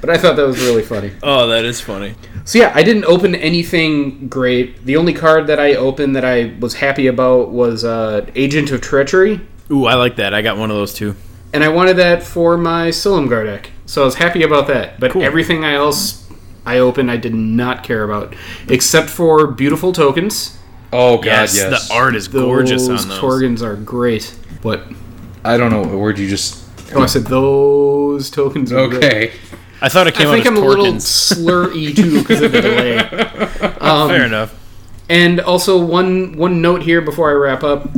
but 0.00 0.10
I 0.10 0.18
thought 0.18 0.34
that 0.34 0.44
was 0.44 0.58
really 0.58 0.82
funny. 0.82 1.12
Oh, 1.22 1.46
that 1.46 1.64
is 1.64 1.80
funny. 1.80 2.16
So 2.48 2.58
yeah, 2.58 2.72
I 2.74 2.82
didn't 2.82 3.04
open 3.04 3.34
anything 3.34 4.26
great. 4.28 4.82
The 4.86 4.96
only 4.96 5.12
card 5.12 5.48
that 5.48 5.60
I 5.60 5.74
opened 5.74 6.16
that 6.16 6.24
I 6.24 6.54
was 6.58 6.72
happy 6.72 7.06
about 7.06 7.50
was 7.50 7.84
uh, 7.84 8.24
Agent 8.34 8.70
of 8.70 8.80
Treachery. 8.80 9.42
Ooh, 9.70 9.84
I 9.84 9.96
like 9.96 10.16
that. 10.16 10.32
I 10.32 10.40
got 10.40 10.56
one 10.56 10.70
of 10.70 10.76
those 10.78 10.94
too. 10.94 11.14
and 11.52 11.62
I 11.62 11.68
wanted 11.68 11.98
that 11.98 12.22
for 12.22 12.56
my 12.56 12.88
Silumgar 12.88 13.44
deck. 13.44 13.70
So 13.84 14.00
I 14.00 14.04
was 14.06 14.14
happy 14.14 14.44
about 14.44 14.66
that. 14.68 14.98
But 14.98 15.10
Cool. 15.10 15.22
everything 15.24 15.62
else 15.62 16.26
I 16.64 16.78
opened, 16.78 17.10
I 17.10 17.18
did 17.18 17.34
not 17.34 17.84
care 17.84 18.02
about, 18.02 18.34
except 18.68 19.10
for 19.10 19.46
beautiful 19.48 19.92
tokens. 19.92 20.56
Oh 20.90 21.16
god, 21.18 21.24
Yes, 21.26 21.54
yes. 21.56 21.88
the 21.88 21.94
art 21.94 22.16
is 22.16 22.28
gorgeous 22.28 22.86
those 22.88 23.02
on 23.02 23.08
those. 23.10 23.18
tokens 23.20 23.62
are 23.62 23.76
great. 23.76 24.24
What? 24.62 24.84
I 25.44 25.58
don't 25.58 25.70
know 25.70 25.82
what 25.82 25.98
word 25.98 26.18
you 26.18 26.26
just. 26.30 26.64
Oh, 26.94 27.02
I 27.02 27.06
said 27.06 27.24
those 27.24 28.30
tokens. 28.30 28.72
Are 28.72 28.88
great. 28.88 29.32
Okay. 29.78 29.86
I 29.86 29.88
thought 29.88 30.06
it 30.06 30.14
came 30.14 30.28
I 30.28 30.32
think 30.40 30.46
out 30.46 30.52
I'm 30.52 30.56
as 30.58 30.62
a 30.62 30.66
little 30.66 30.84
Torkins. 30.86 31.34
slurry 31.34 31.94
too 31.96 32.18
because 32.20 32.42
of 32.42 32.52
the 32.52 32.60
delay. 32.60 33.74
Um, 33.80 34.08
Fair 34.08 34.24
enough. 34.26 34.54
And 35.08 35.40
also 35.40 35.82
one 35.82 36.36
one 36.36 36.60
note 36.60 36.82
here 36.82 37.00
before 37.00 37.30
I 37.30 37.34
wrap 37.34 37.62
up. 37.64 37.88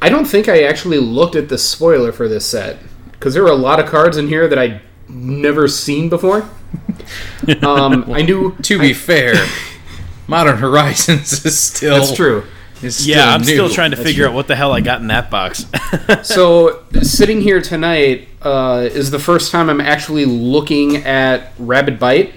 I 0.00 0.08
don't 0.08 0.24
think 0.24 0.48
I 0.48 0.62
actually 0.62 0.98
looked 0.98 1.34
at 1.36 1.48
the 1.48 1.58
spoiler 1.58 2.12
for 2.12 2.28
this 2.28 2.46
set 2.46 2.78
because 3.12 3.34
there 3.34 3.42
were 3.42 3.50
a 3.50 3.54
lot 3.56 3.80
of 3.80 3.86
cards 3.86 4.16
in 4.16 4.28
here 4.28 4.46
that 4.48 4.58
I'd 4.58 4.80
never 5.08 5.68
seen 5.68 6.08
before. 6.08 6.48
Um, 7.62 8.10
I 8.12 8.22
knew 8.22 8.56
To 8.62 8.78
be 8.78 8.92
fair, 8.92 9.34
Modern 10.26 10.56
Horizons 10.58 11.44
is 11.44 11.56
still. 11.58 11.96
that's 11.96 12.12
true. 12.14 12.44
Is 12.82 12.96
still 12.96 13.16
Yeah, 13.16 13.32
I'm 13.32 13.40
new. 13.40 13.46
still 13.46 13.68
trying 13.70 13.92
to 13.92 13.96
figure 13.96 14.26
out 14.28 14.34
what 14.34 14.48
the 14.48 14.56
hell 14.56 14.72
I 14.72 14.80
got 14.80 15.00
in 15.00 15.06
that 15.08 15.30
box. 15.30 15.66
So 16.22 16.82
sitting 17.02 17.40
here 17.40 17.60
tonight, 17.60 18.28
uh, 18.42 18.88
is 18.90 19.10
the 19.10 19.18
first 19.18 19.50
time 19.50 19.70
I'm 19.70 19.80
actually 19.80 20.24
looking 20.24 20.96
at 20.98 21.52
Rabid 21.58 21.98
Bite, 21.98 22.34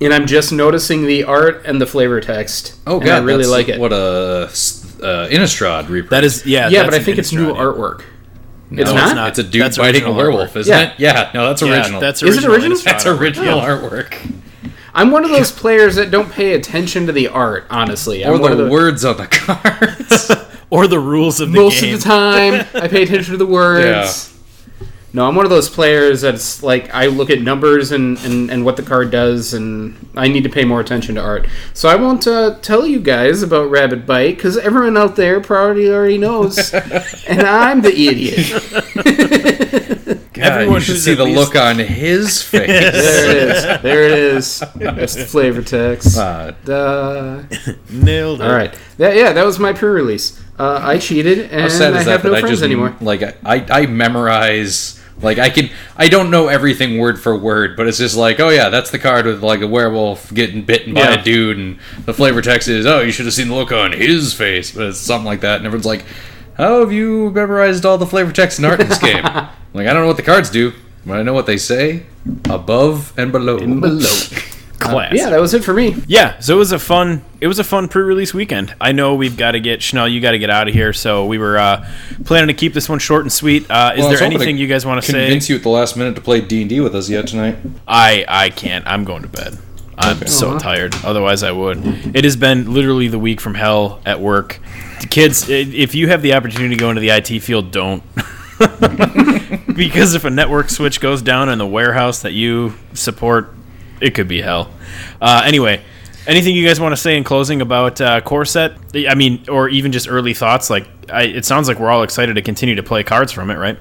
and 0.00 0.12
I'm 0.12 0.26
just 0.26 0.52
noticing 0.52 1.06
the 1.06 1.24
art 1.24 1.64
and 1.64 1.80
the 1.80 1.86
flavor 1.86 2.20
text. 2.20 2.76
Oh 2.86 2.96
and 2.96 3.06
god, 3.06 3.22
I 3.22 3.24
really 3.24 3.38
that's 3.44 3.50
like 3.50 3.68
it. 3.68 3.80
What 3.80 3.92
a 3.92 3.96
uh, 4.46 4.48
Innistrad 5.28 5.88
reprint. 5.88 6.10
That 6.10 6.24
is 6.24 6.44
yeah. 6.44 6.68
yeah, 6.68 6.84
but 6.84 6.94
I 6.94 6.98
an 6.98 7.04
think 7.04 7.18
it's 7.18 7.32
new 7.32 7.48
yeah. 7.48 7.54
artwork. 7.60 8.02
it's 8.70 8.90
No, 8.90 8.94
not. 8.94 9.14
not. 9.16 9.28
It's 9.30 9.38
a 9.38 9.42
dude 9.42 9.62
That's 9.62 9.76
fighting 9.78 10.04
a 10.04 10.12
werewolf, 10.12 10.52
artwork. 10.52 10.56
isn't 10.60 10.72
Yeah. 10.76 10.90
it? 10.92 11.00
Yeah, 11.00 11.30
no, 11.34 11.46
that's 11.48 11.62
Yeah, 11.62 11.76
original. 11.76 12.00
that's 12.00 12.22
Is 12.22 12.28
it 12.36 12.44
original. 12.44 12.54
original? 12.54 12.78
That's 12.84 13.04
artwork. 13.04 13.18
original 13.20 13.56
Yeah. 13.58 13.68
artwork. 13.68 14.32
I'm 14.96 15.12
one 15.12 15.22
of 15.24 15.30
those 15.30 15.52
players 15.62 15.94
that 15.94 16.10
don't 16.10 16.32
pay 16.32 16.54
attention 16.54 17.06
to 17.06 17.12
the 17.12 17.28
art. 17.28 17.66
Honestly, 17.70 18.24
I'm 18.24 18.32
Or 18.32 18.38
one 18.40 18.50
of 18.50 18.58
the 18.58 18.68
words 18.68 19.04
on 19.04 19.16
the 19.18 19.26
cards. 19.30 20.32
Or 20.68 20.88
the 20.88 20.98
rules 20.98 21.38
of 21.38 21.52
the 21.52 21.58
game. 21.58 21.62
most 21.64 21.80
game. 21.80 21.94
of 21.94 22.00
the 22.00 22.04
time 22.08 22.66
I 22.74 22.88
pay 22.88 23.04
attention 23.04 23.30
to 23.30 23.38
the 23.38 23.46
words. 23.46 24.32
No, 25.12 25.24
I'm 25.28 25.36
one 25.36 25.44
of 25.46 25.50
those 25.50 25.70
players 25.70 26.22
that's 26.22 26.60
like 26.60 26.92
I 26.92 27.06
look 27.06 27.30
at 27.30 27.40
numbers 27.40 27.92
and, 27.92 28.18
and, 28.18 28.50
and 28.50 28.64
what 28.64 28.76
the 28.76 28.82
card 28.82 29.12
does, 29.12 29.54
and 29.54 29.94
I 30.16 30.26
need 30.26 30.42
to 30.42 30.48
pay 30.50 30.64
more 30.64 30.80
attention 30.80 31.14
to 31.14 31.20
art. 31.22 31.46
So 31.72 31.88
I 31.88 31.94
won't 31.94 32.26
uh, 32.26 32.56
tell 32.62 32.84
you 32.84 32.98
guys 32.98 33.44
about 33.44 33.70
Rabid 33.70 34.06
Bite 34.06 34.34
because 34.34 34.58
everyone 34.58 34.96
out 34.96 35.14
there 35.14 35.40
probably 35.40 35.88
already 35.88 36.18
knows, 36.18 36.74
and 36.74 37.42
I'm 37.42 37.80
the 37.82 37.94
idiot. 37.96 38.42
God, 40.48 40.52
Everyone 40.52 40.74
you 40.76 40.80
should 40.80 40.92
who's 40.94 41.04
see 41.04 41.14
the 41.14 41.24
least- 41.24 41.38
look 41.38 41.56
on 41.56 41.78
his 41.78 42.42
face. 42.50 42.66
There 42.68 43.30
it 43.30 43.36
is. 43.36 43.82
There 43.82 44.04
it 44.04 44.12
is. 44.12 44.60
That's 44.76 45.14
the 45.14 45.24
flavor 45.26 45.62
text. 45.62 46.16
Uh, 46.18 46.52
Duh. 46.64 47.42
Nailed 47.90 48.40
it. 48.40 48.44
All 48.46 48.52
right. 48.54 48.74
That, 48.98 49.16
yeah, 49.16 49.32
that 49.32 49.44
was 49.44 49.58
my 49.58 49.72
pre-release. 49.72 50.40
Uh, 50.58 50.80
I 50.82 50.98
cheated, 50.98 51.50
and 51.52 51.60
I 51.60 51.70
have 51.70 51.78
that 51.78 52.06
no 52.06 52.16
that 52.30 52.34
I 52.34 52.40
friends 52.40 52.48
just 52.50 52.62
anymore. 52.62 52.96
like 53.00 53.22
I 53.44 53.64
I 53.70 53.86
memorize 53.86 54.98
like 55.20 55.38
I 55.38 55.50
can 55.50 55.68
I 55.96 56.08
don't 56.08 56.30
know 56.30 56.48
everything 56.48 56.96
word 56.98 57.20
for 57.20 57.36
word, 57.38 57.76
but 57.76 57.86
it's 57.86 57.98
just 57.98 58.16
like 58.16 58.40
oh 58.40 58.48
yeah, 58.48 58.70
that's 58.70 58.90
the 58.90 58.98
card 58.98 59.26
with 59.26 59.42
like 59.42 59.60
a 59.60 59.66
werewolf 59.68 60.32
getting 60.32 60.62
bitten 60.62 60.94
by 60.94 61.00
Yeah. 61.00 61.20
a 61.20 61.22
dude, 61.22 61.58
and 61.58 61.78
the 62.06 62.14
flavor 62.14 62.40
text 62.40 62.68
is 62.68 62.86
oh 62.86 63.00
you 63.00 63.12
should 63.12 63.26
have 63.26 63.34
seen 63.34 63.48
the 63.48 63.54
look 63.54 63.70
on 63.72 63.92
his 63.92 64.32
face, 64.32 64.70
but 64.72 64.86
it's 64.86 64.98
something 64.98 65.26
like 65.26 65.40
that, 65.42 65.58
and 65.58 65.66
everyone's 65.66 65.84
like, 65.86 66.06
how 66.56 66.80
have 66.80 66.90
you 66.92 67.30
memorized 67.32 67.84
all 67.84 67.98
the 67.98 68.06
flavor 68.06 68.32
text 68.32 68.58
and 68.58 68.64
art 68.66 68.80
in 68.80 68.88
this 68.88 68.98
game? 68.98 69.24
Like 69.76 69.86
I 69.86 69.92
don't 69.92 70.02
know 70.02 70.08
what 70.08 70.16
the 70.16 70.22
cards 70.22 70.50
do, 70.50 70.72
but 71.04 71.18
I 71.18 71.22
know 71.22 71.32
what 71.34 71.46
they 71.46 71.56
say 71.56 72.04
above 72.48 73.16
and 73.18 73.30
below. 73.32 73.58
Below. 73.58 74.00
Class. 74.78 75.14
Yeah, 75.14 75.30
that 75.30 75.40
was 75.40 75.54
it 75.54 75.64
for 75.64 75.72
me. 75.72 75.96
Yeah, 76.06 76.38
so 76.38 76.54
it 76.54 76.58
was 76.58 76.70
a 76.70 76.78
fun 76.78 77.24
it 77.40 77.46
was 77.46 77.58
a 77.58 77.64
fun 77.64 77.88
pre-release 77.88 78.34
weekend. 78.34 78.74
I 78.78 78.92
know 78.92 79.14
we've 79.14 79.36
got 79.36 79.52
to 79.52 79.60
get 79.60 79.82
Chanel, 79.82 80.06
you 80.06 80.20
got 80.20 80.32
to 80.32 80.38
get 80.38 80.50
out 80.50 80.68
of 80.68 80.74
here, 80.74 80.92
so 80.92 81.24
we 81.26 81.38
were 81.38 81.56
uh, 81.56 81.88
planning 82.26 82.48
to 82.48 82.54
keep 82.54 82.74
this 82.74 82.86
one 82.88 82.98
short 82.98 83.22
and 83.22 83.32
sweet. 83.32 83.70
Uh, 83.70 83.92
is 83.94 84.00
Well, 84.00 84.10
there 84.10 84.22
anything 84.22 84.58
you 84.58 84.66
guys 84.66 84.84
want 84.84 85.02
to 85.02 85.10
say? 85.10 85.24
Convince 85.24 85.48
you 85.48 85.56
at 85.56 85.62
the 85.62 85.70
last 85.70 85.96
minute 85.96 86.14
to 86.16 86.20
play 86.20 86.42
D 86.42 86.60
and 86.60 86.68
D 86.68 86.80
with 86.80 86.94
us 86.94 87.08
yet 87.08 87.26
tonight. 87.26 87.56
I 87.88 88.26
I 88.28 88.50
can't. 88.50 88.86
I'm 88.86 89.04
going 89.04 89.22
to 89.22 89.28
bed. 89.28 89.58
I'm 89.98 90.26
so 90.26 90.50
Aw. 90.50 90.58
tired. 90.58 90.94
Otherwise, 91.04 91.42
I 91.42 91.52
would. 91.52 91.78
It 92.14 92.24
has 92.24 92.36
been 92.36 92.72
literally 92.74 93.08
the 93.08 93.18
week 93.18 93.40
from 93.40 93.54
hell 93.54 94.02
at 94.04 94.20
work. 94.20 94.60
Kids, 95.08 95.48
if 95.48 95.94
you 95.94 96.08
have 96.08 96.20
the 96.20 96.34
opportunity 96.34 96.74
to 96.74 96.78
go 96.78 96.90
into 96.90 97.00
the 97.00 97.08
IT 97.10 97.40
field, 97.40 97.70
don't. 97.70 98.02
because 99.88 100.14
if 100.14 100.24
a 100.24 100.30
network 100.30 100.70
switch 100.70 101.00
goes 101.00 101.22
down 101.22 101.48
in 101.48 101.58
the 101.58 101.66
warehouse 101.66 102.22
that 102.22 102.32
you 102.32 102.74
support, 102.94 103.52
it 104.00 104.14
could 104.14 104.28
be 104.28 104.40
hell. 104.42 104.70
Uh, 105.20 105.42
anyway, 105.44 105.82
anything 106.26 106.54
you 106.56 106.66
guys 106.66 106.80
want 106.80 106.92
to 106.92 106.96
say 106.96 107.16
in 107.16 107.24
closing 107.24 107.60
about 107.62 108.00
uh, 108.00 108.20
Core 108.20 108.44
Set? 108.44 108.72
I 108.94 109.14
mean, 109.14 109.44
or 109.48 109.68
even 109.68 109.92
just 109.92 110.08
early 110.08 110.34
thoughts? 110.34 110.70
Like, 110.70 110.86
I, 111.10 111.22
it 111.24 111.44
sounds 111.44 111.68
like 111.68 111.78
we're 111.78 111.90
all 111.90 112.02
excited 112.02 112.34
to 112.34 112.42
continue 112.42 112.74
to 112.74 112.82
play 112.82 113.02
cards 113.02 113.32
from 113.32 113.50
it, 113.50 113.56
right? 113.56 113.78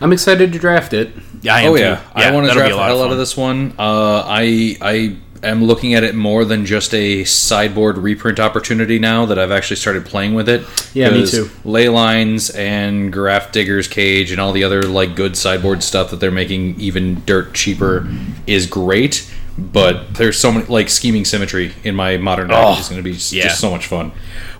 I'm 0.00 0.12
excited 0.12 0.52
to 0.52 0.58
draft 0.58 0.92
it. 0.92 1.10
Yeah, 1.42 1.54
I 1.54 1.60
am 1.62 1.72
Oh 1.72 1.76
too. 1.76 1.82
yeah, 1.82 2.02
I 2.14 2.30
want 2.30 2.46
to 2.46 2.52
draft 2.52 2.70
a 2.70 2.72
the 2.72 2.76
lot 2.76 2.88
hell 2.88 3.02
out 3.04 3.12
of 3.12 3.18
this 3.18 3.36
one. 3.36 3.74
Uh, 3.78 4.22
I 4.26 4.76
I 4.80 5.16
am 5.42 5.64
looking 5.64 5.94
at 5.94 6.04
it 6.04 6.14
more 6.14 6.44
than 6.44 6.66
just 6.66 6.94
a 6.94 7.24
sideboard 7.24 7.98
reprint 7.98 8.38
opportunity 8.40 8.98
now 8.98 9.26
that 9.26 9.38
I've 9.38 9.50
actually 9.50 9.76
started 9.76 10.04
playing 10.06 10.34
with 10.34 10.48
it. 10.48 10.64
Yeah, 10.94 11.10
me 11.10 11.26
too. 11.26 11.50
Ley 11.64 11.88
lines 11.88 12.50
and 12.50 13.12
Grafdigger's 13.12 13.88
Cage 13.88 14.30
and 14.32 14.40
all 14.40 14.52
the 14.52 14.64
other 14.64 14.82
like 14.82 15.14
good 15.16 15.36
sideboard 15.36 15.82
stuff 15.82 16.10
that 16.10 16.20
they're 16.20 16.30
making 16.30 16.80
even 16.80 17.24
dirt 17.24 17.54
cheaper 17.54 18.08
is 18.46 18.66
great. 18.66 19.30
But 19.58 20.14
there's 20.14 20.38
so 20.38 20.52
many 20.52 20.66
like 20.66 20.90
scheming 20.90 21.24
symmetry 21.24 21.72
in 21.82 21.94
my 21.94 22.18
modern 22.18 22.48
deck 22.48 22.58
Oh, 22.62 22.78
is 22.78 22.88
going 22.88 22.98
to 23.00 23.02
be 23.02 23.12
just, 23.14 23.32
yeah. 23.32 23.44
just 23.44 23.58
so 23.60 23.70
much 23.70 23.86
fun. 23.86 24.12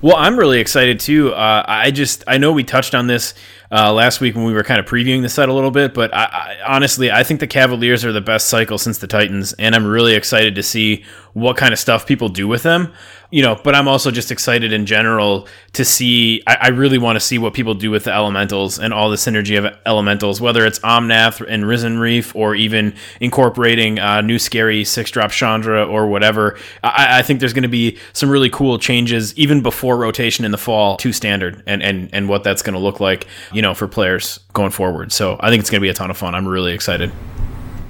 Well, 0.03 0.17
I'm 0.17 0.39
really 0.39 0.61
excited 0.61 1.01
too. 1.01 1.33
Uh, 1.33 1.65
I 1.67 1.91
just 1.91 2.25
I 2.27 2.39
know 2.39 2.53
we 2.53 2.65
touched 2.65 2.95
on 2.95 3.07
this 3.07 3.35
uh, 3.71 3.93
last 3.93 4.21
week 4.21 4.35
when 4.35 4.45
we 4.45 4.53
were 4.53 4.63
kind 4.63 4.79
of 4.79 4.87
previewing 4.87 5.23
the 5.23 5.29
set 5.29 5.49
a 5.49 5.53
little 5.53 5.71
bit, 5.71 5.93
but 5.93 6.15
I, 6.15 6.25
I, 6.25 6.57
honestly, 6.67 7.11
I 7.11 7.25
think 7.25 7.41
the 7.41 7.47
Cavaliers 7.47 8.05
are 8.05 8.13
the 8.13 8.21
best 8.21 8.49
cycle 8.49 8.79
since 8.79 8.99
the 8.99 9.07
Titans, 9.07 9.55
and 9.55 9.75
I'm 9.75 9.87
really 9.87 10.15
excited 10.15 10.55
to 10.55 10.63
see 10.63 11.05
what 11.33 11.57
kind 11.57 11.73
of 11.73 11.79
stuff 11.79 12.07
people 12.07 12.29
do 12.29 12.49
with 12.49 12.63
them. 12.63 12.93
You 13.29 13.43
know, 13.43 13.61
but 13.63 13.75
I'm 13.75 13.89
also 13.89 14.13
just 14.13 14.31
excited 14.31 14.73
in 14.73 14.87
general 14.87 15.49
to 15.73 15.85
see. 15.85 16.45
I, 16.47 16.59
I 16.63 16.69
really 16.69 16.97
want 16.97 17.17
to 17.17 17.21
see 17.21 17.39
what 17.39 17.55
people 17.55 17.75
do 17.75 17.91
with 17.91 18.05
the 18.05 18.13
elementals 18.13 18.79
and 18.79 18.95
all 18.95 19.11
the 19.11 19.17
synergy 19.17 19.59
of 19.59 19.77
elementals, 19.85 20.41
whether 20.41 20.65
it's 20.65 20.79
Omnath 20.79 21.45
and 21.47 21.67
Risen 21.67 21.99
Reef, 21.99 22.37
or 22.37 22.55
even 22.55 22.95
incorporating 23.21 23.99
uh, 23.99 24.21
new 24.21 24.39
scary 24.39 24.85
six 24.85 25.11
drop 25.11 25.33
Chandra 25.33 25.85
or 25.85 26.07
whatever. 26.07 26.57
I, 26.85 27.19
I 27.19 27.23
think 27.23 27.41
there's 27.41 27.53
going 27.53 27.65
to 27.65 27.69
be 27.69 27.99
some 28.13 28.31
really 28.31 28.49
cool 28.49 28.79
changes 28.79 29.37
even 29.37 29.61
before 29.67 29.97
rotation 29.97 30.45
in 30.45 30.53
the 30.53 30.59
fall 30.59 30.97
to 30.99 31.13
standard, 31.13 31.61
and 31.67 31.83
and 31.83 32.09
and 32.13 32.29
what 32.29 32.45
that's 32.45 32.63
going 32.63 32.75
to 32.75 32.79
look 32.79 33.01
like, 33.01 33.27
you 33.53 33.61
know, 33.63 33.75
for 33.75 33.89
players 33.89 34.39
going 34.53 34.71
forward. 34.71 35.11
So 35.13 35.37
I 35.41 35.51
think 35.51 35.59
it's 35.61 35.71
going 35.71 35.81
to 35.81 35.85
be 35.85 35.89
a 35.89 35.95
ton 35.95 36.09
of 36.09 36.17
fun. 36.17 36.37
I'm 36.37 36.47
really 36.47 36.73
excited. 36.73 37.11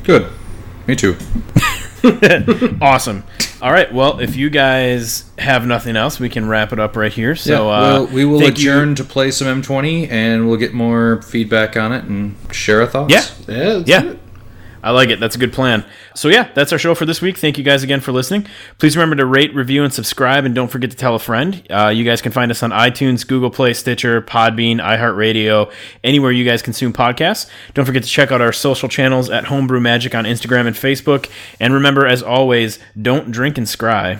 Good, 0.04 0.30
me 0.86 0.96
too. 0.96 1.16
Awesome. 2.80 3.24
All 3.60 3.72
right. 3.72 3.92
Well, 3.92 4.20
if 4.20 4.36
you 4.36 4.48
guys 4.48 5.24
have 5.38 5.66
nothing 5.66 5.96
else, 5.96 6.20
we 6.20 6.28
can 6.28 6.46
wrap 6.48 6.72
it 6.72 6.78
up 6.78 6.94
right 6.94 7.12
here. 7.12 7.34
So 7.34 7.68
yeah, 7.68 7.74
uh, 7.76 7.80
well, 7.80 8.06
we 8.06 8.24
will 8.24 8.38
thank 8.38 8.58
you- 8.60 8.70
adjourn 8.70 8.94
to 8.96 9.04
play 9.04 9.30
some 9.32 9.48
M20 9.62 10.08
and 10.10 10.46
we'll 10.48 10.58
get 10.58 10.72
more 10.72 11.20
feedback 11.22 11.76
on 11.76 11.92
it 11.92 12.04
and 12.04 12.36
share 12.52 12.82
our 12.82 12.86
thoughts. 12.86 13.12
Yeah. 13.12 13.24
Yeah, 13.52 13.82
Yeah. 13.86 14.14
I 14.86 14.90
like 14.92 15.08
it. 15.08 15.18
That's 15.18 15.34
a 15.34 15.38
good 15.40 15.52
plan. 15.52 15.84
So 16.14 16.28
yeah, 16.28 16.48
that's 16.54 16.72
our 16.72 16.78
show 16.78 16.94
for 16.94 17.06
this 17.06 17.20
week. 17.20 17.38
Thank 17.38 17.58
you 17.58 17.64
guys 17.64 17.82
again 17.82 18.00
for 18.00 18.12
listening. 18.12 18.46
Please 18.78 18.96
remember 18.96 19.16
to 19.16 19.26
rate, 19.26 19.52
review, 19.52 19.82
and 19.82 19.92
subscribe, 19.92 20.44
and 20.44 20.54
don't 20.54 20.68
forget 20.68 20.92
to 20.92 20.96
tell 20.96 21.16
a 21.16 21.18
friend. 21.18 21.66
Uh, 21.68 21.88
you 21.88 22.04
guys 22.04 22.22
can 22.22 22.30
find 22.30 22.52
us 22.52 22.62
on 22.62 22.70
iTunes, 22.70 23.26
Google 23.26 23.50
Play, 23.50 23.74
Stitcher, 23.74 24.22
Podbean, 24.22 24.80
iHeartRadio, 24.80 25.72
anywhere 26.04 26.30
you 26.30 26.44
guys 26.44 26.62
consume 26.62 26.92
podcasts. 26.92 27.50
Don't 27.74 27.84
forget 27.84 28.04
to 28.04 28.08
check 28.08 28.30
out 28.30 28.40
our 28.40 28.52
social 28.52 28.88
channels 28.88 29.28
at 29.28 29.46
Homebrew 29.46 29.80
Magic 29.80 30.14
on 30.14 30.24
Instagram 30.24 30.68
and 30.68 30.76
Facebook. 30.76 31.28
And 31.58 31.74
remember, 31.74 32.06
as 32.06 32.22
always, 32.22 32.78
don't 33.02 33.32
drink 33.32 33.58
and 33.58 33.66
scry. 33.66 34.14